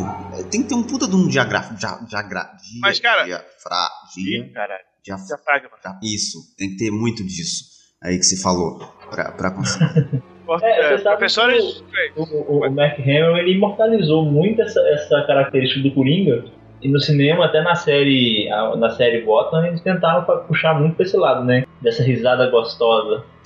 tem 0.51 0.63
que 0.63 0.69
ter 0.69 0.75
um 0.75 0.83
puta 0.83 1.07
de 1.09 1.17
um 1.17 1.27
diagrafo. 1.29 1.75
Dia, 1.75 1.99
diagra, 2.09 2.43
dia, 2.63 2.81
Mas, 2.81 3.01
cara- 3.01 3.25
diafra, 3.25 3.89
dia, 4.15 4.39
Ih, 4.45 4.53
caralho. 4.53 4.85
diaf- 5.05 5.27
Diafragma. 5.27 5.71
dia- 5.83 5.99
isso, 6.15 6.39
tem 6.57 6.71
que 6.71 6.77
ter 6.77 6.91
muito 6.91 7.25
disso 7.25 7.65
aí 8.03 8.17
que 8.19 8.25
você 8.25 8.37
falou 8.37 8.79
pra, 9.11 9.33
pra 9.33 9.51
conseguir. 9.57 10.23
É, 10.63 10.97
professores. 10.99 11.83
O, 12.17 12.23
o, 12.23 12.67
o 12.67 12.71
Mark 12.75 12.99
Hamill 13.01 13.37
ele 13.39 13.55
imortalizou 13.55 14.25
muito 14.25 14.63
essa, 14.63 14.81
essa 14.91 15.25
característica 15.27 15.83
do 15.89 15.95
Coringa. 15.95 16.45
E 16.81 16.89
no 16.89 17.01
cinema, 17.01 17.47
até 17.47 17.61
na 17.61 17.75
série, 17.75 18.49
a- 18.51 18.77
na 18.77 18.91
série 18.91 19.23
Gotham, 19.23 19.67
eles 19.67 19.81
tentaram 19.81 20.25
puxar 20.47 20.75
muito 20.75 20.95
pra 20.97 21.05
esse 21.05 21.17
lado, 21.17 21.45
né? 21.45 21.65
Dessa 21.81 22.03
risada 22.03 22.49
gostosa. 22.51 23.25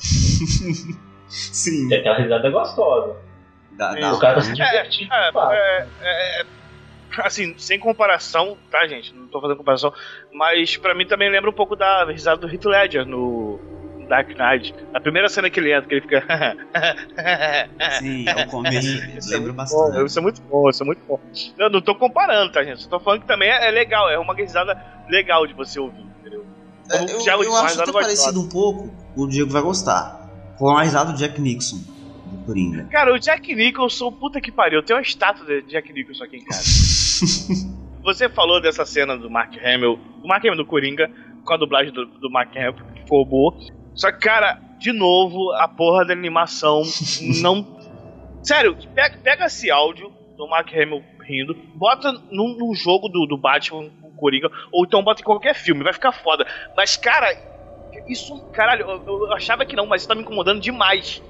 Sim. 1.28 1.92
É 1.92 1.98
aquela 1.98 2.18
risada 2.18 2.50
gostosa. 2.50 3.16
Dá, 3.72 3.94
dá, 3.94 4.12
o 4.12 4.18
cara 4.18 4.34
tá 4.34 4.40
se 4.42 4.50
né? 4.50 4.54
divertindo. 4.54 5.12
É, 5.14 5.30
é, 5.54 5.86
é, 6.02 6.40
é, 6.42 6.46
assim, 7.20 7.54
sem 7.56 7.78
comparação, 7.78 8.56
tá, 8.70 8.86
gente? 8.86 9.14
Não 9.14 9.26
tô 9.28 9.40
fazendo 9.40 9.56
comparação, 9.56 9.92
mas 10.32 10.76
pra 10.76 10.94
mim 10.94 11.06
também 11.06 11.30
lembra 11.30 11.48
um 11.48 11.54
pouco 11.54 11.74
da 11.74 12.04
risada 12.04 12.46
do 12.46 12.52
Heath 12.52 12.64
Ledger 12.66 13.06
no 13.06 13.41
Dark 14.08 14.28
Knight. 14.28 14.74
A 14.92 15.00
primeira 15.00 15.28
cena 15.28 15.48
que 15.50 15.58
ele 15.60 15.72
entra, 15.72 15.88
que 15.88 15.94
ele 15.94 16.00
fica. 16.02 16.22
Sim, 17.98 18.28
é 18.28 18.44
o 18.44 18.48
começo. 18.48 18.88
Isso 19.16 19.32
é 19.32 19.36
Lembra 19.36 19.52
Bom, 19.52 19.56
bastante. 19.56 20.06
isso 20.06 20.18
é 20.18 20.22
muito 20.22 20.42
bom, 20.42 20.68
isso 20.68 20.82
é 20.82 20.86
muito 20.86 21.00
bom. 21.06 21.20
Eu 21.58 21.70
não 21.70 21.80
tô 21.80 21.94
comparando, 21.94 22.52
tá, 22.52 22.62
gente? 22.64 22.82
Só 22.82 22.88
tô 22.88 23.00
falando 23.00 23.22
que 23.22 23.26
também 23.26 23.48
é, 23.48 23.68
é 23.68 23.70
legal, 23.70 24.10
é 24.10 24.18
uma 24.18 24.34
risada 24.34 24.80
legal 25.08 25.46
de 25.46 25.54
você 25.54 25.78
ouvir, 25.78 26.04
entendeu? 26.20 26.44
É, 26.90 27.02
eu, 27.02 27.18
Thiago 27.18 27.42
eu 27.42 27.50
uma 27.50 27.60
acho 27.62 27.80
até 27.80 27.92
parecido 27.92 28.40
um 28.40 28.48
pouco, 28.48 28.90
o 29.16 29.26
Diego 29.26 29.50
vai 29.50 29.62
gostar. 29.62 30.20
Com 30.58 30.76
a 30.76 30.82
risada 30.82 31.12
do 31.12 31.18
Jack 31.18 31.40
Nixon, 31.40 31.78
do 32.26 32.44
Coringa. 32.44 32.84
Cara, 32.90 33.12
o 33.12 33.18
Jack 33.18 33.54
Nicholson, 33.54 34.12
puta 34.12 34.40
que 34.40 34.52
pariu, 34.52 34.80
eu 34.80 34.82
tenho 34.84 34.98
uma 34.98 35.02
estátua 35.02 35.44
de 35.44 35.62
Jack 35.62 35.92
Nicholson 35.92 36.24
aqui 36.24 36.36
em 36.36 36.44
casa. 36.44 36.62
Você 38.04 38.28
falou 38.28 38.60
dessa 38.60 38.84
cena 38.84 39.16
do 39.16 39.30
Mark 39.30 39.54
Hamill, 39.64 39.98
do 40.20 40.26
Mark 40.26 40.44
Hamill 40.44 40.56
do 40.56 40.66
Coringa, 40.66 41.08
com 41.44 41.54
a 41.54 41.56
dublagem 41.56 41.92
do, 41.92 42.04
do 42.04 42.30
Mark 42.30 42.54
Hamill, 42.56 42.74
que 42.74 43.00
ficou 43.02 43.24
boa. 43.24 43.54
Só 43.94 44.10
que, 44.10 44.18
cara, 44.18 44.58
de 44.78 44.92
novo, 44.92 45.52
a 45.52 45.68
porra 45.68 46.04
da 46.04 46.12
animação 46.12 46.82
não. 47.40 47.80
Sério, 48.42 48.76
pega, 48.94 49.18
pega 49.22 49.44
esse 49.46 49.70
áudio 49.70 50.12
do 50.36 50.48
Mark 50.48 50.68
Hamill 50.74 51.02
rindo, 51.24 51.54
bota 51.74 52.12
num, 52.30 52.56
num 52.58 52.74
jogo 52.74 53.08
do, 53.08 53.26
do 53.26 53.36
Batman 53.36 53.88
com 54.00 54.08
o 54.08 54.16
Coringa, 54.16 54.50
ou 54.72 54.84
então 54.84 55.02
bota 55.02 55.20
em 55.20 55.24
qualquer 55.24 55.54
filme, 55.54 55.84
vai 55.84 55.92
ficar 55.92 56.10
foda. 56.10 56.44
Mas, 56.76 56.96
cara, 56.96 57.32
isso, 58.08 58.42
caralho, 58.52 58.82
eu, 58.88 59.06
eu 59.06 59.32
achava 59.32 59.64
que 59.64 59.76
não, 59.76 59.86
mas 59.86 60.02
isso 60.02 60.08
tá 60.08 60.14
me 60.14 60.22
incomodando 60.22 60.60
demais. 60.60 61.22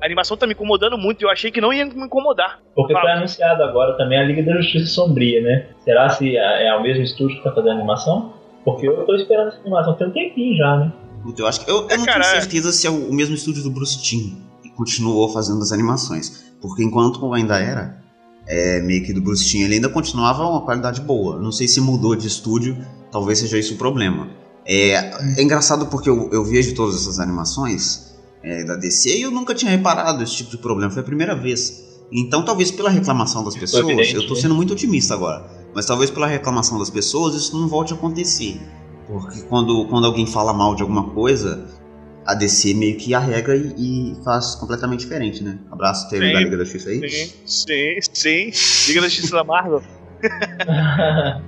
A 0.00 0.06
animação 0.06 0.36
tá 0.36 0.46
me 0.46 0.52
incomodando 0.52 0.98
muito 0.98 1.22
e 1.22 1.24
eu 1.24 1.30
achei 1.30 1.50
que 1.50 1.60
não 1.60 1.72
ia 1.72 1.84
me 1.84 2.04
incomodar. 2.04 2.60
Porque 2.74 2.92
foi 2.92 3.10
anunciado 3.10 3.62
agora 3.62 3.96
também 3.96 4.18
a 4.18 4.22
Liga 4.22 4.42
da 4.42 4.60
Justiça 4.60 4.86
Sombria, 4.86 5.40
né? 5.40 5.66
Será 5.78 6.10
se 6.10 6.36
é 6.36 6.66
é 6.66 6.76
o 6.76 6.82
mesmo 6.82 7.02
estúdio 7.02 7.38
que 7.38 7.44
tá 7.44 7.50
fazendo 7.50 7.72
a 7.72 7.74
animação? 7.76 8.34
Porque 8.64 8.86
eu 8.86 9.04
tô 9.04 9.14
esperando 9.14 9.48
essa 9.48 9.60
animação 9.60 9.94
tem 9.94 10.06
um 10.06 10.10
tempinho 10.10 10.56
já, 10.56 10.76
né? 10.76 10.92
Puta, 11.24 11.42
Eu 11.42 11.46
acho 11.46 11.64
que 11.64 11.70
eu, 11.70 11.76
eu 11.76 11.90
É, 11.90 11.96
não 11.96 12.04
cara, 12.04 12.20
tenho 12.22 12.36
é. 12.36 12.40
certeza 12.40 12.72
se 12.72 12.86
é 12.86 12.90
o, 12.90 13.08
o 13.08 13.14
mesmo 13.14 13.34
estúdio 13.34 13.62
do 13.62 13.70
Bruce 13.70 14.00
Timm 14.00 14.36
que 14.62 14.70
continuou 14.70 15.32
fazendo 15.32 15.62
as 15.62 15.72
animações. 15.72 16.44
Porque 16.60 16.84
enquanto 16.84 17.32
ainda 17.32 17.58
era 17.58 18.00
é, 18.46 18.80
meio 18.82 19.04
que 19.04 19.12
do 19.12 19.20
Bruce 19.20 19.44
Timm, 19.44 19.62
ele 19.64 19.74
ainda 19.74 19.88
continuava 19.88 20.44
uma 20.44 20.60
qualidade 20.60 21.00
boa. 21.00 21.40
Não 21.40 21.50
sei 21.50 21.66
se 21.66 21.80
mudou 21.80 22.14
de 22.14 22.28
estúdio, 22.28 22.76
talvez 23.10 23.38
seja 23.38 23.58
isso 23.58 23.74
o 23.74 23.76
problema. 23.76 24.28
É, 24.66 25.38
é 25.38 25.42
engraçado 25.42 25.86
porque 25.86 26.08
eu, 26.08 26.30
eu 26.32 26.44
vejo 26.44 26.74
todas 26.74 26.94
essas 26.94 27.18
animações 27.18 28.14
é, 28.42 28.64
da 28.64 28.76
DC 28.76 29.18
e 29.18 29.22
eu 29.22 29.30
nunca 29.30 29.54
tinha 29.54 29.70
reparado 29.70 30.22
esse 30.22 30.36
tipo 30.36 30.50
de 30.50 30.58
problema, 30.58 30.90
foi 30.90 31.02
a 31.02 31.04
primeira 31.04 31.34
vez. 31.34 31.82
Então, 32.12 32.44
talvez 32.44 32.70
pela 32.70 32.90
reclamação 32.90 33.42
das 33.42 33.56
pessoas, 33.56 33.84
evidente, 33.84 34.14
eu 34.14 34.26
tô 34.26 34.34
né? 34.34 34.40
sendo 34.40 34.54
muito 34.54 34.72
otimista 34.72 35.14
agora, 35.14 35.44
mas 35.74 35.86
talvez 35.86 36.10
pela 36.10 36.26
reclamação 36.26 36.78
das 36.78 36.90
pessoas 36.90 37.34
isso 37.34 37.58
não 37.58 37.66
volte 37.66 37.92
a 37.92 37.96
acontecer. 37.96 38.60
Porque 39.06 39.42
quando, 39.48 39.86
quando 39.88 40.06
alguém 40.06 40.26
fala 40.26 40.52
mal 40.52 40.74
de 40.74 40.82
alguma 40.82 41.10
coisa, 41.10 41.68
a 42.26 42.34
DC 42.34 42.74
meio 42.74 42.96
que 42.96 43.14
arrega 43.14 43.54
e, 43.54 44.12
e 44.12 44.24
faz 44.24 44.54
completamente 44.54 45.00
diferente, 45.00 45.42
né? 45.44 45.58
Abraço, 45.70 46.08
Taylor 46.08 46.32
da 46.32 46.38
Liga 46.40 46.56
da 46.56 46.64
Justiça 46.64 46.88
aí. 46.90 47.08
Sim, 47.08 47.32
sim, 47.46 48.50
sim. 48.52 48.88
Liga 48.88 49.00
da 49.02 49.08
Justiça 49.08 49.36
da 49.36 49.44
Marvel. 49.44 49.82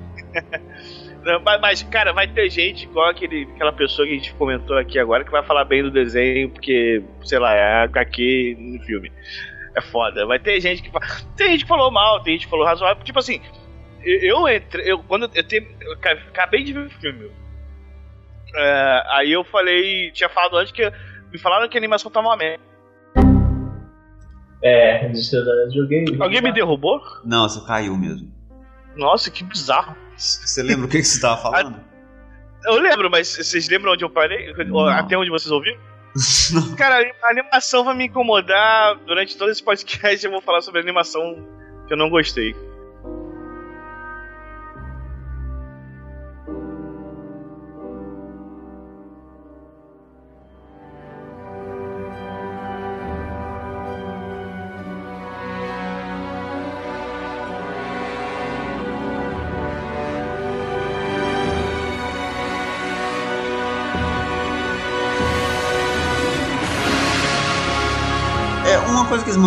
Não, 1.24 1.40
Mas, 1.44 1.60
mas, 1.60 1.82
cara, 1.82 2.12
vai 2.12 2.28
ter 2.28 2.48
gente 2.50 2.84
igual 2.84 3.08
aquele, 3.10 3.48
aquela 3.54 3.72
pessoa 3.72 4.06
que 4.06 4.12
a 4.14 4.16
gente 4.16 4.32
comentou 4.34 4.78
aqui 4.78 4.96
agora 4.96 5.24
que 5.24 5.30
vai 5.32 5.42
falar 5.42 5.64
bem 5.64 5.82
do 5.82 5.90
desenho 5.90 6.50
porque, 6.50 7.02
sei 7.24 7.38
lá, 7.40 7.52
é 7.52 7.82
HQ 7.82 8.56
no 8.58 8.80
filme. 8.84 9.10
É 9.74 9.80
foda. 9.80 10.24
Vai 10.24 10.38
ter 10.38 10.60
gente 10.60 10.82
que 10.82 10.90
fala. 10.90 11.04
Tem 11.36 11.50
gente 11.50 11.62
que 11.64 11.68
falou 11.68 11.90
mal, 11.90 12.22
tem 12.22 12.34
gente 12.34 12.44
que 12.44 12.50
falou 12.50 12.64
razoável. 12.64 13.02
Tipo 13.02 13.18
assim, 13.18 13.40
eu 14.04 14.46
eu 14.46 14.48
entrei. 14.56 14.90
Eu, 14.92 15.00
quando 15.00 15.28
eu, 15.34 15.42
tenho, 15.48 15.66
eu 15.80 15.98
ca- 15.98 16.12
acabei 16.12 16.62
de 16.62 16.72
ver 16.72 16.86
o 16.86 16.90
filme. 16.90 17.30
É, 18.56 19.02
aí 19.10 19.32
eu 19.32 19.44
falei. 19.44 20.10
Tinha 20.12 20.28
falado 20.28 20.56
antes 20.56 20.72
que. 20.72 20.90
Me 21.32 21.38
falaram 21.38 21.68
que 21.68 21.76
a 21.76 21.80
animação 21.80 22.10
tá 22.10 22.20
uma 22.20 22.36
merda. 22.36 22.62
é, 24.62 25.08
desistiu 25.08 25.44
da 25.44 25.68
joguei. 25.70 26.04
Alguém 26.18 26.40
me 26.40 26.52
derrubou? 26.52 27.00
Não, 27.24 27.48
você 27.48 27.64
caiu 27.66 27.96
mesmo. 27.96 28.32
Nossa, 28.96 29.30
que 29.30 29.44
bizarro. 29.44 29.94
Você 30.16 30.62
lembra 30.62 30.86
o 30.86 30.88
que, 30.88 30.98
que 30.98 31.04
você 31.04 31.20
tava 31.20 31.40
falando? 31.40 31.78
Eu 32.64 32.80
lembro, 32.80 33.08
mas 33.10 33.28
vocês 33.28 33.68
lembram 33.68 33.92
onde 33.92 34.02
eu 34.02 34.10
parei? 34.10 34.52
Não. 34.64 34.88
Até 34.88 35.16
onde 35.16 35.30
vocês 35.30 35.52
ouviram? 35.52 35.78
Cara, 36.76 36.96
a 37.22 37.30
animação 37.30 37.84
vai 37.84 37.94
me 37.94 38.06
incomodar. 38.06 38.96
Durante 39.06 39.36
todo 39.36 39.52
esse 39.52 39.62
podcast 39.62 40.24
eu 40.24 40.32
vou 40.32 40.40
falar 40.40 40.62
sobre 40.62 40.80
a 40.80 40.82
animação 40.82 41.46
que 41.86 41.92
eu 41.92 41.96
não 41.96 42.10
gostei. 42.10 42.56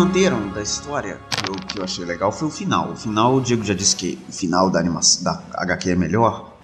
Manteram 0.00 0.48
da 0.48 0.62
história, 0.62 1.20
que 1.30 1.50
eu, 1.50 1.54
que 1.54 1.78
eu 1.78 1.84
achei 1.84 2.06
legal, 2.06 2.32
foi 2.32 2.48
o 2.48 2.50
final. 2.50 2.92
O 2.92 2.96
final, 2.96 3.34
o 3.34 3.40
Diego 3.40 3.62
já 3.62 3.74
disse 3.74 3.94
que 3.94 4.18
o 4.26 4.32
final 4.32 4.70
da, 4.70 4.78
animação, 4.80 5.22
da 5.24 5.42
HQ 5.52 5.90
é 5.90 5.94
melhor. 5.94 6.54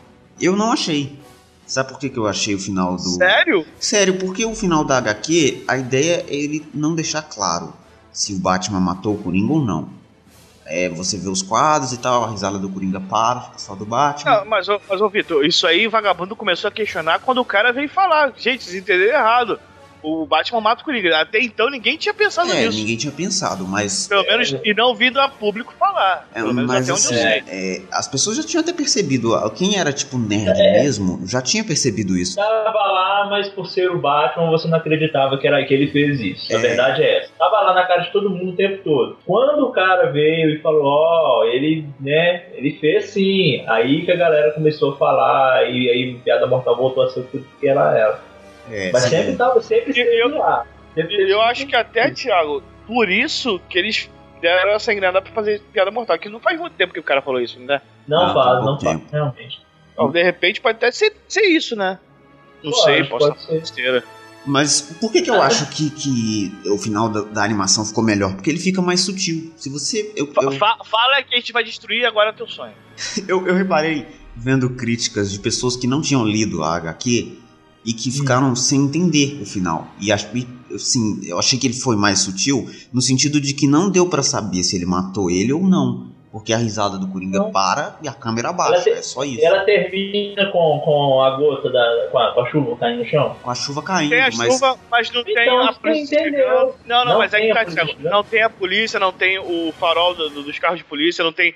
Eu 0.40 0.56
não 0.56 0.72
achei. 0.72 1.20
Sabe 1.66 1.90
por 1.90 1.98
que, 1.98 2.08
que 2.08 2.18
eu 2.18 2.26
achei 2.26 2.54
o 2.54 2.58
final 2.58 2.96
do. 2.96 3.02
Sério? 3.02 3.66
Sério, 3.78 4.18
porque 4.18 4.42
o 4.46 4.54
final 4.54 4.84
da 4.84 4.96
HQ, 4.96 5.64
a 5.68 5.76
ideia 5.76 6.24
é 6.26 6.34
ele 6.34 6.66
não 6.72 6.94
deixar 6.94 7.22
claro 7.22 7.74
se 8.10 8.32
o 8.32 8.38
Batman 8.38 8.80
matou 8.80 9.14
o 9.14 9.18
Coringa 9.18 9.52
ou 9.52 9.62
não. 9.62 9.90
É, 10.64 10.88
você 10.88 11.18
vê 11.18 11.28
os 11.28 11.42
quadros 11.42 11.92
e 11.92 11.98
tal, 11.98 12.24
a 12.24 12.30
risada 12.30 12.58
do 12.58 12.70
Coringa 12.70 13.00
para, 13.00 13.42
fica 13.42 13.58
só 13.58 13.74
do 13.74 13.84
Batman. 13.84 14.38
Não, 14.38 14.46
mas, 14.46 14.66
mas 14.88 15.00
ô 15.00 15.08
Vitor, 15.10 15.44
isso 15.44 15.66
aí 15.66 15.86
vagabundo 15.88 16.34
começou 16.34 16.68
a 16.68 16.72
questionar 16.72 17.20
quando 17.20 17.38
o 17.38 17.44
cara 17.44 17.70
veio 17.70 17.88
falar. 17.88 18.32
Gente, 18.36 18.64
vocês 18.64 18.76
entenderam 18.76 19.18
errado. 19.18 19.60
O 20.02 20.26
Batman 20.26 20.60
mata 20.60 20.82
o 20.82 20.84
Coringa. 20.84 21.18
Até 21.20 21.40
então 21.40 21.68
ninguém 21.70 21.96
tinha 21.96 22.14
pensado 22.14 22.50
é, 22.52 22.66
nisso. 22.66 22.78
ninguém 22.78 22.96
tinha 22.96 23.12
pensado, 23.12 23.66
mas. 23.66 24.06
Pelo 24.08 24.24
menos, 24.24 24.54
e 24.64 24.74
não 24.74 24.94
vindo 24.94 25.20
a 25.20 25.28
público 25.28 25.74
falar. 25.78 26.28
É, 26.34 26.40
Pelo 26.40 26.54
menos 26.54 26.70
mas 26.70 26.84
até 26.88 26.92
onde 26.92 27.02
assim, 27.02 27.14
eu 27.14 27.20
sei. 27.20 27.42
é, 27.48 27.82
as 27.90 28.06
pessoas 28.08 28.36
já 28.36 28.42
tinham 28.42 28.60
até 28.62 28.72
percebido. 28.72 29.32
Quem 29.56 29.78
era 29.78 29.92
tipo 29.92 30.18
nerd 30.18 30.56
mesmo 30.58 31.20
já 31.26 31.40
tinha 31.42 31.64
percebido 31.64 32.16
isso. 32.16 32.36
Tava 32.36 32.78
lá, 32.78 33.26
mas 33.30 33.48
por 33.48 33.66
ser 33.66 33.90
o 33.90 33.98
Batman, 33.98 34.50
você 34.50 34.68
não 34.68 34.78
acreditava 34.78 35.38
que 35.38 35.46
era 35.46 35.64
que 35.64 35.74
ele 35.74 35.88
fez 35.88 36.20
isso. 36.20 36.52
A 36.54 36.58
É. 36.58 36.60
verdade 36.60 37.02
é 37.02 37.18
essa. 37.22 37.30
Tava 37.38 37.60
lá 37.62 37.74
na 37.74 37.86
cara 37.86 38.02
de 38.02 38.12
todo 38.12 38.30
mundo 38.30 38.52
o 38.52 38.56
tempo 38.56 38.82
todo. 38.84 39.18
Quando 39.26 39.64
o 39.66 39.72
cara 39.72 40.10
veio 40.10 40.50
e 40.50 40.58
falou, 40.60 40.82
ó, 40.84 41.44
ele, 41.44 41.86
né, 42.00 42.46
ele 42.54 42.78
fez 42.78 43.06
sim. 43.06 43.64
Aí 43.66 44.04
que 44.04 44.12
a 44.12 44.16
galera 44.16 44.52
começou 44.52 44.92
a 44.92 44.96
falar, 44.96 45.70
e 45.70 45.88
aí 45.90 46.14
Piada 46.24 46.46
Mortal 46.46 46.76
voltou 46.76 47.02
a 47.04 47.08
ser 47.10 47.22
tudo 47.24 47.44
que 47.60 47.66
ela 47.68 47.96
era. 47.96 48.20
É, 48.70 48.90
Mas 48.92 49.02
sempre 49.04 49.36
tava, 49.36 49.60
sempre 49.62 50.00
eu- 50.00 50.28
lá. 50.36 50.66
Sempre 50.94 51.30
eu 51.30 51.40
acho 51.42 51.66
que 51.66 51.76
até, 51.76 52.10
Thiago, 52.10 52.62
por 52.86 53.08
isso 53.10 53.60
que 53.68 53.78
eles 53.78 54.08
deram 54.40 54.70
essa 54.72 54.92
enganada 54.92 55.20
pra 55.22 55.32
fazer 55.32 55.60
piada 55.72 55.90
mortal. 55.90 56.18
Que 56.18 56.28
não 56.28 56.40
faz 56.40 56.58
muito 56.58 56.72
tempo 56.74 56.92
que 56.92 57.00
o 57.00 57.02
cara 57.02 57.20
falou 57.22 57.40
isso, 57.40 57.58
né? 57.60 57.80
Não 58.08 58.22
Ah, 58.30 58.34
faz, 58.34 58.56
tem 58.58 58.64
não 58.66 58.80
faz, 58.80 58.98
tempo. 58.98 59.12
realmente. 59.12 59.60
Ó, 59.96 60.08
de 60.08 60.22
repente 60.22 60.60
pode 60.60 60.76
até 60.76 60.90
ser, 60.90 61.14
ser 61.28 61.42
isso, 61.42 61.74
né? 61.76 61.98
Não 62.62 62.70
Pode, 62.72 62.84
sei, 62.84 63.04
posso 63.04 63.26
pode 63.28 63.38
estar 63.38 63.52
ser. 63.52 63.60
besteira. 63.60 64.04
Mas 64.46 64.80
por 65.00 65.10
que, 65.10 65.22
que 65.22 65.30
eu 65.30 65.42
acho 65.42 65.68
que, 65.70 65.90
que 65.90 66.52
o 66.70 66.78
final 66.78 67.08
da, 67.08 67.22
da 67.22 67.42
animação 67.42 67.84
ficou 67.84 68.02
melhor? 68.04 68.34
Porque 68.34 68.48
ele 68.48 68.58
fica 68.60 68.80
mais 68.80 69.00
sutil. 69.00 69.52
Se 69.56 69.68
você. 69.68 70.12
Eu, 70.16 70.32
eu, 70.40 70.52
fa- 70.52 70.78
fala 70.84 71.20
que 71.22 71.34
a 71.34 71.38
gente 71.38 71.52
vai 71.52 71.64
destruir 71.64 72.04
agora 72.06 72.32
teu 72.32 72.46
sonho. 72.46 72.72
eu, 73.28 73.46
eu 73.46 73.54
reparei 73.54 74.06
vendo 74.36 74.70
críticas 74.70 75.32
de 75.32 75.40
pessoas 75.40 75.76
que 75.76 75.86
não 75.86 76.00
tinham 76.00 76.24
lido 76.24 76.62
a 76.62 76.76
HQ 76.76 77.38
e 77.86 77.92
que 77.92 78.10
ficaram 78.10 78.54
sem 78.56 78.80
entender 78.84 79.38
o 79.40 79.46
final. 79.46 79.86
E 80.00 80.10
assim, 80.12 81.20
eu 81.24 81.38
achei 81.38 81.58
que 81.58 81.66
ele 81.68 81.74
foi 81.74 81.94
mais 81.96 82.18
sutil 82.20 82.68
no 82.92 83.00
sentido 83.00 83.40
de 83.40 83.54
que 83.54 83.66
não 83.68 83.88
deu 83.88 84.08
pra 84.08 84.22
saber 84.22 84.62
se 84.64 84.74
ele 84.76 84.84
matou 84.86 85.30
ele 85.30 85.52
ou 85.52 85.62
não. 85.62 86.14
Porque 86.32 86.52
a 86.52 86.58
risada 86.58 86.98
do 86.98 87.08
Coringa 87.08 87.38
Não. 87.38 87.50
para 87.50 87.98
e 88.02 88.08
a 88.08 88.12
câmera 88.12 88.52
baixa. 88.52 88.74
Ela 88.74 88.82
te- 88.82 88.90
É 88.90 89.00
só 89.02 89.24
isso. 89.24 89.42
Ela 89.42 89.64
termina 89.64 90.50
com, 90.52 90.80
com 90.84 91.22
a 91.22 91.34
gota 91.38 91.70
da. 91.70 92.08
Com 92.12 92.18
a, 92.18 92.34
com 92.34 92.40
a 92.42 92.50
chuva 92.50 92.76
caindo 92.76 92.98
no 92.98 93.06
chão. 93.06 93.34
Com 93.42 93.50
a 93.50 93.54
chuva 93.54 93.82
caindo. 93.82 94.10
Tem 94.10 94.20
a 94.20 94.28
mas 94.36 94.52
chuva, 94.52 94.78
mas 94.90 95.10
não 95.12 95.24
tem 95.24 95.32
Então, 95.32 95.58
a 95.62 95.72
você 95.72 95.80
polícia. 95.80 96.20
entendeu. 96.20 96.74
Não, 96.84 97.04
não, 97.06 97.12
Não 97.12 97.18
mas 97.20 97.32
aí 97.32 97.40
tem 97.42 97.52
que 97.52 97.58
a 97.58 97.64
tá, 97.64 97.70
chegando. 97.70 98.10
Não 98.10 98.22
tem 98.22 98.42
a 98.42 98.50
polícia, 98.50 99.00
não 99.00 99.12
tem 99.12 99.38
o 99.38 99.72
farol 99.80 100.14
do- 100.14 100.28
do- 100.28 100.42
dos 100.42 100.58
carros 100.58 100.76
de 100.78 100.84
polícia, 100.84 101.24
não 101.24 101.32
tem 101.32 101.54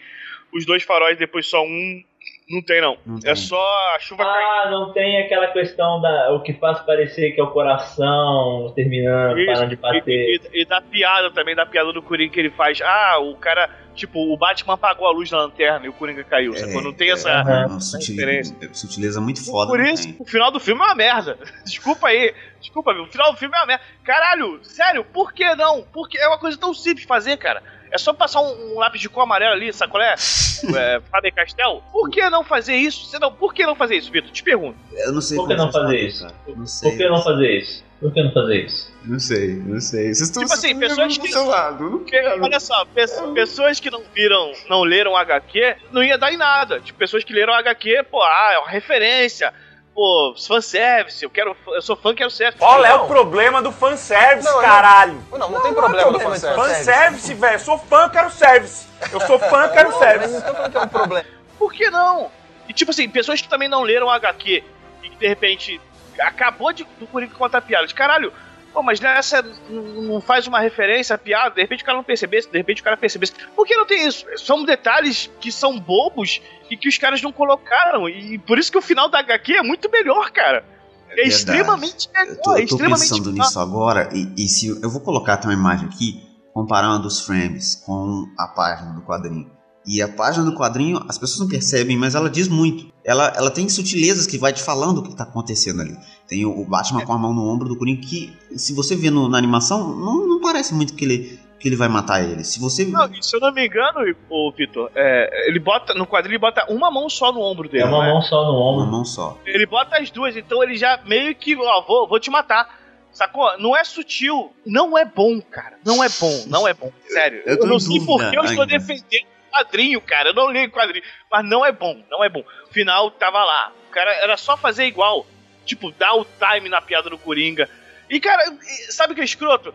os 0.54 0.64
dois 0.64 0.82
faróis, 0.82 1.18
depois 1.18 1.46
só 1.46 1.62
um. 1.62 2.02
Não 2.50 2.60
tem, 2.62 2.80
não. 2.80 2.96
Não 3.06 3.18
É 3.18 3.20
tem. 3.20 3.36
só 3.36 3.60
a 3.94 3.98
chuva 4.00 4.24
caindo. 4.24 4.38
Ah, 4.66 4.70
não 4.70 4.92
tem 4.92 5.22
aquela 5.22 5.46
questão 5.48 6.00
da. 6.00 6.32
O 6.32 6.40
que 6.42 6.52
faz 6.54 6.80
parecer 6.80 7.30
que 7.32 7.40
é 7.40 7.44
o 7.44 7.50
coração 7.52 8.72
terminando, 8.74 9.38
Isso, 9.38 9.46
parando 9.52 9.68
de 9.70 9.76
bater. 9.76 10.02
E, 10.08 10.40
e- 10.52 10.62
e 10.62 10.64
da 10.64 10.80
piada 10.80 11.30
também, 11.30 11.54
da 11.54 11.66
piada 11.66 11.92
do 11.92 12.02
Coringa 12.02 12.32
que 12.32 12.40
ele 12.40 12.50
faz. 12.50 12.80
Ah, 12.82 13.18
o 13.20 13.36
cara, 13.36 13.70
tipo, 13.94 14.18
o 14.32 14.36
Batman 14.36 14.74
apagou 14.74 15.06
a 15.06 15.12
luz 15.12 15.30
da 15.30 15.38
lanterna 15.38 15.86
e 15.86 15.88
o 15.88 15.92
Coringa 15.92 16.24
caiu. 16.24 16.52
sacou? 16.56 16.82
Não 16.82 16.92
tem 16.92 17.10
essa. 17.12 17.28
É, 17.30 17.32
Aham. 17.34 17.66
uma 17.68 17.80
sutil- 17.80 18.14
diferença. 18.14 18.54
sutileza 18.72 19.20
muito 19.20 19.44
foda. 19.44 19.70
Por 19.70 19.78
não 19.78 19.86
isso, 19.86 20.08
tem. 20.08 20.16
o 20.18 20.24
final 20.24 20.50
do 20.50 20.60
filme 20.60 20.80
é 20.80 20.84
uma 20.84 20.94
merda. 20.94 21.38
Desculpa 21.64 22.08
aí. 22.08 22.34
Desculpa, 22.60 22.92
meu. 22.92 23.04
O 23.04 23.06
final 23.06 23.32
do 23.32 23.38
filme 23.38 23.54
é 23.56 23.60
uma 23.60 23.66
merda. 23.66 23.84
Caralho, 24.04 24.58
sério, 24.64 25.04
por 25.04 25.32
que 25.32 25.54
não? 25.54 25.82
Porque 25.92 26.18
é 26.18 26.26
uma 26.26 26.38
coisa 26.38 26.58
tão 26.58 26.74
simples 26.74 27.02
de 27.02 27.06
fazer, 27.06 27.36
cara. 27.36 27.62
É 27.90 27.98
só 27.98 28.12
passar 28.12 28.40
um, 28.40 28.74
um 28.74 28.78
lápis 28.78 29.00
de 29.00 29.08
cor 29.08 29.22
amarelo 29.22 29.52
ali, 29.52 29.72
sabe 29.72 29.90
qual 29.90 30.02
é? 30.02 30.14
é 30.76 31.00
Faber 31.10 31.32
Castell. 31.32 31.82
Por 31.92 32.08
que 32.10 32.28
não 32.30 32.44
fazer 32.44 32.74
isso? 32.76 33.06
Você 33.06 33.18
não, 33.18 33.32
por 33.32 33.52
que 33.54 33.64
não 33.66 33.74
fazer 33.74 33.96
isso, 33.96 34.10
Vitor? 34.10 34.30
Te 34.30 34.42
pergunto. 34.42 34.78
Eu 34.92 35.12
não 35.12 35.20
sei 35.20 35.36
Por 35.36 35.48
que 35.48 35.54
não 35.56 35.72
fazer 35.72 35.98
isso? 35.98 36.26
Não 36.56 36.66
sei. 36.66 36.90
Por 36.90 36.98
que 36.98 37.08
não 37.08 37.22
fazer 37.22 37.58
isso? 37.58 37.84
Por 38.00 38.12
que 38.14 38.22
não 38.22 38.32
fazer 38.32 38.64
isso? 38.64 38.92
Não 39.04 39.18
sei, 39.18 39.48
não 39.56 39.80
sei. 39.80 40.04
Vocês 40.14 40.20
estão 40.22 40.42
Tipo 40.42 40.54
assim, 40.54 40.78
pessoas 40.78 41.18
que- 41.18 41.26
do 41.26 41.32
seu 41.32 41.44
lado. 41.46 41.90
Não 41.90 42.04
quero. 42.04 42.42
olha 42.42 42.60
só, 42.60 42.84
pe- 42.86 43.04
pessoas 43.34 43.78
que 43.78 43.90
não 43.90 44.02
viram, 44.14 44.52
não 44.70 44.82
leram 44.84 45.14
HQ, 45.16 45.76
não 45.92 46.02
ia 46.02 46.16
dar 46.16 46.32
em 46.32 46.36
nada. 46.38 46.80
Tipo, 46.80 46.98
pessoas 46.98 47.24
que 47.24 47.32
leram 47.32 47.52
HQ, 47.52 48.04
pô, 48.10 48.22
ah, 48.22 48.50
é 48.54 48.58
uma 48.58 48.70
referência. 48.70 49.52
Pô, 50.00 50.32
pô, 50.32 50.34
fanservice, 50.40 51.22
eu 51.22 51.28
quero. 51.28 51.54
Eu 51.66 51.82
sou 51.82 51.94
fã, 51.94 52.14
quero 52.14 52.30
ser. 52.30 52.54
Qual 52.54 52.82
é 52.82 52.88
Não. 52.88 53.04
o 53.04 53.06
problema 53.06 53.60
do 53.60 53.70
fanservice, 53.70 54.48
Não, 54.48 54.58
caralho? 54.62 55.22
Não, 55.30 55.50
não 55.50 55.60
tem 55.60 55.74
problema 55.74 56.10
do 56.10 56.18
Não, 56.18 56.20
fanservice. 56.20 56.56
Fanservice, 56.56 57.34
velho. 57.34 57.54
Eu 57.56 57.58
sou 57.58 57.76
fã, 57.78 58.04
eu 58.04 58.10
quero 58.10 58.30
service. 58.30 58.86
Eu 59.12 59.20
sou 59.20 59.38
fã, 59.38 59.64
eu 59.64 59.72
quero 59.72 59.90
Não, 59.90 60.00
mas 60.00 60.08
service. 60.08 60.32
não 60.32 60.40
tô 60.40 60.54
falando 60.54 60.70
que 60.72 60.78
é 60.78 60.80
um 60.80 60.88
problema. 60.88 61.26
Por 61.58 61.72
que 61.74 61.90
não? 61.90 62.30
E 62.66 62.72
tipo 62.72 62.90
assim, 62.92 63.10
pessoas 63.10 63.42
que 63.42 63.48
também 63.48 63.68
não 63.68 63.82
leram 63.82 64.06
o 64.06 64.10
HQ 64.10 64.64
e 65.02 65.10
que 65.10 65.16
de 65.16 65.28
repente 65.28 65.78
acabou 66.18 66.72
de 66.72 66.84
do 66.98 67.06
Coringa 67.06 67.34
contar 67.34 67.60
piada. 67.60 67.86
De 67.86 67.94
caralho, 67.94 68.32
pô, 68.72 68.82
mas 68.82 69.00
nessa 69.00 69.42
não 69.68 70.20
faz 70.20 70.46
uma 70.46 70.60
referência 70.60 71.16
piada, 71.18 71.54
de 71.54 71.60
repente 71.60 71.82
o 71.82 71.86
cara 71.86 71.96
não 71.98 72.04
percebesse, 72.04 72.50
de 72.50 72.58
repente 72.58 72.80
o 72.80 72.84
cara 72.84 72.96
percebesse. 72.96 73.32
Por 73.54 73.66
que 73.66 73.76
não 73.76 73.86
tem 73.86 74.06
isso? 74.06 74.24
São 74.36 74.64
detalhes 74.64 75.30
que 75.40 75.50
são 75.50 75.78
bobos 75.78 76.40
e 76.70 76.76
que 76.76 76.88
os 76.88 76.98
caras 76.98 77.20
não 77.22 77.32
colocaram. 77.32 78.08
E 78.08 78.38
por 78.38 78.58
isso 78.58 78.70
que 78.70 78.78
o 78.78 78.82
final 78.82 79.08
da 79.08 79.18
HQ 79.18 79.54
é 79.54 79.62
muito 79.62 79.90
melhor, 79.90 80.30
cara. 80.30 80.64
É, 81.10 81.14
verdade. 81.14 81.28
extremamente 81.28 82.08
melhor, 82.12 82.28
Eu 82.28 82.42
tô, 82.42 82.52
é 82.52 82.54
tô 82.58 82.62
extremamente 82.62 83.08
pensando 83.08 83.32
nisso 83.32 83.58
agora, 83.58 84.08
e, 84.12 84.44
e 84.44 84.48
se 84.48 84.68
eu 84.68 84.88
vou 84.88 85.00
colocar 85.00 85.34
até 85.34 85.48
uma 85.48 85.54
imagem 85.54 85.88
aqui, 85.88 86.22
comparando 86.52 87.06
os 87.06 87.20
frames 87.20 87.74
com 87.84 88.26
a 88.38 88.46
página 88.48 88.92
do 88.92 89.02
quadrinho. 89.02 89.50
E 89.86 90.02
a 90.02 90.08
página 90.08 90.44
do 90.44 90.54
quadrinho, 90.54 91.00
as 91.08 91.16
pessoas 91.16 91.40
não 91.40 91.48
percebem, 91.48 91.96
mas 91.96 92.14
ela 92.14 92.28
diz 92.28 92.48
muito. 92.48 92.92
Ela, 93.04 93.32
ela 93.34 93.50
tem 93.50 93.66
sutilezas 93.68 94.26
que 94.26 94.36
vai 94.36 94.52
te 94.52 94.62
falando 94.62 94.98
o 94.98 95.02
que 95.02 95.16
tá 95.16 95.24
acontecendo 95.24 95.80
ali. 95.80 95.96
Tem 96.28 96.44
o, 96.44 96.64
Batman 96.64 97.04
com 97.04 97.12
a 97.14 97.18
mão 97.18 97.32
no 97.32 97.48
ombro 97.48 97.66
do 97.68 97.76
Coringa, 97.76 98.02
que 98.02 98.30
se 98.56 98.74
você 98.74 98.94
vê 98.94 99.10
no- 99.10 99.28
na 99.28 99.38
animação, 99.38 99.96
não, 99.96 100.26
não 100.26 100.40
parece 100.40 100.74
muito 100.74 100.94
que 100.94 101.04
ele, 101.04 101.40
que 101.58 101.66
ele 101.66 101.76
vai 101.76 101.88
matar 101.88 102.22
ele. 102.22 102.44
Se 102.44 102.60
você. 102.60 102.84
Não, 102.84 103.06
e 103.12 103.24
se 103.24 103.34
eu 103.34 103.40
não 103.40 103.52
me 103.54 103.66
engano, 103.66 104.00
o 104.28 104.52
Vitor, 104.52 104.90
é, 104.94 105.48
ele 105.48 105.58
bota 105.58 105.94
no 105.94 106.06
quadrinho 106.06 106.32
ele 106.34 106.38
bota 106.40 106.66
uma 106.70 106.90
mão 106.90 107.08
só 107.08 107.32
no 107.32 107.40
ombro 107.40 107.66
dele. 107.68 107.82
É 107.84 107.86
uma 107.86 108.04
não 108.06 108.12
mão 108.14 108.22
só 108.22 108.44
no 108.44 108.52
Uma 108.52 108.82
ombro. 108.82 108.86
mão 108.92 109.04
só. 109.04 109.38
Ele 109.46 109.64
bota 109.64 109.96
as 109.96 110.10
duas, 110.10 110.36
então 110.36 110.62
ele 110.62 110.76
já 110.76 111.00
meio 111.06 111.34
que, 111.34 111.56
ó, 111.56 111.82
vou, 111.86 112.06
vou 112.06 112.20
te 112.20 112.30
matar. 112.30 112.78
Sacou? 113.12 113.58
Não 113.58 113.74
é 113.76 113.82
sutil. 113.82 114.52
Não 114.64 114.96
é 114.96 115.04
bom, 115.06 115.40
cara. 115.40 115.78
Não 115.84 116.04
é 116.04 116.08
bom, 116.08 116.44
não 116.46 116.68
é 116.68 116.74
bom. 116.74 116.92
Sério. 117.08 117.42
Eu 117.46 117.58
tô 117.58 117.66
não 117.66 117.80
sei 117.80 117.98
por 118.04 118.18
que 118.30 118.36
eu 118.36 118.44
estou 118.44 118.64
defendendo 118.66 119.26
quadrinho, 119.50 120.00
cara. 120.00 120.30
Eu 120.30 120.34
não 120.34 120.50
li 120.50 120.66
o 120.66 120.70
quadrinho. 120.70 121.04
Mas 121.30 121.44
não 121.44 121.64
é 121.64 121.72
bom, 121.72 122.02
não 122.10 122.22
é 122.22 122.28
bom. 122.28 122.44
O 122.68 122.72
final 122.72 123.10
tava 123.10 123.42
lá. 123.44 123.72
O 123.88 123.90
cara 123.90 124.12
era 124.14 124.36
só 124.36 124.56
fazer 124.56 124.84
igual. 124.84 125.26
Tipo, 125.64 125.90
dar 125.92 126.14
o 126.14 126.24
time 126.24 126.68
na 126.68 126.80
piada 126.80 127.10
do 127.10 127.18
Coringa. 127.18 127.68
E, 128.08 128.18
cara, 128.18 128.44
sabe 128.88 129.12
o 129.12 129.14
que 129.14 129.20
é 129.20 129.24
escroto? 129.24 129.74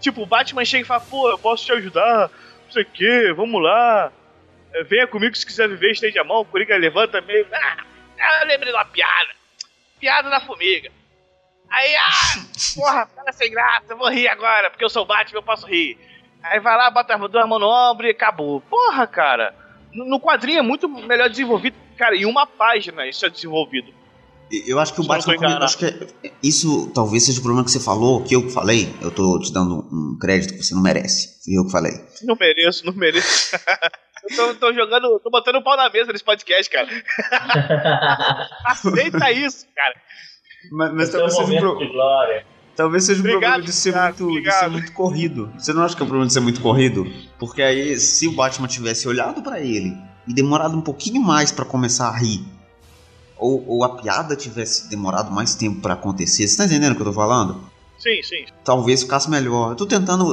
Tipo, 0.00 0.22
o 0.22 0.26
Batman 0.26 0.64
chega 0.64 0.84
e 0.84 0.86
fala, 0.86 1.00
pô, 1.00 1.30
eu 1.30 1.38
posso 1.38 1.64
te 1.64 1.72
ajudar. 1.72 2.30
Não 2.64 2.70
sei 2.70 2.82
o 2.82 2.86
quê, 2.86 3.32
vamos 3.36 3.62
lá. 3.62 4.12
É, 4.72 4.82
Venha 4.84 5.06
comigo 5.06 5.34
se 5.36 5.44
quiser 5.44 5.68
viver, 5.68 5.92
estende 5.92 6.18
a 6.18 6.24
mão. 6.24 6.40
O 6.40 6.44
Coringa 6.44 6.76
levanta 6.76 7.20
meio. 7.20 7.46
Ah, 7.52 7.76
ah, 8.18 8.40
eu 8.42 8.48
lembrei 8.48 8.72
de 8.72 8.78
uma 8.78 8.84
piada. 8.84 9.30
Piada 10.00 10.30
da 10.30 10.40
formiga. 10.40 10.90
Aí, 11.70 11.94
ah, 11.96 12.10
porra, 12.76 13.06
cara 13.06 13.32
sem 13.32 13.50
graça, 13.50 13.86
eu 13.90 13.96
vou 13.96 14.08
rir 14.08 14.28
agora, 14.28 14.70
porque 14.70 14.84
eu 14.84 14.90
sou 14.90 15.02
o 15.02 15.06
Batman, 15.06 15.38
eu 15.38 15.42
posso 15.42 15.66
rir. 15.66 15.98
Aí 16.44 16.60
vai 16.60 16.76
lá, 16.76 16.90
bota 16.90 17.14
as 17.14 17.30
duas 17.30 17.48
mãos 17.48 17.58
no 17.60 17.68
ombro 17.68 18.06
e 18.06 18.10
acabou. 18.10 18.60
Porra, 18.62 19.06
cara. 19.06 19.54
No 19.92 20.20
quadrinho 20.20 20.58
é 20.58 20.62
muito 20.62 20.88
melhor 20.88 21.28
desenvolvido. 21.30 21.76
Cara, 21.96 22.14
em 22.16 22.26
uma 22.26 22.46
página 22.46 23.06
isso 23.06 23.24
é 23.24 23.30
desenvolvido. 23.30 23.92
Eu 24.66 24.78
acho 24.78 24.92
que 24.94 25.00
o 25.00 25.04
Batman. 25.06 25.58
acho 25.64 25.78
que 25.78 25.86
é- 25.86 26.30
isso 26.42 26.90
talvez 26.94 27.24
seja 27.24 27.40
o 27.40 27.42
problema 27.42 27.64
que 27.64 27.70
você 27.70 27.80
falou, 27.80 28.22
que 28.22 28.36
eu 28.36 28.50
falei. 28.50 28.94
Eu 29.00 29.10
tô 29.10 29.38
te 29.40 29.52
dando 29.52 29.78
um 29.90 30.18
crédito 30.20 30.52
que 30.54 30.62
você 30.62 30.74
não 30.74 30.82
merece. 30.82 31.42
Fui 31.44 31.56
eu 31.58 31.64
que 31.64 31.72
falei. 31.72 31.92
Não 32.22 32.36
mereço, 32.38 32.84
não 32.84 32.92
mereço. 32.92 33.56
eu 34.30 34.36
tô, 34.36 34.54
tô 34.66 34.72
jogando, 34.74 35.18
tô 35.20 35.30
botando 35.30 35.56
o 35.56 35.62
pau 35.64 35.76
na 35.76 35.88
mesa 35.88 36.12
nesse 36.12 36.24
podcast, 36.24 36.70
cara. 36.70 36.88
Aceita 38.66 39.30
isso, 39.32 39.66
cara. 39.74 39.94
Mas, 40.72 40.92
mas 40.94 41.08
Esse 41.08 41.16
é 41.16 41.24
o 41.24 41.26
talvez, 41.28 41.48
seja 41.48 41.66
um 41.68 41.74
pro- 41.76 41.78
de 41.86 41.92
glória. 41.92 42.46
Talvez 42.76 43.04
seja 43.04 43.18
um 43.20 43.24
Obrigado, 43.24 43.40
problema 43.42 43.66
de 43.66 43.72
ser, 43.72 43.94
muito, 43.96 44.42
de 44.42 44.52
ser 44.52 44.68
muito 44.70 44.92
corrido. 44.92 45.52
Você 45.58 45.72
não 45.72 45.82
acha 45.84 45.94
que 45.96 46.02
é 46.02 46.04
o 46.04 46.06
problema 46.06 46.26
de 46.26 46.32
ser 46.32 46.40
muito 46.40 46.60
corrido? 46.60 47.06
Porque 47.38 47.62
aí, 47.62 47.96
se 47.98 48.26
o 48.28 48.32
Batman 48.32 48.66
tivesse 48.68 49.06
olhado 49.08 49.42
pra 49.42 49.60
ele 49.60 49.96
e 50.26 50.32
demorado 50.34 50.76
um 50.76 50.80
pouquinho 50.80 51.20
mais 51.22 51.52
pra 51.52 51.64
começar 51.64 52.08
a 52.08 52.16
rir, 52.16 52.44
ou, 53.36 53.64
ou 53.68 53.84
a 53.84 53.96
piada 53.96 54.36
tivesse 54.36 54.88
demorado 54.88 55.30
mais 55.30 55.54
tempo 55.54 55.80
pra 55.80 55.94
acontecer, 55.94 56.46
você 56.46 56.56
tá 56.56 56.64
entendendo 56.64 56.92
o 56.92 56.96
que 56.96 57.02
eu 57.02 57.06
tô 57.06 57.12
falando? 57.12 57.60
Sim, 57.98 58.22
sim. 58.22 58.44
Talvez 58.64 59.02
ficasse 59.02 59.28
melhor. 59.30 59.70
Eu 59.70 59.76
tô 59.76 59.86
tentando 59.86 60.24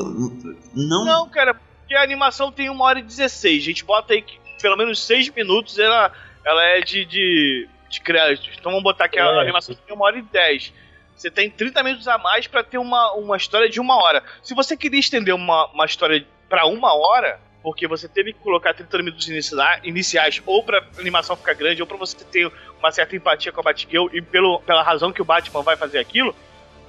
não, 0.75 1.05
Não, 1.05 1.29
cara, 1.29 1.53
porque 1.53 1.95
a 1.95 2.03
animação 2.03 2.51
tem 2.51 2.69
uma 2.69 2.85
hora 2.85 2.99
e 2.99 3.03
16. 3.03 3.63
A 3.63 3.65
gente 3.65 3.83
bota 3.85 4.13
aí 4.13 4.21
que 4.21 4.39
pelo 4.61 4.77
menos 4.77 5.03
6 5.05 5.29
minutos 5.29 5.79
ela, 5.79 6.11
ela 6.45 6.63
é 6.63 6.81
de, 6.81 7.03
de, 7.05 7.67
de 7.89 8.01
crédito. 8.01 8.49
Então 8.59 8.71
vamos 8.71 8.83
botar 8.83 9.07
que 9.09 9.17
a 9.19 9.25
É. 9.25 9.41
animação 9.41 9.73
tem 9.75 9.95
uma 9.95 10.05
hora 10.05 10.19
e 10.19 10.21
10. 10.21 10.73
Você 11.21 11.29
tem 11.29 11.51
30 11.51 11.83
minutos 11.83 12.07
a 12.07 12.17
mais 12.17 12.47
pra 12.47 12.63
ter 12.63 12.79
uma, 12.79 13.13
uma 13.13 13.37
história 13.37 13.69
de 13.69 13.79
uma 13.79 13.95
hora. 13.95 14.23
Se 14.41 14.55
você 14.55 14.75
queria 14.75 14.99
estender 14.99 15.35
uma, 15.35 15.67
uma 15.67 15.85
história 15.85 16.25
pra 16.49 16.65
uma 16.65 16.95
hora, 16.95 17.39
porque 17.61 17.87
você 17.87 18.07
teve 18.07 18.33
que 18.33 18.39
colocar 18.39 18.73
30 18.73 18.97
minutos 18.97 19.27
inicia- 19.29 19.79
iniciais, 19.83 20.41
ou 20.47 20.63
pra 20.63 20.83
animação 20.97 21.35
ficar 21.35 21.53
grande, 21.53 21.79
ou 21.79 21.87
pra 21.87 21.95
você 21.95 22.17
ter 22.25 22.51
uma 22.79 22.91
certa 22.91 23.15
empatia 23.15 23.51
com 23.51 23.59
a 23.59 23.63
Batgirl, 23.63 24.07
e 24.11 24.19
pelo, 24.19 24.61
pela 24.61 24.81
razão 24.81 25.13
que 25.13 25.21
o 25.21 25.25
Batman 25.25 25.61
vai 25.61 25.77
fazer 25.77 25.99
aquilo, 25.99 26.35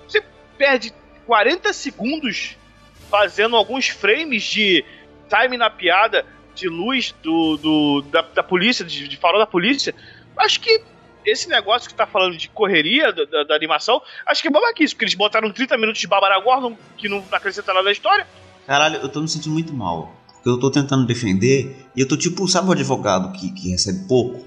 você 0.09 0.25
perde 0.57 0.95
40 1.27 1.71
segundos 1.75 2.57
fazendo 3.11 3.55
alguns 3.55 3.89
frames 3.89 4.43
de 4.45 4.83
time 5.29 5.59
na 5.59 5.69
piada, 5.69 6.25
de 6.55 6.71
luz 6.71 7.15
do, 7.23 7.59
do 7.59 8.03
da, 8.11 8.23
da 8.23 8.43
polícia, 8.43 8.83
de, 8.83 9.09
de 9.09 9.17
farol 9.19 9.39
da 9.39 9.47
polícia. 9.47 9.95
Acho 10.39 10.59
que 10.59 10.83
esse 11.25 11.49
negócio 11.49 11.89
que 11.89 11.95
tá 11.95 12.07
falando 12.07 12.37
de 12.37 12.49
correria 12.49 13.13
da, 13.13 13.25
da- 13.25 13.45
da 13.45 13.55
animação, 13.55 14.01
acho 14.27 14.43
que 14.43 14.49
é 14.49 14.51
babaquice, 14.51 14.95
porque 14.95 15.05
eles 15.05 15.15
botaram 15.15 15.51
30 15.53 15.77
minutos 15.79 16.01
de 16.01 16.07
Barbara 16.07 16.39
Gordon, 16.41 16.77
que 16.97 17.09
não 17.09 17.25
acrescenta 17.33 17.73
nada 17.73 17.85
na 17.85 17.93
história. 17.93 18.27
Caralho, 18.67 18.97
eu 18.97 19.09
tô 19.09 19.21
me 19.21 19.29
sentindo 19.29 19.53
muito 19.53 19.73
mal. 19.73 20.13
Porque 20.35 20.49
eu 20.49 20.59
tô 20.59 20.71
tentando 20.71 21.07
defender 21.07 21.87
e 21.97 22.01
eu 22.01 22.09
tô 22.09 22.17
tipo, 22.17 22.47
sabe 22.49 22.69
o 22.69 22.73
advogado 22.73 23.33
que, 23.33 23.53
que 23.53 23.71
recebe 23.71 24.07
pouco? 24.09 24.45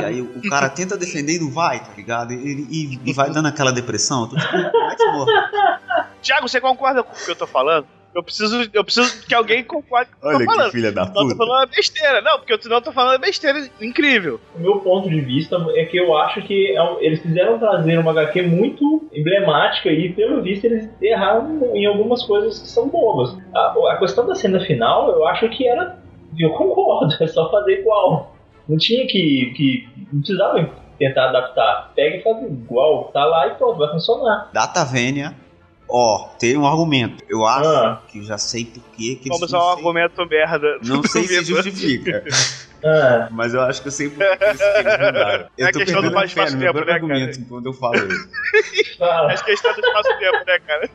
E 0.00 0.04
aí 0.04 0.20
o 0.22 0.40
cara 0.48 0.68
tenta 0.68 0.96
defender 0.96 1.36
e 1.36 1.38
não 1.40 1.50
vai, 1.50 1.78
tá 1.84 1.92
ligado? 1.96 2.32
E, 2.32 2.66
e- 2.70 3.00
e 3.04 3.12
vai 3.12 3.30
dando 3.30 3.46
aquela 3.46 3.70
depressão. 3.72 4.22
Eu 4.22 4.28
tô 4.28 4.36
tipo, 4.36 5.12
Morra. 5.12 6.10
Tiago, 6.22 6.48
você 6.48 6.60
concorda 6.60 7.02
com 7.02 7.12
o 7.12 7.16
que 7.24 7.30
eu 7.30 7.36
tô 7.36 7.46
falando? 7.46 7.86
Eu 8.16 8.22
preciso, 8.22 8.66
eu 8.72 8.82
preciso 8.82 9.26
que 9.26 9.34
alguém 9.34 9.62
concorde 9.62 10.08
com 10.18 10.26
o 10.26 10.30
que 10.30 10.42
eu 10.42 10.46
tô 10.46 10.52
falando. 10.54 10.72
filha 10.72 10.90
da 10.90 11.06
Senão 11.06 11.22
eu 11.22 11.28
tô 11.28 11.36
falando 11.36 11.68
besteira. 11.68 12.22
Não, 12.22 12.38
porque 12.38 12.62
senão 12.62 12.76
eu 12.78 12.80
tô 12.80 12.92
falando 12.92 13.20
besteira 13.20 13.68
incrível. 13.78 14.40
O 14.54 14.58
meu 14.58 14.78
ponto 14.78 15.10
de 15.10 15.20
vista 15.20 15.58
é 15.74 15.84
que 15.84 15.98
eu 15.98 16.16
acho 16.16 16.40
que 16.40 16.74
é 16.74 17.04
eles 17.04 17.20
quiseram 17.20 17.58
trazer 17.58 17.98
uma 17.98 18.12
HQ 18.12 18.40
muito 18.40 19.06
emblemática 19.12 19.90
e, 19.90 20.14
pelo 20.14 20.42
visto, 20.42 20.64
eles 20.64 20.88
erraram 21.02 21.60
em 21.74 21.84
algumas 21.84 22.22
coisas 22.22 22.58
que 22.58 22.68
são 22.68 22.88
bobas. 22.88 23.36
A, 23.54 23.74
a 23.90 23.98
questão 23.98 24.26
da 24.26 24.34
cena 24.34 24.60
final, 24.60 25.10
eu 25.10 25.28
acho 25.28 25.46
que 25.50 25.68
era. 25.68 25.98
Eu 26.38 26.54
concordo, 26.54 27.14
é 27.22 27.26
só 27.26 27.50
fazer 27.50 27.80
igual. 27.80 28.34
Não 28.66 28.78
tinha 28.78 29.06
que. 29.06 29.52
que 29.54 29.88
não 30.10 30.20
precisava 30.20 30.70
tentar 30.98 31.28
adaptar. 31.28 31.92
Pega 31.94 32.16
e 32.16 32.22
faz 32.22 32.42
igual, 32.42 33.10
tá 33.12 33.26
lá 33.26 33.48
e 33.48 33.50
pronto, 33.56 33.76
vai 33.76 33.90
funcionar. 33.90 34.48
Data 34.54 34.86
Vênia, 34.86 35.34
ó, 35.88 36.28
tem 36.38 36.56
um 36.56 36.66
argumento. 36.66 37.22
Eu 37.28 37.44
acho 37.46 37.68
Ah. 37.68 38.02
que 38.08 38.18
eu 38.18 38.24
já 38.24 38.38
sei 38.38 38.64
por 38.64 38.82
que 38.96 39.16
que 39.16 39.28
Vamos 39.28 39.42
usar 39.44 39.58
um 39.58 39.70
argumento 39.70 40.26
merda. 40.26 40.78
sei, 40.82 40.94
não 40.94 41.02
sei 41.04 41.26
se 41.26 41.44
justifica. 41.44 42.24
Ah, 42.84 43.28
Mas 43.32 43.52
eu 43.54 43.62
acho 43.62 43.80
que 43.82 43.88
eu 43.88 43.92
sei 43.92 44.08
por 44.10 44.18
que 44.18 44.44
eles, 44.44 44.60
mudaram. 44.60 45.46
Eu 45.56 45.66
É 45.66 45.72
tô 45.72 45.78
questão 45.78 46.02
do 46.02 46.10
perdendo 46.10 46.14
mais 46.14 46.32
fé 46.32 46.40
no 46.40 46.46
fácil 46.46 46.58
meu 46.58 46.72
tempo, 46.72 46.84
próprio 46.84 47.08
né, 47.08 47.08
cara? 47.10 47.20
argumento 47.24 47.48
quando 47.48 47.66
eu 47.66 47.72
falo 47.72 47.96
isso. 47.96 49.44
que 49.44 49.50
é 49.50 49.54
história 49.54 49.80
do 49.80 49.86
espaço 49.88 50.18
tempo, 50.20 50.38
né, 50.46 50.58
cara? 50.64 50.90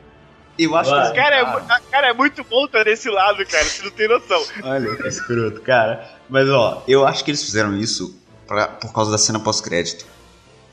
Eu 0.58 0.76
acho 0.76 0.90
Vai. 0.90 1.10
que 1.10 1.16
Cara, 1.16 1.36
é, 1.36 1.90
cara, 1.90 2.06
é 2.08 2.12
muito 2.14 2.44
bom 2.44 2.64
estar 2.66 2.84
desse 2.84 3.10
lado, 3.10 3.44
cara. 3.44 3.64
Você 3.64 3.82
não 3.82 3.90
tem 3.90 4.08
noção. 4.08 4.42
Olha 4.62 4.96
que 4.96 5.08
escroto, 5.08 5.60
cara. 5.60 6.08
Mas 6.30 6.48
ó, 6.48 6.82
eu 6.86 7.06
acho 7.06 7.24
que 7.24 7.30
eles 7.32 7.42
fizeram 7.44 7.76
isso 7.76 8.16
pra, 8.46 8.68
por 8.68 8.92
causa 8.94 9.10
da 9.10 9.18
cena 9.18 9.40
pós-crédito. 9.40 10.06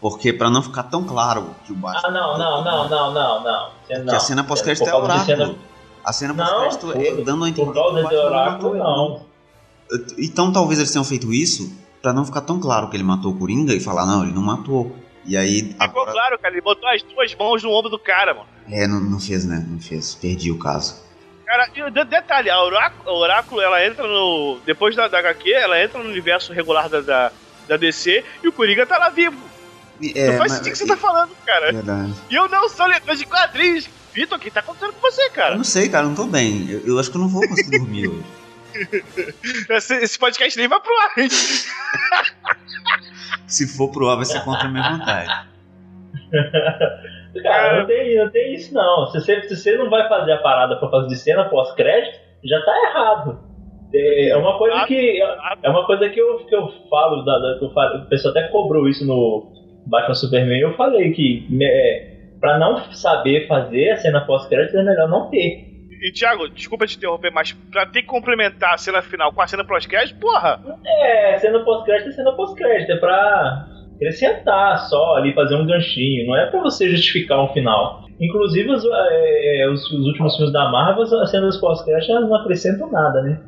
Porque 0.01 0.31
pra 0.31 0.49
não 0.49 0.61
ficar 0.63 0.83
tão 0.83 1.03
claro 1.03 1.53
que 1.65 1.73
o 1.73 1.75
Batman. 1.75 2.01
Ah, 2.07 2.11
não, 2.11 2.37
não, 2.37 2.63
não, 2.63 2.89
não, 2.89 3.13
não, 3.13 3.43
não. 3.43 3.69
Você- 3.85 3.95
Porque 3.99 4.15
a 4.15 4.19
cena 4.19 4.43
pós-crédito 4.43 4.87
é 4.87 4.91
de 4.91 4.95
oráculo. 4.97 5.25
cena- 5.25 5.55
A 6.03 6.13
cena 6.13 6.33
pós-crédito 6.33 6.91
é 6.93 7.23
dando 7.23 7.43
a 7.43 7.49
entender 7.49 7.65
Por 7.65 7.73
causa 7.73 8.07
que 8.07 8.15
o 8.15 8.19
oráculo, 8.25 8.75
não. 8.75 9.25
Então 10.17 10.51
talvez 10.51 10.79
eles 10.79 10.91
tenham 10.91 11.03
feito 11.03 11.33
isso 11.33 11.71
pra 12.01 12.13
não 12.13 12.23
ficar 12.25 12.41
tão 12.41 12.59
claro 12.59 12.89
que 12.89 12.95
ele 12.95 13.03
matou 13.03 13.31
o 13.33 13.37
Coringa 13.37 13.73
e 13.73 13.79
falar, 13.79 14.05
não, 14.05 14.23
ele 14.23 14.31
não 14.33 14.41
matou. 14.41 14.95
E 15.25 15.35
aí. 15.35 15.63
Ficou 15.63 15.75
Agora, 15.83 16.11
claro, 16.11 16.39
cara. 16.39 16.53
Ele 16.53 16.61
botou 16.61 16.87
as 16.89 17.03
duas 17.03 17.35
mãos 17.35 17.61
no 17.63 17.69
ombro 17.71 17.89
do 17.89 17.99
cara, 17.99 18.33
mano. 18.33 18.47
é, 18.71 18.87
não, 18.87 18.99
não 19.01 19.19
fez, 19.19 19.45
né? 19.45 19.65
Não 19.67 19.79
fez. 19.79 20.15
Perdi 20.15 20.49
o 20.51 20.57
caso. 20.57 20.95
Cara, 21.45 21.67
e 21.75 21.81
o 21.81 21.89
detalhe, 21.91 22.49
a 22.49 22.63
oráculo, 22.63 23.09
a 23.09 23.13
oráculo, 23.13 23.59
ela 23.61 23.85
entra 23.85 24.07
no. 24.07 24.59
Depois 24.65 24.95
da, 24.95 25.07
da 25.07 25.19
HQ, 25.19 25.51
ela 25.51 25.83
entra 25.83 26.01
no 26.01 26.07
universo 26.09 26.53
regular 26.53 26.87
da, 26.87 27.01
da, 27.01 27.31
da 27.67 27.75
DC 27.75 28.23
e 28.43 28.47
o 28.47 28.51
Coringa 28.53 28.85
tá 28.85 28.97
lá 28.97 29.09
vivo. 29.09 29.37
É, 30.15 30.31
não 30.31 30.37
faz 30.37 30.51
sentido 30.53 30.67
o 30.67 30.71
que 30.71 30.77
você 30.77 30.87
tá 30.87 30.97
falando, 30.97 31.31
cara. 31.45 31.71
Verdade. 31.71 32.13
E 32.29 32.35
eu 32.35 32.47
não 32.47 32.69
sou 32.69 32.85
leitor 32.85 33.15
de 33.15 33.25
quadrinhos. 33.25 33.89
Vitor, 34.13 34.37
o 34.37 34.41
que 34.41 34.49
tá 34.49 34.61
acontecendo 34.61 34.93
com 34.93 35.01
você, 35.01 35.25
Eu 35.25 35.31
cara? 35.31 35.55
não 35.55 35.63
sei, 35.63 35.89
cara, 35.89 36.05
eu 36.05 36.09
não 36.09 36.15
tô 36.15 36.25
bem. 36.25 36.69
Eu, 36.69 36.79
eu 36.85 36.99
acho 36.99 37.11
que 37.11 37.17
eu 37.17 37.21
não 37.21 37.29
vou 37.29 37.47
conseguir 37.47 37.77
dormir 37.77 38.07
hoje. 38.07 38.25
Esse, 39.69 39.95
esse 39.95 40.19
podcast 40.19 40.57
nem 40.57 40.67
vai 40.67 40.79
pro 40.79 40.91
ar, 40.99 41.11
hein? 41.17 41.27
Se 43.47 43.67
for 43.67 43.89
pro 43.89 44.07
ar, 44.09 44.15
vai 44.15 44.25
ser 44.25 44.43
contra 44.43 44.67
a 44.67 44.69
minha 44.69 44.91
vontade. 44.91 45.47
Cara, 47.43 47.79
não 47.79 47.87
tem, 47.87 48.17
não 48.17 48.29
tem 48.29 48.55
isso 48.55 48.73
não. 48.73 49.07
Se 49.07 49.19
você, 49.19 49.41
se 49.47 49.55
você 49.55 49.77
não 49.77 49.89
vai 49.89 50.07
fazer 50.07 50.33
a 50.33 50.37
parada 50.37 50.75
pra 50.77 50.89
fazer 50.89 51.07
de 51.07 51.17
cena 51.17 51.49
pós-crédito, 51.49 52.17
já 52.43 52.61
tá 52.63 52.73
errado. 52.89 53.39
É, 53.93 54.29
é 54.29 54.37
uma 54.37 54.57
coisa 54.57 54.85
que. 54.85 55.21
É 55.63 55.69
uma 55.69 55.85
coisa 55.85 56.09
que 56.09 56.19
eu, 56.19 56.37
que 56.45 56.55
eu 56.55 56.67
falo, 56.89 57.23
da, 57.23 57.39
da, 57.39 57.57
que 57.57 57.65
eu 57.65 57.71
falo, 57.71 58.03
o 58.03 58.09
pessoal 58.09 58.31
até 58.35 58.47
cobrou 58.49 58.87
isso 58.87 59.05
no 59.05 59.51
Batman 59.89 60.13
Superman. 60.13 60.59
Eu 60.59 60.75
falei 60.75 61.11
que 61.11 61.47
é, 61.61 62.17
pra 62.39 62.57
não 62.57 62.91
saber 62.91 63.47
fazer 63.47 63.91
a 63.91 63.97
cena 63.97 64.21
pós-crédito 64.21 64.77
é 64.77 64.83
melhor 64.83 65.09
não 65.09 65.29
ter. 65.29 65.67
E 66.01 66.13
Thiago, 66.13 66.47
desculpa 66.49 66.87
te 66.87 66.95
interromper, 66.95 67.29
mas 67.31 67.51
pra 67.51 67.85
ter 67.85 68.01
que 68.03 68.07
complementar 68.07 68.73
a 68.73 68.77
cena 68.77 69.01
final 69.01 69.33
com 69.33 69.41
a 69.41 69.47
cena 69.47 69.65
pós-crédito, 69.65 70.17
porra! 70.19 70.61
É, 70.85 71.37
cena 71.37 71.59
pós-crédito 71.59 72.09
é 72.09 72.11
cena 72.13 72.31
pós-crédito, 72.31 72.91
é 72.93 72.95
pra 72.95 73.67
acrescentar 73.95 74.77
só 74.87 75.15
ali, 75.15 75.33
fazer 75.33 75.55
um 75.55 75.67
ganchinho, 75.67 76.27
não 76.27 76.37
é 76.37 76.49
pra 76.49 76.61
você 76.61 76.89
justificar 76.89 77.43
um 77.43 77.49
final. 77.49 78.05
Inclusive, 78.19 78.69
os, 78.71 78.85
é, 78.85 79.69
os, 79.69 79.91
os 79.91 80.07
últimos 80.07 80.35
filmes 80.37 80.53
da 80.53 80.71
Marvel, 80.71 81.03
as 81.03 81.31
cenas 81.31 81.57
pós-crédito 81.57 82.13
não 82.13 82.35
acrescentam 82.35 82.89
nada, 82.89 83.21
né? 83.21 83.41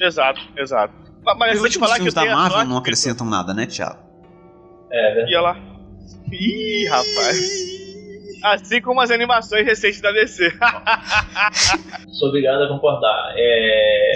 Exato, 0.00 0.40
exato. 0.56 0.94
Mas, 1.22 1.38
mas 1.38 1.54
Os 1.54 1.60
vou 1.60 1.68
te 1.68 1.78
falar 1.78 1.92
que 1.92 1.96
filmes 1.98 2.14
da 2.14 2.22
tenho 2.22 2.32
a 2.32 2.36
Marvel 2.36 2.56
sorte 2.56 2.70
não 2.70 2.78
acrescentam 2.78 3.26
nada, 3.26 3.52
né, 3.52 3.66
Thiago? 3.66 3.98
É, 4.90 5.14
verdade. 5.14 5.32
E 5.32 5.34
ela. 5.34 5.69
Ih, 6.32 6.86
rapaz. 6.88 7.70
Assim 8.42 8.80
como 8.80 9.00
as 9.00 9.10
animações 9.10 9.66
recentes 9.66 10.00
da 10.00 10.12
DC. 10.12 10.50
Sou 12.12 12.28
obrigado 12.28 12.62
a 12.64 12.68
concordar. 12.68 13.34
É... 13.36 14.12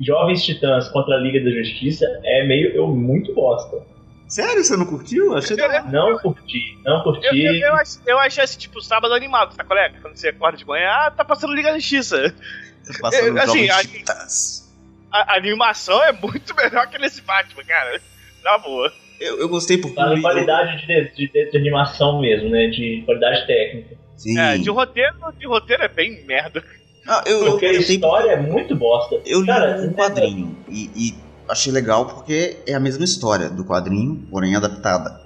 Jovens 0.00 0.44
Titãs 0.44 0.88
contra 0.88 1.14
a 1.16 1.18
Liga 1.18 1.42
da 1.42 1.50
Justiça 1.50 2.04
é 2.24 2.46
meio 2.46 2.70
eu 2.74 2.88
muito 2.88 3.34
bosta. 3.34 3.78
Sério, 4.28 4.62
você 4.62 4.76
não 4.76 4.84
curtiu? 4.84 5.34
Achei 5.36 5.56
da 5.56 5.64
hora. 5.66 5.82
Não 5.84 6.18
curti, 6.18 6.76
não 6.84 6.98
Eu, 6.98 7.02
curti. 7.04 7.44
eu, 7.44 7.54
eu, 7.54 7.74
ach- 7.76 8.00
eu 8.06 8.18
achei 8.18 8.42
esse 8.44 8.58
tipo 8.58 8.80
sábado 8.82 9.14
animado, 9.14 9.56
tá, 9.56 9.62
colega? 9.64 9.98
Quando 10.02 10.16
você 10.16 10.28
acorda 10.28 10.58
de 10.58 10.66
manhã, 10.66 10.90
ah, 10.90 11.10
tá 11.12 11.24
passando 11.24 11.54
Liga 11.54 11.70
da 11.70 11.78
Justiça. 11.78 12.34
Você 12.82 13.00
passando 13.00 13.38
É, 13.38 13.42
assim, 13.42 13.66
Jovens 13.66 13.70
a- 13.70 13.82
Titãs. 13.84 14.74
A, 15.12 15.32
a 15.32 15.36
animação 15.36 16.02
é 16.02 16.12
muito 16.12 16.54
melhor 16.58 16.88
que 16.88 16.98
nesse 16.98 17.22
Batman, 17.22 17.62
cara. 17.64 18.00
Na 18.44 18.58
boa. 18.58 18.92
Eu, 19.20 19.40
eu 19.40 19.48
gostei 19.48 19.78
porque. 19.78 19.96
Tá 19.96 20.08
eu- 20.10 20.18
em 20.18 20.22
qualidade 20.22 20.86
de, 20.86 21.10
de, 21.14 21.32
de- 21.32 21.50
de 21.50 21.56
animação 21.58 22.20
mesmo, 22.20 22.48
né? 22.50 22.66
De 22.68 23.02
qualidade 23.06 23.46
técnica. 23.46 23.96
Sim. 24.16 24.38
É, 24.38 24.56
de 24.58 24.70
roteiro, 24.70 25.14
de 25.38 25.46
roteiro 25.46 25.82
é 25.82 25.88
bem 25.88 26.24
merda. 26.26 26.62
Ah, 27.08 27.22
eu, 27.26 27.44
eu, 27.44 27.50
Porque 27.52 27.66
a 27.66 27.72
eu, 27.72 27.78
tenho- 27.86 27.92
história 27.94 28.30
é 28.32 28.36
muito 28.40 28.74
bosta. 28.74 29.20
eu 29.24 29.40
li 29.40 29.46
Cara, 29.46 29.80
um 29.82 29.92
quadrinho 29.92 30.56
e, 30.68 30.90
e 30.96 31.14
achei 31.48 31.72
legal 31.72 32.06
porque 32.06 32.56
é 32.66 32.74
a 32.74 32.80
mesma 32.80 33.04
história 33.04 33.48
do 33.48 33.64
quadrinho, 33.64 34.26
porém 34.30 34.56
adaptada. 34.56 35.20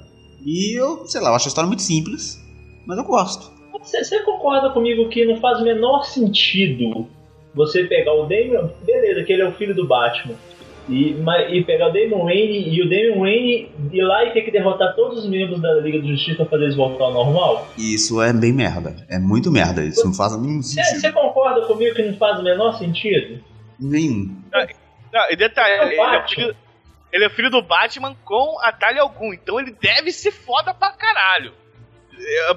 E 0.44 0.78
eu, 0.78 1.06
sei 1.06 1.20
lá, 1.20 1.30
eu 1.30 1.34
acho 1.34 1.46
a 1.46 1.48
história 1.48 1.66
muito 1.68 1.82
simples, 1.82 2.38
mas 2.86 2.98
eu 2.98 3.04
gosto. 3.04 3.50
Você, 3.80 4.04
você 4.04 4.20
concorda 4.24 4.70
comigo 4.70 5.08
que 5.08 5.24
não 5.24 5.36
faz 5.40 5.60
o 5.60 5.64
menor 5.64 6.04
sentido 6.04 7.08
você 7.54 7.84
pegar 7.84 8.12
o 8.14 8.22
Damian, 8.26 8.70
beleza, 8.84 9.24
que 9.24 9.32
ele 9.32 9.42
é 9.42 9.48
o 9.48 9.52
filho 9.54 9.74
do 9.74 9.86
Batman, 9.88 10.34
e, 10.90 11.14
mas- 11.22 11.52
e 11.52 11.62
pegar 11.64 11.88
o 11.88 11.92
Damian 11.92 12.24
Wayne 12.24 12.68
e 12.68 12.82
o 12.82 12.88
Damian 12.88 13.18
Wayne 13.20 13.70
ir 13.92 14.02
lá 14.02 14.24
e 14.24 14.32
ter 14.32 14.42
que 14.42 14.50
derrotar 14.50 14.94
todos 14.94 15.20
os 15.24 15.28
membros 15.28 15.60
da 15.62 15.72
Liga 15.74 16.00
da 16.00 16.06
Justiça 16.08 16.36
pra 16.36 16.46
fazer 16.46 16.64
eles 16.64 16.76
voltar 16.76 17.04
ao 17.04 17.12
normal? 17.14 17.68
Isso 17.78 18.20
é 18.20 18.32
bem 18.32 18.52
merda. 18.52 18.96
É 19.08 19.18
muito 19.18 19.50
merda. 19.50 19.82
Isso 19.84 20.04
não 20.04 20.12
faz 20.14 20.36
nenhum 20.40 20.62
sentido. 20.62 21.00
você 21.00 21.12
concorda 21.12 21.66
comigo 21.66 21.94
que 21.94 22.02
não 22.02 22.16
faz 22.18 22.38
o 22.40 22.42
menor 22.42 22.72
sentido? 22.78 23.42
Nenhum. 23.78 24.36
Não, 25.12 25.30
e 25.30 25.36
detalhe, 25.36 25.72
É 25.72 25.86
ele 25.86 26.00
é, 26.16 26.28
filho, 26.28 26.56
ele 27.12 27.24
é 27.24 27.28
filho 27.30 27.50
do 27.50 27.62
Batman 27.62 28.14
com 28.24 28.58
atalho 28.62 29.00
algum, 29.02 29.32
então 29.32 29.58
ele 29.58 29.74
deve 29.80 30.12
ser 30.12 30.30
foda 30.30 30.72
pra 30.74 30.90
caralho. 30.92 31.52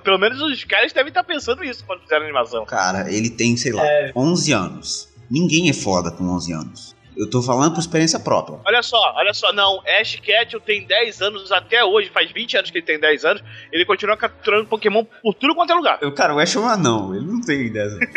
Pelo 0.04 0.18
menos 0.20 0.42
os 0.42 0.64
caras 0.66 0.92
devem 0.92 1.08
estar 1.10 1.24
pensando 1.24 1.64
isso 1.64 1.86
quando 1.86 2.02
fizeram 2.02 2.22
a 2.24 2.26
animação. 2.26 2.66
Cara, 2.66 3.10
ele 3.12 3.30
tem, 3.30 3.56
sei 3.56 3.72
lá, 3.72 3.84
É. 3.86 4.12
11 4.16 4.52
anos. 4.52 5.10
Ninguém 5.32 5.70
é 5.70 5.74
foda 5.74 6.12
com 6.12 6.26
11 6.26 6.52
anos. 6.54 6.93
Eu 7.16 7.30
tô 7.30 7.42
falando 7.42 7.74
por 7.74 7.80
experiência 7.80 8.20
própria. 8.20 8.60
Olha 8.66 8.82
só, 8.82 8.98
olha 9.16 9.34
só, 9.34 9.54
não, 9.54 9.82
Ash 10.00 10.16
Ketchum 10.16 10.60
tem 10.60 10.84
10 10.86 11.22
anos 11.22 11.52
até 11.52 11.84
hoje, 11.84 12.10
faz 12.10 12.32
20 12.32 12.58
anos 12.58 12.72
que 12.72 12.78
ele 12.80 12.86
tem 12.86 13.00
10 13.00 13.26
anos, 13.26 13.44
ele 13.72 13.86
continua 13.86 14.18
capturando 14.18 14.66
Pokémon 14.68 15.06
por 15.22 15.34
tudo 15.36 15.54
quanto 15.56 15.72
é 15.72 15.76
lugar. 15.76 16.00
Eu, 16.02 16.12
cara, 16.14 16.34
o 16.34 16.40
Ash 16.40 16.56
é 16.56 16.60
um 16.60 16.68
anão. 16.68 17.16
Ele 17.16 17.26
não 17.26 17.40
tem 17.42 17.72
10 17.72 17.94
anos. 17.94 18.10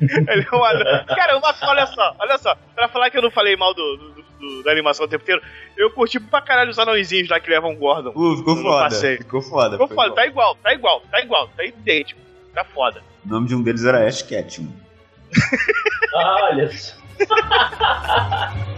Ele 0.00 0.46
é 0.50 0.54
um 0.56 0.64
anão. 0.64 1.04
Cara, 1.06 1.36
uma, 1.38 1.54
olha 1.62 1.86
só, 1.86 2.14
olha 2.18 2.38
só, 2.38 2.56
pra 2.74 2.88
falar 2.88 3.10
que 3.10 3.16
eu 3.18 3.22
não 3.22 3.30
falei 3.30 3.56
mal 3.56 3.72
do, 3.74 3.96
do- 3.96 4.22
do- 4.40 4.62
da 4.64 4.72
animação 4.72 5.06
o 5.06 5.08
tempo 5.08 5.22
inteiro, 5.22 5.40
eu 5.76 5.90
curti 5.90 6.18
pra 6.18 6.40
caralho 6.40 6.70
os 6.70 6.78
anõezinhos 6.78 7.28
lá 7.28 7.38
que 7.40 7.48
levam 7.50 7.72
o 7.72 7.76
Gordon. 7.76 8.12
Pô, 8.12 8.36
ficou 8.36 8.56
foda. 8.56 8.84
passeio. 8.84 9.18
Ficou 9.18 9.42
foda. 9.42 9.72
Ficou 9.72 9.88
foda, 9.88 10.08
bom. 10.08 10.14
tá 10.14 10.26
igual, 10.26 10.54
tá 10.56 10.72
igual, 10.74 11.00
tá 11.10 11.20
igual, 11.20 11.48
tá 11.56 11.64
idêntico, 11.64 12.20
tá 12.54 12.64
foda. 12.64 13.02
O 13.24 13.28
nome 13.28 13.48
de 13.48 13.54
um 13.54 13.62
deles 13.62 13.84
era 13.84 14.06
Ash 14.06 14.22
Ketchum. 14.22 14.68
Ah, 16.14 16.48
olha 16.50 16.70
só. 16.76 16.94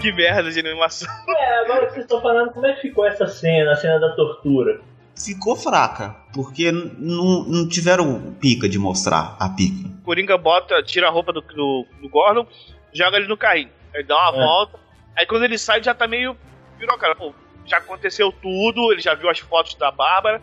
Que 0.00 0.12
merda 0.12 0.50
de 0.50 0.60
animação. 0.60 1.08
É, 1.28 1.58
agora 1.64 1.86
que 1.86 1.92
vocês 1.94 2.04
estão 2.04 2.20
falando, 2.20 2.52
como 2.52 2.66
é 2.66 2.74
que 2.74 2.82
ficou 2.82 3.06
essa 3.06 3.26
cena, 3.26 3.72
a 3.72 3.76
cena 3.76 3.98
da 3.98 4.14
tortura? 4.14 4.80
Ficou 5.18 5.56
fraca, 5.56 6.14
porque 6.34 6.70
não 6.70 7.44
não 7.44 7.68
tiveram 7.68 8.34
pica 8.38 8.68
de 8.68 8.78
mostrar 8.78 9.36
a 9.40 9.48
pica. 9.48 9.88
Coringa 10.04 10.36
bota, 10.36 10.82
tira 10.82 11.08
a 11.08 11.10
roupa 11.10 11.32
do, 11.32 11.40
do, 11.40 11.86
do 12.02 12.08
Gordon, 12.08 12.46
joga 12.92 13.16
ele 13.16 13.26
no 13.26 13.36
carrinho. 13.36 13.70
Aí 13.94 14.04
dá 14.04 14.14
uma 14.14 14.28
É. 14.42 14.44
volta. 14.44 14.85
Aí 15.16 15.26
quando 15.26 15.44
ele 15.44 15.58
sai, 15.58 15.82
já 15.82 15.94
tá 15.94 16.06
meio. 16.06 16.36
Virou, 16.78 16.96
cara, 16.98 17.14
pô, 17.14 17.34
já 17.64 17.78
aconteceu 17.78 18.30
tudo, 18.30 18.92
ele 18.92 19.00
já 19.00 19.14
viu 19.14 19.28
as 19.30 19.38
fotos 19.38 19.74
da 19.74 19.90
Bárbara. 19.90 20.42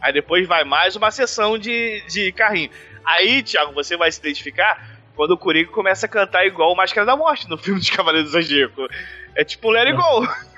Aí 0.00 0.12
depois 0.12 0.46
vai 0.46 0.64
mais 0.64 0.94
uma 0.96 1.10
sessão 1.10 1.58
de, 1.58 2.02
de 2.08 2.30
carrinho. 2.32 2.70
Aí, 3.04 3.42
Thiago, 3.42 3.72
você 3.72 3.96
vai 3.96 4.10
se 4.12 4.20
identificar 4.20 4.98
quando 5.16 5.32
o 5.32 5.38
Coringa 5.38 5.70
começa 5.70 6.06
a 6.06 6.08
cantar 6.08 6.46
igual 6.46 6.72
o 6.72 6.76
Máscara 6.76 7.06
da 7.06 7.16
Morte 7.16 7.48
no 7.48 7.56
filme 7.58 7.80
de 7.80 7.90
Cavaleiros 7.92 8.30
do 8.30 8.40
Zodíaco. 8.40 8.86
É 9.34 9.44
tipo 9.44 9.70
Let 9.70 9.88
It 9.88 9.96
Go. 9.96 10.26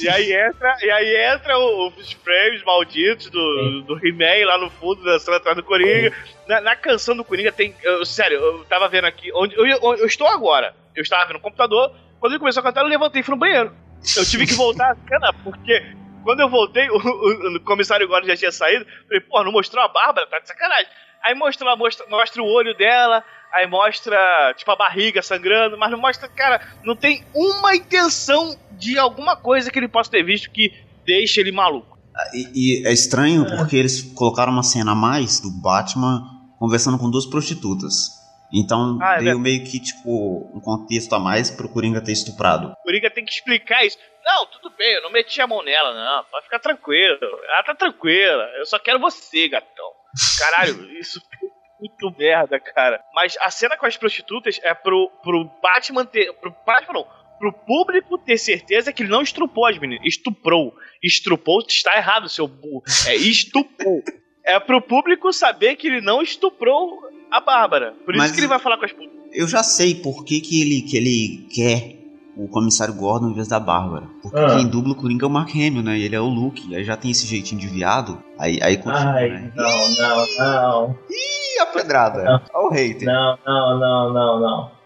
E 0.00 0.08
aí 0.08 0.32
entra, 0.32 0.76
e 0.82 0.90
aí 0.90 1.34
entra 1.34 1.58
o- 1.58 1.88
os 1.88 2.12
frames 2.12 2.62
malditos 2.64 3.30
do, 3.30 3.82
do 3.82 4.06
He-Man 4.06 4.44
lá 4.46 4.58
no 4.58 4.68
fundo, 4.68 5.02
dançando 5.04 5.36
atrás 5.36 5.56
do 5.56 5.62
Coringa. 5.62 6.12
Na, 6.46 6.60
na 6.60 6.76
canção 6.76 7.16
do 7.16 7.24
Coringa 7.24 7.50
tem. 7.52 7.74
eu- 7.82 8.04
sério, 8.04 8.38
eu 8.38 8.64
tava 8.64 8.88
vendo 8.88 9.06
aqui. 9.06 9.30
Onde, 9.34 9.54
eu, 9.54 9.78
onde 9.82 10.02
eu 10.02 10.06
estou 10.06 10.26
agora. 10.26 10.74
Eu 10.94 11.02
estava 11.02 11.24
vendo 11.26 11.34
no 11.34 11.40
computador. 11.40 11.94
Quando 12.26 12.32
ele 12.32 12.40
começou 12.40 12.60
a 12.60 12.64
cantar, 12.64 12.80
eu 12.82 12.88
levantei 12.88 13.20
e 13.20 13.24
fui 13.24 13.34
no 13.34 13.38
banheiro. 13.40 13.72
Eu 14.16 14.24
tive 14.26 14.46
que 14.46 14.54
voltar 14.54 14.90
a 14.90 14.96
cena, 14.96 15.32
porque 15.44 15.80
quando 16.24 16.40
eu 16.40 16.48
voltei, 16.50 16.88
o, 16.90 16.96
o- 16.96 17.56
o 17.56 17.60
comissário 17.60 18.08
Gordon 18.08 18.26
já 18.26 18.36
tinha 18.36 18.50
saído. 18.50 18.84
Falei, 19.06 19.20
pô, 19.20 19.44
não 19.44 19.52
mostrou 19.52 19.82
a 19.84 19.88
Bárbara? 19.88 20.26
Tá 20.26 20.40
de 20.40 20.48
sacanagem. 20.48 20.86
Aí 21.24 21.34
mostra, 21.36 21.76
mostra, 21.76 22.04
mostra 22.08 22.42
o 22.42 22.46
olho 22.46 22.76
dela, 22.76 23.22
aí 23.54 23.66
mostra, 23.68 24.18
tipo, 24.56 24.70
a 24.72 24.76
barriga 24.76 25.22
sangrando, 25.22 25.78
mas 25.78 25.90
não 25.90 25.98
mostra, 25.98 26.28
cara, 26.28 26.60
não 26.84 26.94
tem 26.96 27.24
uma 27.34 27.74
intenção 27.76 28.56
de 28.72 28.98
alguma 28.98 29.36
coisa 29.36 29.70
que 29.70 29.78
ele 29.78 29.88
possa 29.88 30.10
ter 30.10 30.22
visto 30.24 30.50
que 30.50 30.72
deixe 31.06 31.40
ele 31.40 31.52
maluco. 31.52 31.96
E, 32.34 32.82
e 32.82 32.86
é 32.86 32.92
estranho 32.92 33.44
porque 33.56 33.76
eles 33.76 34.02
colocaram 34.14 34.52
uma 34.52 34.62
cena 34.64 34.92
a 34.92 34.94
mais 34.96 35.38
do 35.40 35.50
Batman 35.50 36.22
conversando 36.58 36.98
com 36.98 37.10
duas 37.10 37.26
prostitutas. 37.26 38.08
Então 38.52 38.98
Ah, 39.00 39.16
é 39.16 39.18
veio 39.18 39.38
meio 39.38 39.64
que, 39.64 39.80
tipo, 39.80 40.50
um 40.54 40.60
contexto 40.60 41.12
a 41.14 41.18
mais 41.18 41.50
pro 41.50 41.68
Coringa 41.68 42.00
ter 42.00 42.12
estuprado. 42.12 42.68
O 42.68 42.82
Coringa 42.82 43.10
tem 43.10 43.24
que 43.24 43.32
explicar 43.32 43.84
isso. 43.84 43.98
Não, 44.24 44.46
tudo 44.46 44.74
bem, 44.76 44.94
eu 44.94 45.02
não 45.02 45.10
meti 45.10 45.40
a 45.40 45.46
mão 45.46 45.62
nela, 45.62 45.94
não. 45.94 46.24
Pode 46.24 46.44
ficar 46.44 46.58
tranquilo. 46.58 47.18
Ela 47.20 47.62
tá 47.62 47.74
tranquila. 47.74 48.44
Eu 48.56 48.66
só 48.66 48.78
quero 48.78 48.98
você, 48.98 49.48
gatão. 49.48 49.92
Caralho, 50.38 50.90
isso 50.98 51.20
é 51.20 51.46
muito 51.80 52.18
merda, 52.18 52.58
cara. 52.58 53.00
Mas 53.14 53.36
a 53.40 53.50
cena 53.50 53.76
com 53.76 53.86
as 53.86 53.96
prostitutas 53.96 54.58
é 54.62 54.74
pro, 54.74 55.10
pro 55.22 55.44
Batman 55.62 56.04
ter. 56.04 56.32
Pro 56.34 56.54
Batman 56.66 56.94
não. 56.94 57.06
Pro 57.38 57.52
público 57.52 58.16
ter 58.16 58.38
certeza 58.38 58.92
que 58.92 59.02
ele 59.02 59.10
não 59.10 59.20
estrupou 59.20 59.66
as 59.66 59.78
meninas. 59.78 60.06
Estuprou. 60.06 60.74
Estrupou, 61.02 61.62
está 61.68 61.94
errado, 61.96 62.28
seu 62.30 62.48
burro. 62.48 62.82
É 63.06 63.14
estuprou. 63.14 64.02
É 64.48 64.60
pro 64.60 64.80
público 64.80 65.32
saber 65.32 65.74
que 65.74 65.88
ele 65.88 66.00
não 66.00 66.22
estuprou 66.22 67.05
a 67.30 67.40
Bárbara. 67.40 67.94
Por 68.04 68.14
isso 68.14 68.22
Mas- 68.22 68.32
que 68.32 68.40
ele 68.40 68.46
vai 68.46 68.58
falar 68.58 68.76
com 68.78 68.84
as 68.84 68.92
putas. 68.92 69.10
Eu 69.32 69.46
já 69.46 69.62
sei 69.62 69.94
por 69.94 70.24
que, 70.24 70.40
que, 70.40 70.60
ele, 70.60 70.82
que 70.82 70.96
ele 70.96 71.46
quer 71.52 71.96
o 72.36 72.48
comissário 72.48 72.94
Gordon 72.94 73.30
em 73.30 73.34
vez 73.34 73.48
da 73.48 73.58
Bárbara. 73.58 74.06
Porque 74.22 74.38
Ah. 74.38 74.56
quem 74.56 74.66
dubla 74.66 74.92
o 74.92 74.96
Coringa 74.96 75.24
é 75.24 75.28
o 75.28 75.30
Mark 75.30 75.50
Hamill, 75.54 75.82
né? 75.82 75.98
E 75.98 76.02
ele 76.02 76.14
é 76.16 76.20
o 76.20 76.26
Luke. 76.28 76.74
Aí 76.74 76.84
já 76.84 76.96
tem 76.96 77.10
esse 77.10 77.26
jeitinho 77.26 77.60
de 77.60 77.66
viado. 77.66 78.22
Aí, 78.38 78.58
aí 78.62 78.76
continua, 78.76 79.12
Ai, 79.12 79.28
né? 79.30 79.52
não, 79.56 79.88
não, 79.98 80.26
não. 80.38 80.98
Ih, 81.10 81.60
a 81.62 81.66
pedrada. 81.66 82.42
Olha 82.54 82.66
o 82.66 82.70
hater. 82.70 83.06
Não, 83.06 83.38
não, 83.46 83.78
não, 83.78 84.12
não, 84.12 84.40
não. 84.40 84.76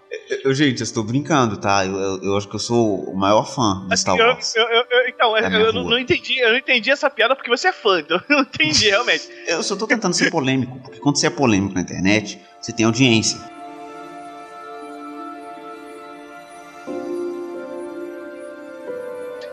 Eu, 0.45 0.53
gente, 0.55 0.81
eu 0.81 0.85
estou 0.85 1.05
brincando, 1.05 1.57
tá? 1.57 1.85
Eu, 1.87 1.97
eu, 1.97 2.23
eu 2.23 2.37
acho 2.37 2.49
que 2.49 2.57
eu 2.57 2.61
sou 2.61 3.05
o 3.11 3.17
maior 3.17 3.45
fã 3.45 3.87
de 3.89 3.97
Star 3.97 4.17
Eu, 4.17 4.27
Wars. 4.27 4.55
eu- 4.57 4.63
eu- 4.69 4.85
eu- 5.21 5.37
então, 5.37 5.37
É 5.37 5.47
a 5.47 5.61
eu 5.61 5.73
não, 5.73 5.85
não 5.85 5.99
entendi, 5.99 6.39
eu 6.39 6.51
não 6.51 6.57
entendi 6.59 6.91
essa 6.91 7.09
piada 7.11 7.35
porque 7.37 7.51
você 7.51 7.69
é 7.69 7.73
fã, 7.73 8.01
então 8.01 8.17
eu 8.29 8.37
não 8.37 8.43
entendi 8.43 8.89
realmente. 8.91 9.29
Eu 9.47 9.63
só 9.63 9.77
tô 9.77 9.87
tentando 9.87 10.15
ser 10.15 10.31
polêmico, 10.31 10.79
porque 10.81 10.99
quando 10.99 11.17
você 11.19 11.27
é 11.27 11.31
polêmico 11.31 11.75
na 11.75 11.81
internet, 11.83 12.41
você 12.61 12.73
tem 12.73 12.87
audiência. 12.87 13.39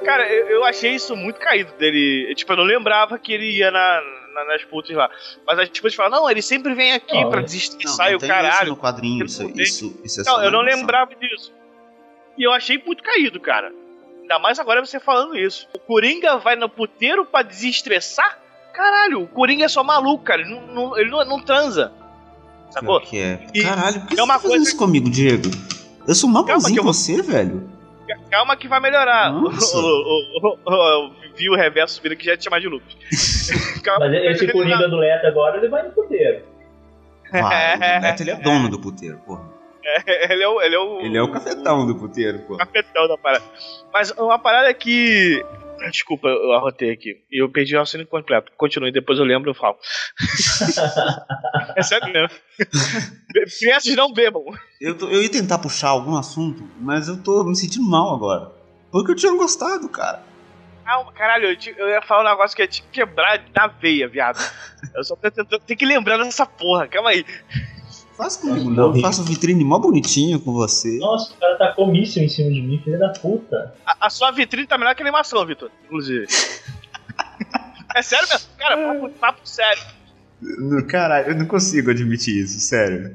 Cara, 0.04 0.28
eu, 0.32 0.48
eu 0.48 0.64
achei 0.64 0.92
isso 0.96 1.16
muito 1.16 1.40
caído 1.40 1.72
dele. 1.78 2.34
Tipo, 2.36 2.54
eu 2.54 2.58
não 2.58 2.64
lembrava 2.64 3.18
que 3.20 3.34
ele 3.34 3.58
ia 3.58 3.70
na, 3.72 4.02
na- 4.34 4.46
nas 4.46 4.64
putas 4.64 4.96
lá. 4.96 5.10
Mas 5.46 5.60
aí, 5.60 5.68
tipo, 5.68 5.86
eles 5.88 5.96
falam, 5.96 6.22
não, 6.22 6.30
ele 6.30 6.42
sempre 6.42 6.74
vem 6.74 6.94
aqui 6.94 7.16
Não, 7.16 7.30
pra 7.30 7.40
não- 7.40 7.46
desestressar 7.46 8.12
e 8.12 8.16
o 8.16 8.20
tem 8.20 8.30
isso 8.30 8.38
caralho. 8.38 8.70
no 8.70 8.78
quadrinho, 8.78 9.26
isso, 9.26 9.44
Eu 9.44 9.50
não 9.50 9.56
isso, 9.62 10.00
isso 10.04 10.22
é 10.22 10.24
Não, 10.24 10.44
eu 10.44 10.52
não 10.52 10.62
lembrava 10.62 11.14
disso. 11.16 11.54
E 12.38 12.44
eu 12.44 12.52
achei 12.54 12.78
muito 12.86 13.04
caído, 13.04 13.40
cara. 13.40 13.72
Ainda 14.30 14.40
mais 14.40 14.60
agora 14.60 14.86
você 14.86 15.00
falando 15.00 15.38
isso. 15.38 15.68
O 15.74 15.80
Coringa 15.80 16.38
vai 16.38 16.58
no 16.58 16.68
puteiro 16.68 17.26
pra 17.26 17.42
desestressar? 17.44 18.38
Caralho, 18.74 19.22
o 19.24 19.28
Coringa 19.28 19.64
é 19.64 19.68
só 19.70 19.84
maluco, 19.84 20.24
cara. 20.26 20.42
Ele 20.42 20.52
não, 20.52 20.68
não- 20.68 20.98
ele 20.98 21.10
não, 21.10 21.24
não 21.24 21.42
transa. 21.42 21.94
Sacou? 22.70 23.00
Que 23.00 23.18
é. 23.18 23.48
E 23.54 23.64
Caralho, 23.64 24.02
por 24.02 24.08
que 24.10 24.14
é 24.14 24.18
você 24.18 24.22
uma 24.24 24.34
tá 24.34 24.40
fazendo 24.40 24.50
coisa- 24.58 24.70
isso 24.70 24.78
comigo, 24.78 25.10
Diego? 25.10 25.50
Eu 26.06 26.14
sou 26.14 26.30
mal 26.30 26.44
Calma, 26.46 26.66
que 26.68 26.74
eu 26.74 26.78
com 26.78 26.84
vou- 26.84 26.94
você, 26.94 27.22
velho. 27.22 27.70
Calma 28.30 28.56
que 28.58 28.68
vai 28.68 28.80
melhorar. 28.82 29.32
Nossa. 29.32 29.78
O, 29.78 29.82
o, 29.82 30.40
o, 30.42 30.58
o, 30.66 30.74
eu 30.74 31.34
vi 31.36 31.50
o 31.50 31.56
reverso 31.56 31.96
subindo 31.96 32.16
que 32.18 32.26
já 32.26 32.32
ia 32.32 32.38
te 32.38 32.44
chamar 32.44 32.60
de 32.60 32.68
Lucas. 32.68 32.94
Calma 33.84 34.08
Mas 34.10 34.14
esse. 34.14 34.52
Coringa 34.52 34.90
do 34.90 34.98
Leto 34.98 35.26
agora, 35.28 35.58
ele 35.58 35.70
vai 35.70 35.84
no 35.84 35.92
puteiro. 35.92 36.44
Vai, 37.32 37.76
o 37.76 37.80
Neto, 38.02 38.22
ele 38.24 38.32
é 38.32 38.36
dono 38.36 38.70
do 38.70 38.80
puteiro, 38.80 39.18
porra. 39.26 39.44
Ele 40.30 40.44
é 40.44 40.48
o. 40.48 40.62
Ele 40.62 40.76
é 40.76 40.80
o, 40.80 41.00
Ele 41.02 41.18
é 41.18 41.22
o 41.22 41.32
cafetão 41.32 41.86
do 41.88 41.96
puteiro, 41.96 42.40
o 42.40 42.42
porra. 42.42 42.66
cafetão 42.66 43.08
da 43.08 43.18
parada. 43.18 43.44
Mas 43.94 44.12
uma 44.12 44.38
parada 44.40 44.74
que. 44.74 45.44
Desculpa, 45.92 46.28
eu 46.28 46.54
arrotei 46.54 46.92
aqui. 46.92 47.22
E 47.32 47.42
eu 47.42 47.50
perdi 47.52 47.76
o 47.76 47.80
raciocínio 47.80 48.08
completo. 48.08 48.52
Continue, 48.58 48.92
depois 48.92 49.20
eu 49.20 49.26
lembro 49.26 49.50
e 49.50 49.52
eu 49.52 49.56
falo. 49.56 49.78
é 51.76 51.84
sério 51.84 52.12
mesmo. 52.12 52.30
Crianças 53.60 53.96
não 53.96 54.12
bebam. 54.12 54.44
Eu, 54.82 54.98
tô- 54.98 55.08
eu 55.10 55.22
ia 55.22 55.30
tentar 55.30 55.60
puxar 55.60 55.90
algum 55.90 56.16
assunto, 56.18 56.68
mas 56.80 57.08
eu 57.08 57.22
tô 57.22 57.44
me 57.44 57.56
sentindo 57.56 57.88
mal 57.88 58.16
agora. 58.16 58.52
Porque 58.92 59.12
eu 59.12 59.16
tinha 59.16 59.32
gostado, 59.36 59.88
cara. 59.90 60.24
Calma, 60.84 61.12
caralho, 61.12 61.50
eu, 61.50 61.56
te- 61.58 61.76
eu 61.78 61.90
ia 61.90 62.02
falar 62.02 62.22
um 62.22 62.30
negócio 62.32 62.56
que 62.56 62.64
ia 62.64 62.68
te 62.68 62.82
quebrar 62.92 63.44
na 63.56 63.68
veia, 63.68 64.08
viado. 64.08 64.40
Eu 64.96 65.04
só 65.04 65.16
tô 65.16 65.30
tentando. 65.30 65.60
Tem 65.60 65.78
que 65.78 65.86
lembrar 65.86 66.18
dessa 66.18 66.46
porra, 66.46 66.88
calma 66.88 67.10
aí. 67.12 67.26
Faz 68.18 68.36
comigo 68.38 68.70
não, 68.72 68.96
eu 68.96 69.02
faço 69.02 69.24
vitrine 69.24 69.64
mó 69.64 69.78
bonitinho 69.78 70.40
com 70.40 70.52
você. 70.52 70.98
Nossa, 70.98 71.34
o 71.34 71.38
cara 71.38 71.56
tá 71.56 71.72
comíssimo 71.74 72.26
em 72.26 72.30
cima 72.30 72.50
de 72.52 72.62
mim, 72.62 72.82
filho 72.84 72.98
da 72.98 73.10
puta. 73.10 73.76
A, 73.86 74.08
a 74.08 74.10
sua 74.10 74.32
vitrine 74.32 74.66
tá 74.66 74.76
melhor 74.78 74.96
que 74.96 75.04
a 75.04 75.06
animação, 75.06 75.46
Vitor, 75.46 75.70
inclusive. 75.86 76.26
é 77.96 78.02
sério 78.02 78.28
mesmo? 78.28 78.50
Cara, 78.58 78.76
papo, 78.78 79.10
papo 79.20 79.40
sério. 79.48 79.84
No- 80.42 80.86
Caralho, 80.88 81.28
eu 81.30 81.36
não 81.36 81.46
consigo 81.46 81.92
admitir 81.92 82.44
isso, 82.44 82.60
sério. 82.60 83.14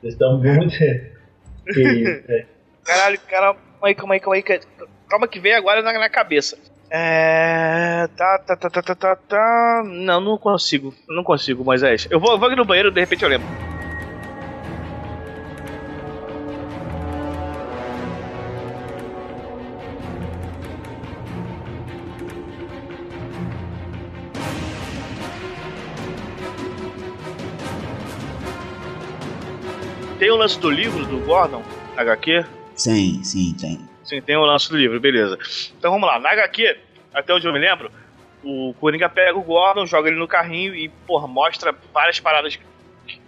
Vocês 0.00 0.14
estão 0.14 0.38
muito. 0.38 0.76
que 0.76 1.82
isso, 1.82 2.24
é. 2.32 2.46
Caralho, 2.84 3.18
cara, 3.28 3.54
calma 3.54 3.64
aí, 3.88 3.94
calma 3.94 4.14
aí, 4.14 4.20
calma 4.20 4.36
aí. 4.36 4.42
Calma 5.08 5.28
que 5.28 5.38
veio 5.40 5.56
agora 5.56 5.82
na, 5.82 5.92
na 5.92 6.08
cabeça. 6.10 6.58
É. 6.96 8.06
Tá, 8.16 8.38
tá, 8.38 8.56
tá, 8.56 8.70
tá, 8.70 8.82
tá, 8.82 8.94
tá, 8.94 9.16
tá. 9.16 9.82
Não, 9.84 10.20
não 10.20 10.38
consigo. 10.38 10.94
Não 11.08 11.24
consigo, 11.24 11.64
Moisés. 11.64 12.06
Eu 12.08 12.20
vou, 12.20 12.30
eu 12.30 12.38
vou 12.38 12.46
aqui 12.46 12.56
no 12.56 12.64
banheiro, 12.64 12.92
de 12.92 13.00
repente 13.00 13.24
eu 13.24 13.28
lembro. 13.28 13.48
Tem 30.20 30.30
o 30.30 30.36
lance 30.36 30.60
do 30.60 30.70
livro 30.70 31.04
do 31.06 31.18
Gordon, 31.26 31.64
HQ? 31.96 32.44
Sim, 32.76 33.20
sim, 33.24 33.52
tem. 33.60 33.93
Sim, 34.04 34.20
tem 34.20 34.36
o 34.36 34.44
lance 34.44 34.68
do 34.68 34.76
livro, 34.76 35.00
beleza. 35.00 35.38
Então 35.78 35.90
vamos 35.90 36.06
lá, 36.06 36.18
na 36.18 36.30
HQ, 36.30 36.78
até 37.12 37.34
onde 37.34 37.46
eu 37.46 37.52
me 37.52 37.58
lembro, 37.58 37.90
o 38.42 38.74
Coringa 38.78 39.08
pega 39.08 39.36
o 39.36 39.42
Gordon, 39.42 39.86
joga 39.86 40.08
ele 40.08 40.18
no 40.18 40.28
carrinho 40.28 40.74
e, 40.74 40.88
porra, 40.88 41.26
mostra 41.26 41.74
várias 41.92 42.20
paradas 42.20 42.58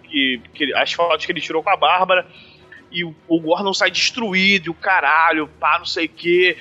que, 0.03 0.41
que 0.53 0.73
as 0.75 0.93
fotos 0.93 1.25
que 1.25 1.31
ele 1.31 1.41
tirou 1.41 1.63
com 1.63 1.69
a 1.69 1.75
Bárbara. 1.75 2.25
E 2.91 3.03
o, 3.03 3.13
o 3.27 3.39
Gordon 3.39 3.73
sai 3.73 3.91
destruído, 3.91 4.67
e 4.67 4.69
o 4.69 4.73
caralho, 4.73 5.47
pá, 5.59 5.77
não 5.79 5.85
sei 5.85 6.05
o 6.05 6.09
quê. 6.09 6.57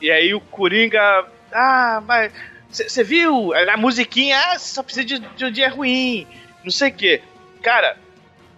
E 0.00 0.10
aí 0.10 0.34
o 0.34 0.40
Coringa. 0.40 1.26
Ah, 1.52 2.02
mas. 2.06 2.32
Você 2.70 3.02
viu? 3.02 3.52
A 3.52 3.76
musiquinha, 3.76 4.38
ah, 4.38 4.58
só 4.58 4.82
precisa 4.82 5.04
de, 5.04 5.18
de 5.18 5.44
um 5.44 5.50
dia 5.50 5.68
ruim. 5.68 6.26
Não 6.64 6.70
sei 6.70 6.90
o 6.90 6.94
quê. 6.94 7.20
Cara, 7.62 7.96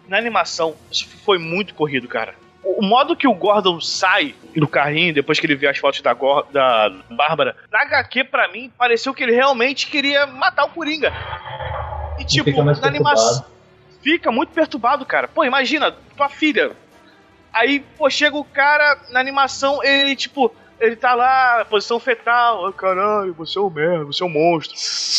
na 0.06 0.18
animação, 0.18 0.76
isso 0.90 1.08
foi 1.24 1.38
muito 1.38 1.74
corrido, 1.74 2.06
cara. 2.06 2.34
O 2.64 2.80
modo 2.80 3.16
que 3.16 3.26
o 3.26 3.34
Gordon 3.34 3.80
sai 3.80 4.34
do 4.56 4.68
carrinho 4.68 5.12
depois 5.12 5.40
que 5.40 5.46
ele 5.46 5.56
vê 5.56 5.66
as 5.66 5.78
fotos 5.78 6.00
da, 6.00 6.12
Gor- 6.14 6.46
da 6.52 6.90
Bárbara, 7.10 7.56
na 7.72 7.82
HQ, 7.82 8.24
pra 8.24 8.46
mim, 8.48 8.72
pareceu 8.78 9.12
que 9.12 9.22
ele 9.22 9.32
realmente 9.32 9.88
queria 9.88 10.26
matar 10.26 10.64
o 10.64 10.68
Coringa. 10.68 11.12
E 12.20 12.24
tipo, 12.24 12.44
fica 12.44 12.62
na 12.62 12.86
animação. 12.86 13.44
Fica 14.00 14.30
muito 14.32 14.50
perturbado, 14.52 15.04
cara. 15.04 15.26
Pô, 15.28 15.44
imagina, 15.44 15.92
tua 16.16 16.28
filha. 16.28 16.72
Aí, 17.52 17.80
pô, 17.98 18.08
chega 18.08 18.36
o 18.36 18.44
cara 18.44 18.98
na 19.10 19.20
animação, 19.20 19.82
ele, 19.82 20.14
tipo, 20.16 20.54
ele 20.80 20.96
tá 20.96 21.14
lá, 21.14 21.64
posição 21.68 21.98
fetal. 22.00 22.66
Ai, 22.66 22.72
caralho, 22.72 23.34
você 23.34 23.58
é 23.58 23.62
um 23.62 23.70
merda, 23.70 24.04
você 24.04 24.22
é 24.22 24.26
um 24.26 24.28
monstro. 24.30 24.76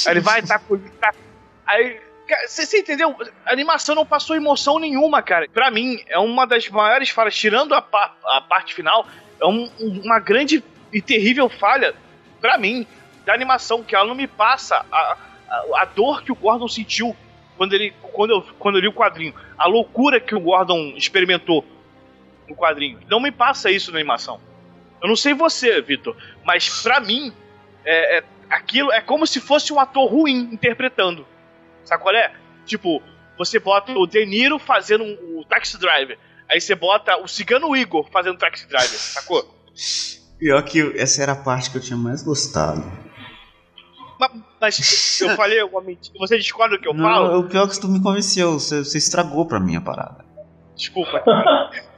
Aí 0.09 0.13
ele 0.13 0.19
vai, 0.21 0.41
tá 0.41 0.59
com. 0.59 0.77
Tá... 0.77 1.13
Aí. 1.67 1.99
Você 2.47 2.79
entendeu? 2.79 3.15
A 3.45 3.51
animação 3.51 3.95
não 3.95 4.05
passou 4.05 4.35
emoção 4.35 4.79
nenhuma, 4.79 5.21
cara. 5.21 5.47
Pra 5.53 5.69
mim, 5.69 5.99
é 6.07 6.17
uma 6.17 6.45
das 6.47 6.67
maiores 6.69 7.09
falhas, 7.09 7.35
tirando 7.35 7.73
a, 7.75 7.81
pa- 7.81 8.15
a 8.25 8.41
parte 8.41 8.73
final, 8.73 9.05
é 9.41 9.45
um- 9.45 9.69
um- 9.79 10.01
uma 10.05 10.19
grande 10.19 10.63
e 10.91 11.01
terrível 11.01 11.49
falha, 11.49 11.93
pra 12.39 12.57
mim, 12.57 12.87
da 13.25 13.33
animação, 13.33 13.83
que 13.83 13.95
ela 13.95 14.05
não 14.05 14.15
me 14.15 14.27
passa 14.27 14.85
a, 14.91 15.17
a, 15.49 15.81
a 15.81 15.85
dor 15.85 16.23
que 16.23 16.31
o 16.31 16.35
Gordon 16.35 16.67
sentiu 16.67 17.15
quando 17.57 17.73
ele 17.73 17.93
quando 18.13 18.31
eu, 18.31 18.41
quando 18.59 18.75
eu 18.77 18.81
li 18.81 18.87
o 18.87 18.93
quadrinho. 18.93 19.33
A 19.57 19.67
loucura 19.67 20.19
que 20.19 20.33
o 20.35 20.39
Gordon 20.39 20.93
experimentou 20.95 21.65
no 22.47 22.55
quadrinho. 22.55 22.99
Não 23.09 23.19
me 23.19 23.31
passa 23.31 23.69
isso 23.71 23.91
na 23.91 23.97
animação. 23.99 24.39
Eu 25.01 25.07
não 25.09 25.15
sei 25.15 25.33
você, 25.33 25.81
Vitor, 25.81 26.15
mas 26.45 26.81
pra 26.81 26.99
mim, 26.99 27.33
é, 27.83 28.17
é- 28.19 28.23
aquilo 28.49 28.91
é 28.91 29.01
como 29.01 29.25
se 29.27 29.39
fosse 29.41 29.73
um 29.73 29.79
ator 29.79 30.09
ruim 30.09 30.49
interpretando. 30.53 31.25
Sabe 31.85 32.01
qual 32.01 32.15
é? 32.15 32.33
Tipo, 32.65 33.01
você 33.37 33.59
bota 33.59 33.91
o 33.93 34.05
De 34.07 34.25
Niro 34.25 34.59
fazendo 34.59 35.03
um, 35.03 35.39
o 35.39 35.45
Taxi 35.45 35.77
Driver. 35.79 36.17
Aí 36.49 36.61
você 36.61 36.75
bota 36.75 37.17
o 37.17 37.27
Cigano 37.27 37.75
Igor 37.75 38.07
fazendo 38.11 38.37
Taxi 38.37 38.67
Driver, 38.67 38.89
sacou? 38.89 39.43
Pior 40.37 40.61
que 40.63 40.93
essa 40.97 41.23
era 41.23 41.31
a 41.31 41.35
parte 41.35 41.71
que 41.71 41.77
eu 41.77 41.81
tinha 41.81 41.97
mais 41.97 42.21
gostado. 42.21 42.83
Mas, 44.19 44.31
mas 44.61 45.21
eu 45.21 45.29
falei 45.35 45.59
alguma 45.59 45.81
mentira. 45.81 46.17
Você 46.19 46.37
discorda 46.37 46.75
do 46.77 46.81
que 46.81 46.87
eu 46.87 46.93
não, 46.93 47.03
falo? 47.03 47.39
o 47.39 47.49
pior 47.49 47.67
é 47.67 47.69
que 47.69 47.79
tu 47.79 47.87
me 47.87 48.01
convenceu, 48.01 48.53
você, 48.53 48.83
você 48.83 48.97
estragou 48.97 49.47
pra 49.47 49.59
mim 49.59 49.75
a 49.75 49.81
parada. 49.81 50.23
Desculpa. 50.75 51.23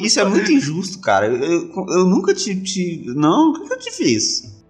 Isso 0.00 0.20
é 0.20 0.24
muito 0.24 0.52
injusto, 0.52 1.00
cara. 1.00 1.26
Eu, 1.26 1.36
eu, 1.36 1.86
eu 1.88 2.06
nunca 2.06 2.32
te, 2.32 2.60
te. 2.62 3.04
Não, 3.06 3.50
o 3.50 3.66
que 3.66 3.72
eu 3.72 3.78
te 3.78 3.90
fiz? 3.90 4.61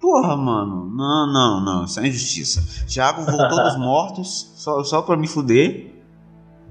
Porra, 0.00 0.36
mano. 0.36 0.90
Não, 0.94 1.32
não, 1.32 1.60
não. 1.64 1.84
Isso 1.84 1.98
é 2.00 2.06
injustiça. 2.06 2.86
Thiago 2.86 3.22
voltou 3.22 3.62
dos 3.62 3.76
mortos 3.78 4.52
só, 4.56 4.82
só 4.84 5.02
pra 5.02 5.16
me 5.16 5.26
fuder. 5.26 5.92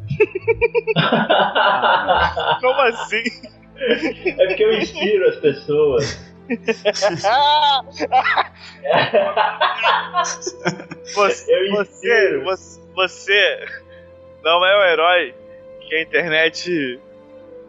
Como 2.61 2.81
assim? 2.81 3.23
É 3.77 4.47
porque 4.47 4.63
eu 4.63 4.77
inspiro 4.77 5.29
as 5.29 5.35
pessoas. 5.37 6.27
Você, 11.13 11.53
Eu 11.53 11.75
você, 11.75 11.81
inspiro. 11.81 12.43
você, 12.45 12.79
você 12.95 13.65
não 14.43 14.65
é 14.65 14.77
o 14.77 14.83
herói 14.91 15.35
que 15.87 15.95
a 15.95 16.01
internet 16.01 16.99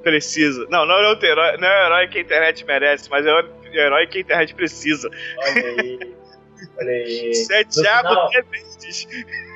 precisa. 0.03 0.67
Não, 0.71 0.87
não 0.87 0.95
é 0.95 1.13
o 1.15 1.25
herói, 1.25 1.57
não 1.59 1.69
é 1.69 1.83
o 1.83 1.87
herói 1.87 2.09
que 2.09 2.19
a 2.19 2.21
internet 2.21 2.65
merece, 2.65 3.09
mas 3.11 3.27
é 3.27 3.33
o 3.33 3.45
herói 3.77 4.07
que 4.07 4.19
a 4.19 4.21
internet 4.21 4.55
precisa. 4.55 5.09
Olha 5.39 5.65
aí. 5.65 6.15
Olha 6.79 6.91
aí. 6.91 7.33
Thiago 7.71 8.09
final-. 8.09 8.31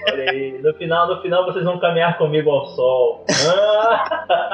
Olha 0.09 0.31
aí. 0.31 0.59
No 0.63 0.75
final, 0.75 1.09
no 1.09 1.23
final 1.23 1.45
vocês 1.45 1.65
vão 1.65 1.79
caminhar 1.81 2.19
comigo 2.19 2.51
ao 2.51 2.67
sol. 2.67 3.25
Ah! 3.49 4.53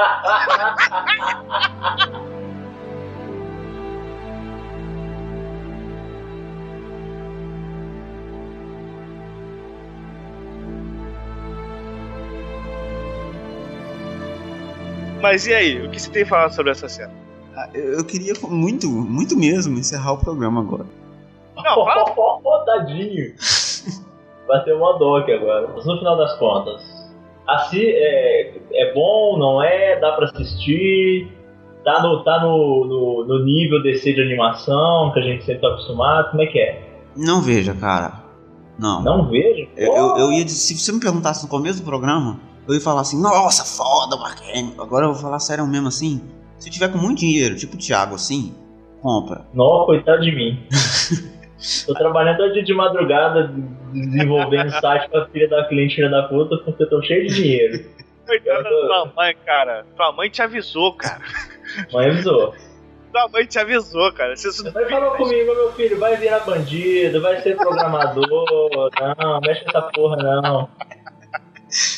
Mas 15.20 15.46
e 15.48 15.54
aí, 15.54 15.84
o 15.84 15.90
que 15.90 16.00
você 16.00 16.11
tem 16.11 16.24
falado 16.24 16.52
sobre 16.54 16.70
essa 16.70 16.88
cena? 16.88 17.27
Eu 17.74 18.04
queria 18.04 18.34
muito, 18.48 18.88
muito 18.88 19.36
mesmo 19.36 19.78
encerrar 19.78 20.12
o 20.12 20.18
programa 20.18 20.61
agora. 20.61 20.86
Não, 21.56 21.84
fala. 21.84 22.14
Tadinho. 22.64 23.34
Vai 24.46 24.62
ter 24.64 24.72
uma 24.74 25.20
aqui 25.20 25.32
agora. 25.32 25.68
Mas 25.74 25.84
no 25.84 25.98
final 25.98 26.16
das 26.16 26.38
contas, 26.38 26.82
assim, 27.46 27.82
é, 27.82 28.54
é 28.72 28.94
bom, 28.94 29.38
não 29.38 29.62
é? 29.62 29.98
Dá 30.00 30.12
pra 30.12 30.26
assistir? 30.26 31.32
Tá 31.84 32.02
no, 32.02 32.22
tá 32.22 32.40
no, 32.42 32.84
no, 32.84 33.24
no 33.26 33.44
nível 33.44 33.82
DC 33.82 34.12
de 34.12 34.20
animação 34.20 35.11
que 35.12 35.20
a 35.20 35.22
gente 35.22 35.44
sempre 35.44 35.62
tá 35.62 35.68
acostumado? 35.68 36.30
Como 36.30 36.42
é 36.42 36.46
que 36.46 36.59
é? 36.59 36.82
Não 37.16 37.40
veja, 37.40 37.74
cara. 37.74 38.24
Não. 38.78 39.02
Não 39.02 39.28
vejo? 39.28 39.68
Eu, 39.76 39.92
eu, 39.92 40.18
eu 40.18 40.32
ia 40.32 40.44
dizer, 40.44 40.59
se 40.59 40.78
você 40.78 40.92
me 40.92 41.00
perguntasse 41.00 41.42
no 41.42 41.48
começo 41.48 41.80
do 41.80 41.84
programa, 41.84 42.38
eu 42.66 42.74
ia 42.74 42.80
falar 42.80 43.00
assim, 43.00 43.20
nossa, 43.20 43.64
foda, 43.64 44.16
Hamill. 44.54 44.74
Agora 44.80 45.06
eu 45.06 45.12
vou 45.12 45.22
falar 45.22 45.40
sério 45.40 45.66
mesmo 45.66 45.88
assim. 45.88 46.20
Se 46.59 46.70
tiver 46.70 46.90
com 46.90 46.98
muito 46.98 47.20
dinheiro, 47.20 47.56
tipo 47.56 47.76
o 47.76 47.78
Thiago 47.78 48.14
assim, 48.14 48.54
compra. 49.00 49.42
Não, 49.54 49.84
coitado 49.86 50.22
de 50.22 50.32
mim. 50.32 50.66
Tô 51.86 51.94
trabalhando 51.94 52.36
todo 52.36 52.52
dia 52.52 52.62
de 52.62 52.72
madrugada 52.72 53.52
desenvolvendo 53.92 54.70
site 54.70 55.09
pra 55.11 55.26
filha 55.26 55.48
da 55.48 55.64
cliente 55.64 55.96
filha 55.96 56.09
da 56.09 56.22
puta 56.24 56.56
porque 56.59 56.84
eu 56.84 56.88
tô 56.88 57.02
cheio 57.02 57.26
de 57.26 57.34
dinheiro. 57.34 57.84
Coitada 58.24 58.62
da 58.62 58.70
tua 58.70 59.12
mãe, 59.16 59.36
cara. 59.44 59.84
Tua 59.96 60.12
mãe 60.12 60.30
te 60.30 60.40
avisou, 60.40 60.92
cara. 60.94 61.20
Mãe 61.92 62.11
avisou. 62.11 62.54
Tua 63.12 63.28
mãe 63.28 63.44
te 63.46 63.59
avisou, 63.59 64.12
cara. 64.12 64.36
Você 64.36 64.70
vai 64.70 64.88
falar 64.88 65.16
comigo, 65.16 65.52
meu 65.52 65.72
filho, 65.72 65.98
vai 65.98 66.16
virar 66.16 66.40
bandido, 66.40 67.20
vai 67.20 67.40
ser 67.40 67.56
programador, 67.56 68.90
não, 69.18 69.40
mexe 69.40 69.64
nessa 69.64 69.82
porra 69.82 70.16
não. 70.16 70.68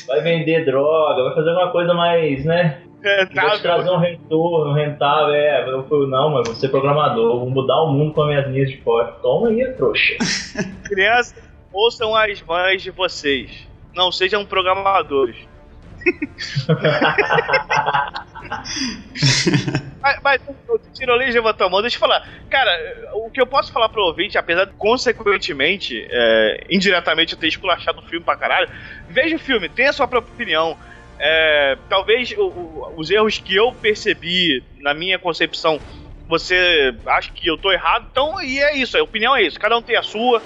Vai 0.06 0.20
vender 0.22 0.64
droga, 0.64 1.22
vai 1.24 1.34
fazer 1.34 1.50
uma 1.50 1.70
coisa 1.70 1.92
mais, 1.92 2.44
né? 2.44 2.82
É, 3.02 3.26
Vai 3.26 3.26
te 3.26 3.34
tá, 3.34 3.58
trazer 3.58 3.90
um 3.90 3.98
retorno 3.98 4.74
rentável, 4.74 5.34
é. 5.34 5.70
Eu 5.70 5.84
fui, 5.84 6.06
não, 6.06 6.30
mas 6.30 6.46
vou 6.46 6.54
ser 6.54 6.68
programador, 6.68 7.38
vou 7.38 7.50
mudar 7.50 7.82
o 7.82 7.92
mundo 7.92 8.12
com 8.12 8.22
as 8.22 8.28
minhas 8.28 8.46
linhas 8.48 8.70
de 8.70 8.76
código. 8.78 9.16
Toma 9.22 9.48
aí, 9.48 9.72
trouxa. 9.74 10.16
crianças, 10.84 11.34
ouçam 11.72 12.14
as 12.14 12.42
mães 12.42 12.82
de 12.82 12.90
vocês. 12.90 13.66
Não 13.94 14.12
sejam 14.12 14.44
programadores. 14.44 15.36
mas, 20.00 20.18
mas 20.22 20.40
o 20.68 20.78
Tirolês 20.94 21.34
levantou 21.34 21.66
a 21.66 21.70
mão, 21.70 21.82
deixa 21.82 21.96
eu 21.96 22.00
falar. 22.00 22.26
Cara, 22.48 22.70
o 23.14 23.30
que 23.30 23.40
eu 23.40 23.46
posso 23.46 23.72
falar 23.72 23.88
pro 23.88 24.02
ouvinte, 24.02 24.38
apesar 24.38 24.64
de 24.64 24.72
consequentemente, 24.72 26.06
é, 26.10 26.66
indiretamente, 26.70 27.34
eu 27.34 27.38
ter 27.38 27.48
esculachado 27.48 28.00
o 28.00 28.02
filme 28.02 28.24
pra 28.24 28.36
caralho, 28.36 28.68
veja 29.08 29.36
o 29.36 29.38
filme, 29.38 29.68
tenha 29.68 29.90
a 29.90 29.92
sua 29.92 30.08
própria 30.08 30.32
opinião. 30.32 30.76
É, 31.22 31.76
talvez 31.88 32.30
o- 32.32 32.40
o- 32.48 32.94
os 32.96 33.10
erros 33.10 33.38
que 33.38 33.54
eu 33.54 33.72
percebi 33.72 34.62
na 34.80 34.94
minha 34.94 35.18
concepção, 35.18 35.78
você 36.26 36.94
acha 37.06 37.30
que 37.32 37.46
eu 37.48 37.58
tô 37.58 37.70
errado, 37.70 38.06
então, 38.10 38.40
e 38.42 38.58
é 38.58 38.76
isso, 38.76 38.96
a 38.96 39.02
opinião 39.02 39.36
é 39.36 39.42
isso, 39.42 39.58
cada 39.60 39.76
um 39.76 39.82
tem 39.82 39.96
a 39.96 40.02
sua. 40.02 40.42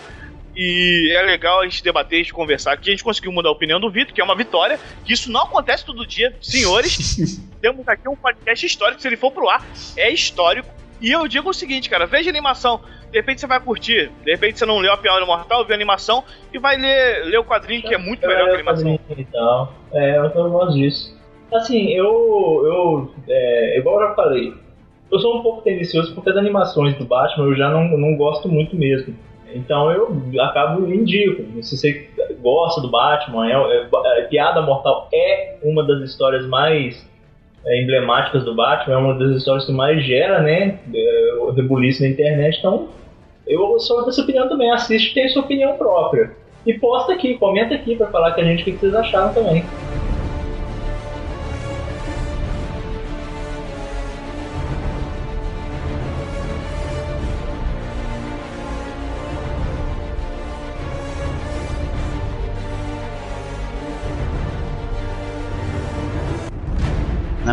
E 0.57 1.13
é 1.17 1.23
legal 1.23 1.61
a 1.61 1.65
gente 1.65 1.83
debater, 1.83 2.21
a 2.21 2.23
gente 2.23 2.33
conversar. 2.33 2.77
Que 2.77 2.89
a 2.89 2.93
gente 2.93 3.03
conseguiu 3.03 3.33
mudar 3.33 3.49
a 3.49 3.53
opinião 3.53 3.81
do 3.81 3.91
Vitor, 3.91 4.15
que 4.15 4.21
é 4.21 4.25
uma 4.25 4.37
vitória. 4.37 4.79
Que 5.05 5.13
isso 5.13 5.29
não 5.31 5.43
acontece 5.43 5.85
todo 5.85 6.07
dia. 6.07 6.33
Senhores, 6.41 7.17
temos 7.61 7.87
aqui 7.89 8.09
um 8.09 8.15
podcast 8.15 8.65
histórico. 8.65 9.03
Se 9.03 9.09
ele 9.09 9.17
for 9.17 9.33
pro 9.33 9.49
ar, 9.49 9.67
é 9.97 10.13
histórico. 10.13 10.69
E 11.01 11.11
eu 11.11 11.27
digo 11.27 11.51
o 11.51 11.53
seguinte, 11.53 11.91
cara: 11.91 12.07
veja 12.07 12.31
a 12.31 12.33
animação. 12.33 12.81
De 13.11 13.19
repente 13.19 13.41
você 13.41 13.47
vai 13.47 13.61
curtir. 13.61 14.11
De 14.25 14.31
repente 14.33 14.59
você 14.59 14.67
não 14.67 14.79
leu 14.79 14.93
a 14.93 14.97
Piada 14.97 15.25
Mortal, 15.25 15.65
vê 15.65 15.73
a 15.73 15.77
animação 15.77 16.25
e 16.53 16.59
vai 16.59 16.77
ler, 16.77 17.25
ler 17.27 17.39
o 17.39 17.45
quadrinho, 17.45 17.83
que 17.83 17.95
é 17.95 17.99
muito 17.99 18.27
melhor 18.27 18.45
que 18.45 18.51
a 18.51 18.55
animação. 18.55 18.99
E 19.17 19.25
tal. 19.25 19.73
É, 19.93 20.19
eu 20.19 20.25
eu 20.25 20.51
gosto 20.51 20.75
disso. 20.75 21.17
Assim, 21.53 21.91
eu. 21.91 22.63
eu 22.65 23.15
é, 23.29 23.79
igual 23.79 24.01
eu 24.01 24.09
já 24.09 24.15
falei, 24.15 24.55
eu 25.11 25.19
sou 25.19 25.39
um 25.39 25.43
pouco 25.43 25.63
tendencioso 25.63 26.15
porque 26.15 26.31
as 26.31 26.37
animações 26.37 26.97
do 26.97 27.05
Batman 27.05 27.45
eu 27.45 27.55
já 27.55 27.71
não, 27.71 27.97
não 27.97 28.17
gosto 28.17 28.49
muito 28.49 28.77
mesmo. 28.77 29.15
Então 29.55 29.91
eu 29.93 30.21
acabo 30.41 30.93
indico. 30.93 31.63
Se 31.63 31.77
você 31.77 32.11
gosta 32.41 32.81
do 32.81 32.91
Batman, 32.91 33.49
é, 33.49 33.53
é- 33.53 33.89
é- 34.19 34.23
Piada 34.23 34.61
Mortal 34.61 35.09
é 35.15 35.57
uma 35.63 35.85
das 35.85 36.01
histórias 36.11 36.45
mais 36.47 37.09
é, 37.67 37.83
emblemáticas 37.83 38.45
do 38.45 38.55
Batman, 38.55 38.95
é 38.95 38.99
uma 38.99 39.19
das 39.19 39.37
histórias 39.37 39.65
que 39.65 39.73
mais 39.73 40.05
gera, 40.05 40.41
né? 40.41 40.79
É, 40.95 41.53
rebuliço 41.55 42.03
na 42.03 42.09
internet. 42.09 42.59
Então, 42.59 42.89
eu 43.47 43.79
sou 43.79 44.05
dessa 44.05 44.23
opinião 44.23 44.49
também. 44.49 44.71
Assiste 44.71 45.15
tem 45.15 45.29
sua 45.29 45.43
opinião 45.43 45.77
própria. 45.77 46.33
E 46.67 46.75
posta 46.75 47.13
aqui, 47.13 47.35
comenta 47.39 47.75
aqui 47.75 47.97
pra 47.97 48.07
falar 48.07 48.33
com 48.33 48.41
a 48.41 48.45
gente 48.45 48.63
o 48.63 48.65
que 48.65 48.73
vocês 48.73 48.95
acharam 48.95 49.33
também. 49.35 49.65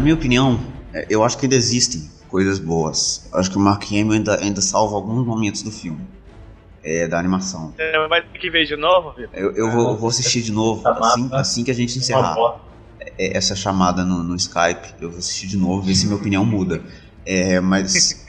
Na 0.01 0.05
minha 0.05 0.15
opinião, 0.15 0.59
é, 0.91 1.05
eu 1.11 1.23
acho 1.23 1.37
que 1.37 1.45
ainda 1.45 1.55
existem 1.55 2.01
coisas 2.27 2.57
boas. 2.57 3.29
Eu 3.31 3.39
acho 3.39 3.51
que 3.51 3.57
o 3.57 3.59
Mark 3.59 3.83
Hamill 3.83 4.13
ainda, 4.13 4.41
ainda 4.41 4.59
salva 4.59 4.95
alguns 4.95 5.23
momentos 5.23 5.61
do 5.61 5.69
filme. 5.69 6.07
É, 6.83 7.07
da 7.07 7.19
animação. 7.19 7.75
É, 7.77 8.07
vai 8.07 8.23
ter 8.23 8.39
que 8.39 8.49
ver 8.49 8.65
de 8.65 8.75
novo, 8.75 9.13
Vitor. 9.15 9.29
Eu, 9.39 9.51
eu 9.51 9.69
vou, 9.69 9.89
eu 9.89 9.97
vou 9.97 10.09
assistir 10.09 10.41
de 10.41 10.51
novo, 10.51 10.87
assim, 10.87 11.29
assim 11.31 11.63
que 11.63 11.69
a 11.69 11.73
gente 11.75 11.99
encerrar 11.99 12.33
bosta. 12.33 12.61
é, 12.99 13.37
essa 13.37 13.55
chamada 13.55 14.03
no, 14.03 14.23
no 14.23 14.35
Skype. 14.35 14.95
Eu 14.99 15.11
vou 15.11 15.19
assistir 15.19 15.45
de 15.45 15.55
novo, 15.55 15.83
ver 15.83 15.93
se 15.93 16.07
minha 16.07 16.17
opinião 16.17 16.43
muda. 16.43 16.81
É, 17.23 17.59
mas 17.59 18.25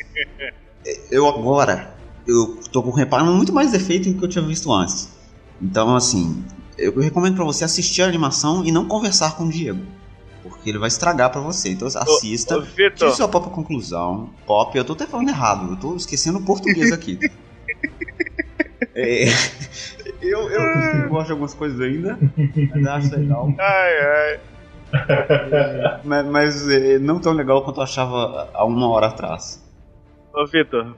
é, 0.84 1.16
eu 1.16 1.26
agora 1.26 1.96
eu 2.26 2.60
tô 2.70 2.82
com 2.82 2.90
reparando 2.90 3.32
muito 3.32 3.54
mais 3.54 3.72
defeito 3.72 4.12
do 4.12 4.18
que 4.18 4.24
eu 4.26 4.28
tinha 4.28 4.44
visto 4.44 4.70
antes. 4.70 5.08
Então, 5.58 5.96
assim, 5.96 6.44
eu 6.76 6.94
recomendo 7.00 7.36
pra 7.36 7.46
você 7.46 7.64
assistir 7.64 8.02
a 8.02 8.06
animação 8.06 8.62
e 8.62 8.70
não 8.70 8.86
conversar 8.86 9.38
com 9.38 9.44
o 9.44 9.48
Diego. 9.50 10.01
Porque 10.62 10.70
ele 10.70 10.78
vai 10.78 10.86
estragar 10.86 11.28
pra 11.28 11.40
você. 11.40 11.70
Então 11.70 11.88
assista. 11.88 12.56
Ô, 12.56 12.62
Tire 12.62 13.10
sua 13.10 13.26
própria 13.26 13.52
conclusão. 13.52 14.30
Pop, 14.46 14.78
eu 14.78 14.84
tô 14.84 14.92
até 14.92 15.08
falando 15.08 15.28
errado, 15.28 15.72
eu 15.72 15.76
tô 15.76 15.96
esquecendo 15.96 16.38
o 16.38 16.44
português 16.44 16.92
aqui. 16.94 17.18
É, 18.94 19.24
eu, 20.20 20.48
eu 20.48 21.08
gosto 21.08 21.26
de 21.26 21.32
algumas 21.32 21.52
coisas 21.52 21.80
ainda, 21.80 22.16
mas 22.70 22.86
acho 22.86 23.16
legal. 23.16 23.52
ai, 23.58 23.98
ai. 24.00 24.40
Mas, 26.04 26.26
mas, 26.26 26.68
é, 26.68 26.98
não 26.98 27.18
tão 27.18 27.32
legal 27.32 27.64
quanto 27.64 27.78
eu 27.78 27.82
achava 27.84 28.48
há 28.54 28.64
uma 28.64 28.88
hora 28.88 29.08
atrás. 29.08 29.60
Ô, 30.32 30.46
Vitor, 30.46 30.94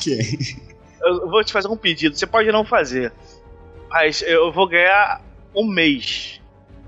Que? 0.00 0.56
eu 1.02 1.28
vou 1.28 1.42
te 1.42 1.52
fazer 1.52 1.66
um 1.66 1.76
pedido. 1.76 2.14
Você 2.16 2.26
pode 2.26 2.52
não 2.52 2.64
fazer, 2.64 3.12
mas 3.90 4.22
eu 4.22 4.52
vou 4.52 4.68
ganhar 4.68 5.20
um 5.56 5.66
mês 5.66 6.40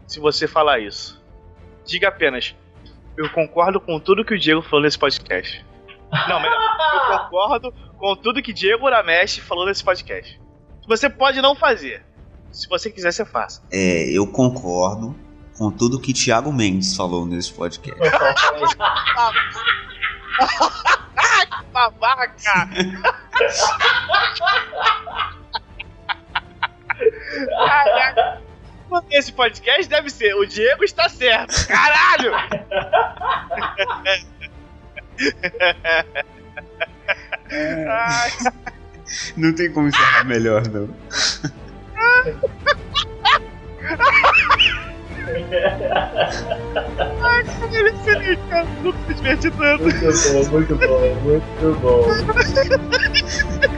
se 0.06 0.20
você 0.20 0.46
falar 0.46 0.78
isso. 0.78 1.23
Diga 1.84 2.08
apenas: 2.08 2.54
Eu 3.16 3.28
concordo 3.30 3.80
com 3.80 3.98
tudo 4.00 4.24
que 4.24 4.34
o 4.34 4.38
Diego 4.38 4.62
falou 4.62 4.82
nesse 4.82 4.98
podcast. 4.98 5.64
Não, 6.28 6.40
melhor. 6.40 6.60
Eu 6.94 7.18
concordo 7.18 7.72
com 7.98 8.16
tudo 8.16 8.42
que 8.42 8.52
Diego 8.52 8.86
Uramesh 8.86 9.38
falou 9.38 9.66
nesse 9.66 9.82
podcast. 9.84 10.40
Você 10.86 11.08
pode 11.08 11.40
não 11.40 11.54
fazer. 11.54 12.04
Se 12.52 12.68
você 12.68 12.90
quiser, 12.90 13.12
você 13.12 13.24
faça. 13.24 13.62
É, 13.72 14.10
eu 14.10 14.26
concordo 14.26 15.16
com 15.56 15.70
tudo 15.70 16.00
que 16.00 16.12
Thiago 16.12 16.52
Mendes 16.52 16.94
falou 16.96 17.24
nesse 17.26 17.52
podcast. 17.52 17.98
Babaca! 21.72 22.68
Caraca! 27.66 28.42
Esse 29.10 29.32
podcast 29.32 29.88
deve 29.88 30.10
ser 30.10 30.34
o 30.34 30.44
Diego 30.46 30.84
está 30.84 31.08
certo. 31.08 31.66
Caralho! 31.66 32.32
Ai, 37.88 38.30
Não 39.36 39.54
tem 39.54 39.72
como 39.72 39.88
encerrar 39.88 40.24
melhor, 40.24 40.62
não. 40.68 40.88
ele 47.72 47.88
é 47.88 47.92
feliz, 48.04 48.38
cara. 48.48 48.66
Nunca 48.82 48.98
me 49.08 49.14
diverti 49.14 49.50
tanto. 49.50 49.82
Muito 49.84 50.00
bom, 50.32 50.50
muito 50.50 50.76
bom, 50.76 51.14
muito 51.22 51.80
bom. 51.80 52.04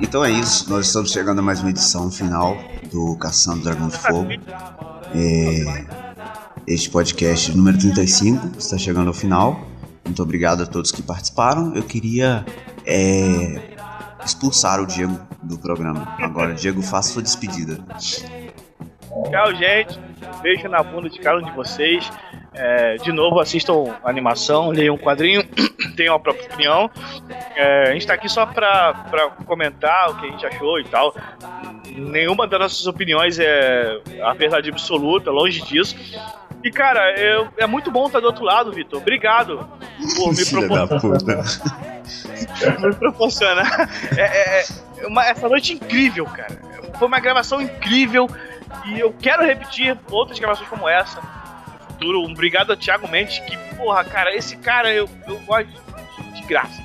Então 0.00 0.24
é 0.24 0.30
isso, 0.30 0.70
nós 0.70 0.86
estamos 0.86 1.12
chegando 1.12 1.40
a 1.40 1.42
mais 1.42 1.60
uma 1.60 1.70
edição 1.70 2.10
final 2.10 2.56
do 2.90 3.16
Caçando 3.16 3.62
Dragão 3.62 3.88
de 3.88 3.98
Fogo. 3.98 4.30
É, 5.14 5.86
este 6.66 6.88
podcast 6.90 7.56
número 7.56 7.78
35 7.78 8.58
está 8.58 8.78
chegando 8.78 9.08
ao 9.08 9.14
final. 9.14 9.60
Muito 10.04 10.22
obrigado 10.22 10.62
a 10.62 10.66
todos 10.66 10.90
que 10.90 11.02
participaram. 11.02 11.74
Eu 11.74 11.82
queria 11.82 12.44
é, 12.86 13.60
expulsar 14.24 14.80
o 14.80 14.86
Diego 14.86 15.20
do 15.42 15.58
programa. 15.58 16.16
Agora, 16.18 16.54
Diego, 16.54 16.82
faça 16.82 17.12
sua 17.12 17.22
despedida. 17.22 17.78
Tchau, 17.98 19.54
gente. 19.56 20.00
Beijo 20.42 20.68
na 20.68 20.82
bunda 20.82 21.08
de 21.08 21.18
cada 21.18 21.38
um 21.38 21.44
de 21.44 21.52
vocês. 21.52 22.10
É, 22.52 22.96
de 22.96 23.12
novo, 23.12 23.38
assistam 23.38 23.96
a 24.02 24.10
animação, 24.10 24.70
leiam 24.70 24.96
um 24.96 24.98
quadrinho, 24.98 25.44
tenham 25.96 26.14
a 26.14 26.18
própria 26.18 26.46
opinião. 26.46 26.90
É, 27.54 27.90
a 27.90 27.92
gente 27.92 28.06
tá 28.06 28.14
aqui 28.14 28.28
só 28.28 28.44
pra, 28.44 28.94
pra 29.08 29.30
comentar 29.46 30.10
o 30.10 30.16
que 30.16 30.26
a 30.26 30.30
gente 30.30 30.46
achou 30.46 30.80
e 30.80 30.84
tal. 30.84 31.14
Nenhuma 31.86 32.46
das 32.46 32.60
nossas 32.60 32.86
opiniões 32.86 33.38
é 33.38 34.00
a 34.22 34.32
verdade 34.34 34.68
absoluta, 34.68 35.30
longe 35.30 35.60
disso. 35.62 35.96
E, 36.62 36.70
cara, 36.70 37.18
eu, 37.18 37.48
é 37.56 37.66
muito 37.66 37.90
bom 37.90 38.06
estar 38.06 38.20
do 38.20 38.26
outro 38.26 38.44
lado, 38.44 38.72
Vitor. 38.72 39.00
Obrigado 39.00 39.66
por 40.16 40.30
me, 40.30 40.36
Filha 40.44 40.66
propor 40.66 40.86
da 40.86 41.00
puta. 41.00 41.42
me 42.88 42.94
proporcionar 42.94 43.88
é, 44.16 44.60
é, 44.60 45.06
uma, 45.06 45.24
essa 45.24 45.48
noite 45.48 45.72
incrível, 45.72 46.26
cara. 46.26 46.60
Foi 46.98 47.08
uma 47.08 47.20
gravação 47.20 47.62
incrível 47.62 48.28
e 48.86 49.00
eu 49.00 49.12
quero 49.12 49.42
repetir 49.44 49.98
outras 50.10 50.38
gravações 50.38 50.68
como 50.68 50.88
essa 50.88 51.39
futuro. 52.00 52.20
Um 52.22 52.32
obrigado 52.32 52.72
a 52.72 52.76
Thiago 52.76 53.06
Mendes, 53.08 53.38
que, 53.40 53.56
porra, 53.76 54.02
cara, 54.04 54.34
esse 54.34 54.56
cara 54.56 54.90
eu, 54.92 55.08
eu 55.28 55.38
gosto 55.40 55.68
de 56.34 56.42
graça. 56.42 56.82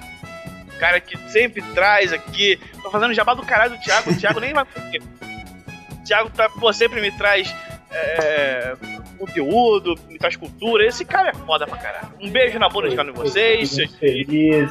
O 0.75 0.77
cara 0.77 0.99
que 0.99 1.17
sempre 1.31 1.61
traz 1.73 2.11
aqui. 2.11 2.59
Tô 2.83 2.91
fazendo 2.91 3.13
jabá 3.13 3.33
do 3.33 3.43
caralho 3.43 3.71
do 3.77 3.79
Thiago, 3.79 4.11
o 4.11 4.15
Thiago 4.17 4.39
nem 4.41 4.53
vai. 4.53 4.63
O 4.63 6.03
Thiago 6.03 6.29
tá, 6.31 6.49
pô, 6.49 6.71
sempre 6.73 7.01
me 7.01 7.11
traz. 7.11 7.53
é, 7.91 8.73
conteúdo, 9.17 9.95
me 10.09 10.17
traz 10.19 10.35
cultura. 10.35 10.85
Esse 10.85 11.05
cara 11.05 11.29
é 11.29 11.33
foda 11.33 11.65
pra 11.65 11.77
caralho. 11.77 12.09
Um 12.21 12.29
beijo 12.29 12.59
na 12.59 12.67
bunda 12.67 12.89
de 12.89 12.95
cada 12.97 13.09
um 13.09 13.13
de 13.13 13.19
vocês. 13.19 13.73
Feliz. 13.97 14.69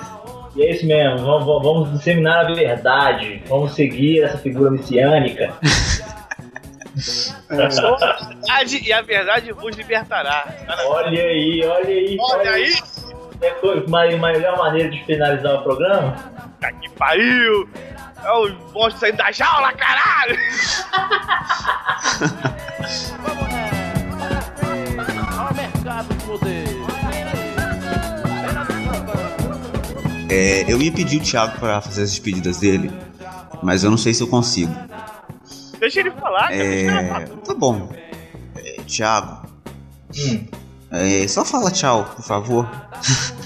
E 0.54 0.62
é 0.62 0.70
isso 0.70 0.86
mesmo, 0.86 1.18
vamos, 1.18 1.46
vamos- 1.46 1.62
vamos 1.64 1.92
disseminar 1.98 2.44
a 2.46 2.52
verdade. 2.54 3.42
Vamos 3.48 3.72
seguir 3.74 4.22
essa 4.22 4.38
figura 4.38 4.70
messiânica. 4.70 5.52
A 7.50 7.54
verdade 7.54 8.82
e 8.84 8.92
a 8.92 9.02
verdade 9.02 9.52
vos 9.52 9.76
libertará. 9.76 10.46
Olha 10.86 11.22
aí, 11.22 11.64
olha 11.64 11.88
aí. 11.88 12.16
Olha 12.20 12.50
aí, 12.50 12.74
É 13.42 13.54
uma 13.86 14.32
melhor 14.32 14.56
maneira 14.56 14.90
de 14.90 15.04
finalizar 15.04 15.54
o 15.54 15.62
programa? 15.62 16.14
tá 16.60 16.72
que 16.72 16.88
pariu! 16.90 17.68
É 18.24 18.30
o 18.32 18.54
monstro 18.72 19.00
saindo 19.00 19.16
da 19.18 19.30
jaula, 19.30 19.72
caralho! 19.72 20.38
É, 30.28 30.64
eu 30.66 30.80
ia 30.80 30.90
pedir 30.90 31.18
o 31.18 31.22
Thiago 31.22 31.58
para 31.58 31.80
fazer 31.80 32.02
as 32.02 32.10
despedidas 32.10 32.58
dele, 32.58 32.90
mas 33.62 33.84
eu 33.84 33.90
não 33.90 33.98
sei 33.98 34.12
se 34.14 34.22
eu 34.22 34.26
consigo. 34.26 34.74
Deixa 35.84 36.00
ele 36.00 36.12
falar, 36.12 36.50
É, 36.50 36.88
falar. 36.88 37.28
tá 37.44 37.54
bom. 37.54 37.90
É, 38.56 38.76
Thiago, 38.86 39.46
Hum. 40.16 40.46
é, 40.90 41.28
só 41.28 41.44
fala 41.44 41.70
tchau, 41.70 42.04
por 42.16 42.24
favor. 42.24 42.66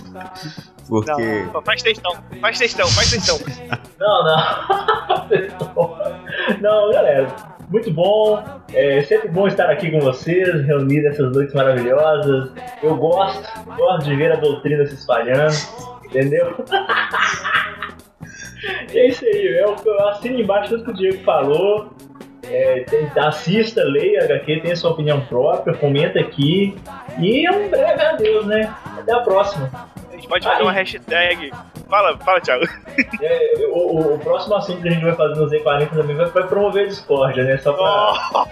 Porque. 0.89 1.43
Não, 1.53 1.61
faz 1.63 1.83
textão, 1.83 2.13
faz 2.41 2.59
textão, 2.59 2.87
faz 2.89 3.11
textão. 3.11 3.39
Não, 3.99 4.25
não. 4.25 4.39
não, 6.63 6.93
galera. 6.93 7.27
Muito 7.69 7.93
bom. 7.93 8.41
É 8.73 9.03
sempre 9.03 9.29
bom 9.29 9.49
estar 9.49 9.69
aqui 9.69 9.91
com 9.91 9.99
vocês, 9.99 10.49
reunir 10.67 11.05
essas 11.09 11.33
noites 11.33 11.53
maravilhosas. 11.53 12.53
Eu 12.81 12.97
gosto, 12.97 13.43
gosto 13.77 14.05
de 14.05 14.15
ver 14.15 14.31
a 14.33 14.37
doutrina 14.37 14.87
se 14.87 14.95
espalhando, 14.95 15.53
entendeu? 16.05 16.55
é 18.95 19.09
isso 19.09 19.25
aí, 19.25 19.59
eu, 19.61 19.75
eu 19.85 20.09
assino 20.09 20.39
embaixo 20.41 20.71
tudo 20.71 20.85
que 20.85 20.91
o 20.91 20.95
Diego 20.95 21.25
falou. 21.25 21.91
É, 22.43 22.81
tem- 22.89 23.11
assista, 23.23 23.83
leia 23.85 24.25
HQ, 24.25 24.61
tenha 24.61 24.77
sua 24.77 24.91
opinião 24.91 25.21
própria, 25.23 25.75
comenta 25.77 26.19
aqui. 26.21 26.77
E 27.19 27.49
um 27.51 27.69
breve 27.69 28.03
adeus, 28.03 28.47
né? 28.47 28.73
Até 28.99 29.13
a 29.13 29.21
próxima. 29.21 29.71
A 30.11 30.15
gente 30.15 30.29
pode 30.29 30.45
fazer 30.47 30.63
uma 30.63 30.73
hashtag. 30.73 31.51
Fala, 31.89 32.17
fala, 32.19 32.41
Thiago. 32.41 32.65
É, 33.23 33.67
o, 33.71 33.79
o- 33.79 34.15
o 34.15 34.19
próximo 34.19 34.55
assunto 34.57 34.83
que 34.83 34.89
a 34.89 34.91
gente 34.93 35.05
vai 35.05 35.15
fazer 35.15 35.35
no 35.41 35.47
Z40 35.49 35.91
também 35.91 36.17
vai, 36.17 36.27
vai 36.27 36.47
promover 36.47 36.85
a 36.85 36.89
discórdia, 36.89 37.45
né? 37.45 37.57
Só 37.59 37.73
pra, 37.73 38.15
só 38.33 38.45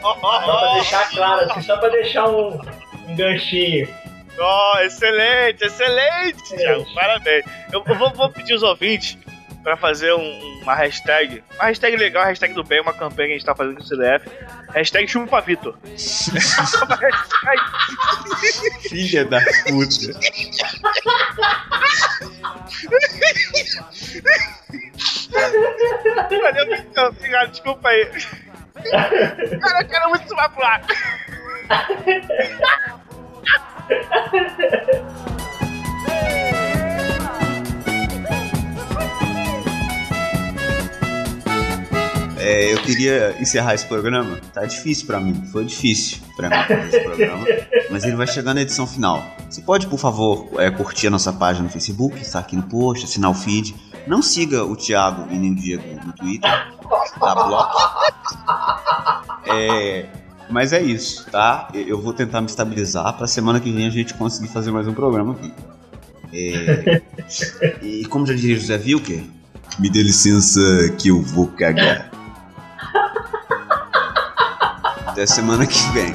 pra 0.60 0.74
deixar 0.74 1.10
claro, 1.10 1.50
assim, 1.50 1.62
só 1.62 1.76
pra 1.76 1.88
deixar 1.88 2.28
um, 2.28 2.60
um 3.08 3.16
ganchinho. 3.16 3.88
Oh, 4.38 4.78
excelente, 4.80 5.64
excelente, 5.64 6.42
Thiago. 6.56 6.84
Parabéns. 6.94 7.44
Eu, 7.72 7.82
eu 7.86 7.94
vou, 7.94 8.10
vou 8.10 8.28
pedir 8.30 8.54
os 8.54 8.62
ouvintes 8.62 9.16
pra 9.66 9.76
fazer 9.76 10.12
um- 10.14 10.60
uma 10.62 10.76
hashtag. 10.76 11.42
Uma 11.56 11.64
hashtag 11.64 11.96
legal, 11.96 12.22
uma 12.22 12.28
hashtag 12.28 12.54
do 12.54 12.62
bem, 12.62 12.80
uma 12.80 12.92
campanha 12.92 13.26
que 13.26 13.34
a 13.34 13.38
gente 13.38 13.44
tá 13.44 13.52
fazendo 13.52 13.74
com 13.74 13.82
o 13.82 13.84
CDF. 13.84 14.24
Hashtag 14.72 15.08
chuva 15.08 15.26
pra 15.26 15.40
Vitor. 15.40 15.76
Filha 18.88 19.24
da 19.24 19.40
puta. 19.66 20.12
Valeu. 26.30 26.84
Obrigado, 27.08 27.50
desculpa 27.50 27.88
aí. 27.88 28.06
Cara, 29.60 29.82
eu 29.82 29.88
quero 29.88 30.08
muito 30.10 30.28
subir 30.28 30.48
pro 30.50 30.64
ar. 30.64 30.82
É, 42.36 42.72
eu 42.72 42.78
queria 42.78 43.34
encerrar 43.40 43.74
esse 43.74 43.86
programa. 43.86 44.38
Tá 44.52 44.64
difícil 44.64 45.06
pra 45.06 45.18
mim. 45.18 45.42
Foi 45.52 45.64
difícil 45.64 46.18
pra 46.36 46.50
mim 46.50 46.56
fazer 46.68 46.88
esse 46.88 47.00
programa. 47.00 47.46
Mas 47.90 48.04
ele 48.04 48.16
vai 48.16 48.26
chegar 48.26 48.52
na 48.54 48.62
edição 48.62 48.86
final. 48.86 49.24
Você 49.48 49.62
pode, 49.62 49.86
por 49.86 49.98
favor, 49.98 50.48
é, 50.58 50.70
curtir 50.70 51.06
a 51.06 51.10
nossa 51.10 51.32
página 51.32 51.64
no 51.64 51.70
Facebook, 51.70 52.20
está 52.20 52.40
aqui 52.40 52.56
no 52.56 52.64
post, 52.64 53.04
assinar 53.04 53.30
o 53.30 53.34
feed. 53.34 53.74
Não 54.06 54.22
siga 54.22 54.64
o 54.64 54.76
Thiago 54.76 55.26
e 55.32 55.38
nem 55.38 55.52
o 55.52 55.54
Diego 55.54 55.82
no 56.04 56.12
Twitter. 56.12 56.50
Dá 57.20 57.34
bloco. 57.34 57.76
É, 59.46 60.06
mas 60.50 60.72
é 60.72 60.82
isso, 60.82 61.26
tá? 61.30 61.68
Eu 61.74 62.00
vou 62.00 62.12
tentar 62.12 62.40
me 62.40 62.46
estabilizar 62.46 63.16
pra 63.16 63.26
semana 63.26 63.60
que 63.60 63.72
vem 63.72 63.86
a 63.86 63.90
gente 63.90 64.14
conseguir 64.14 64.48
fazer 64.48 64.70
mais 64.70 64.86
um 64.86 64.94
programa 64.94 65.32
aqui. 65.32 65.52
É, 66.32 67.02
e 67.82 68.04
como 68.06 68.26
já 68.26 68.34
diria 68.34 68.56
José 68.56 68.76
Wilker, 68.76 69.24
me 69.78 69.88
dê 69.88 70.02
licença 70.02 70.60
que 70.98 71.08
eu 71.08 71.22
vou 71.22 71.46
cagar. 71.48 72.10
Até 75.16 75.24
semana 75.24 75.66
que 75.66 75.78
vem. 75.92 76.14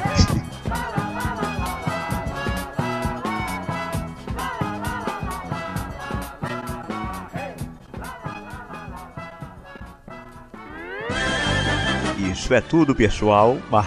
Isso 12.32 12.54
é 12.54 12.62
tudo, 12.62 12.94
pessoal. 12.94 13.58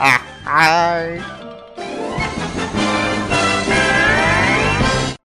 Ah, 0.00 0.20
ai. 0.44 1.37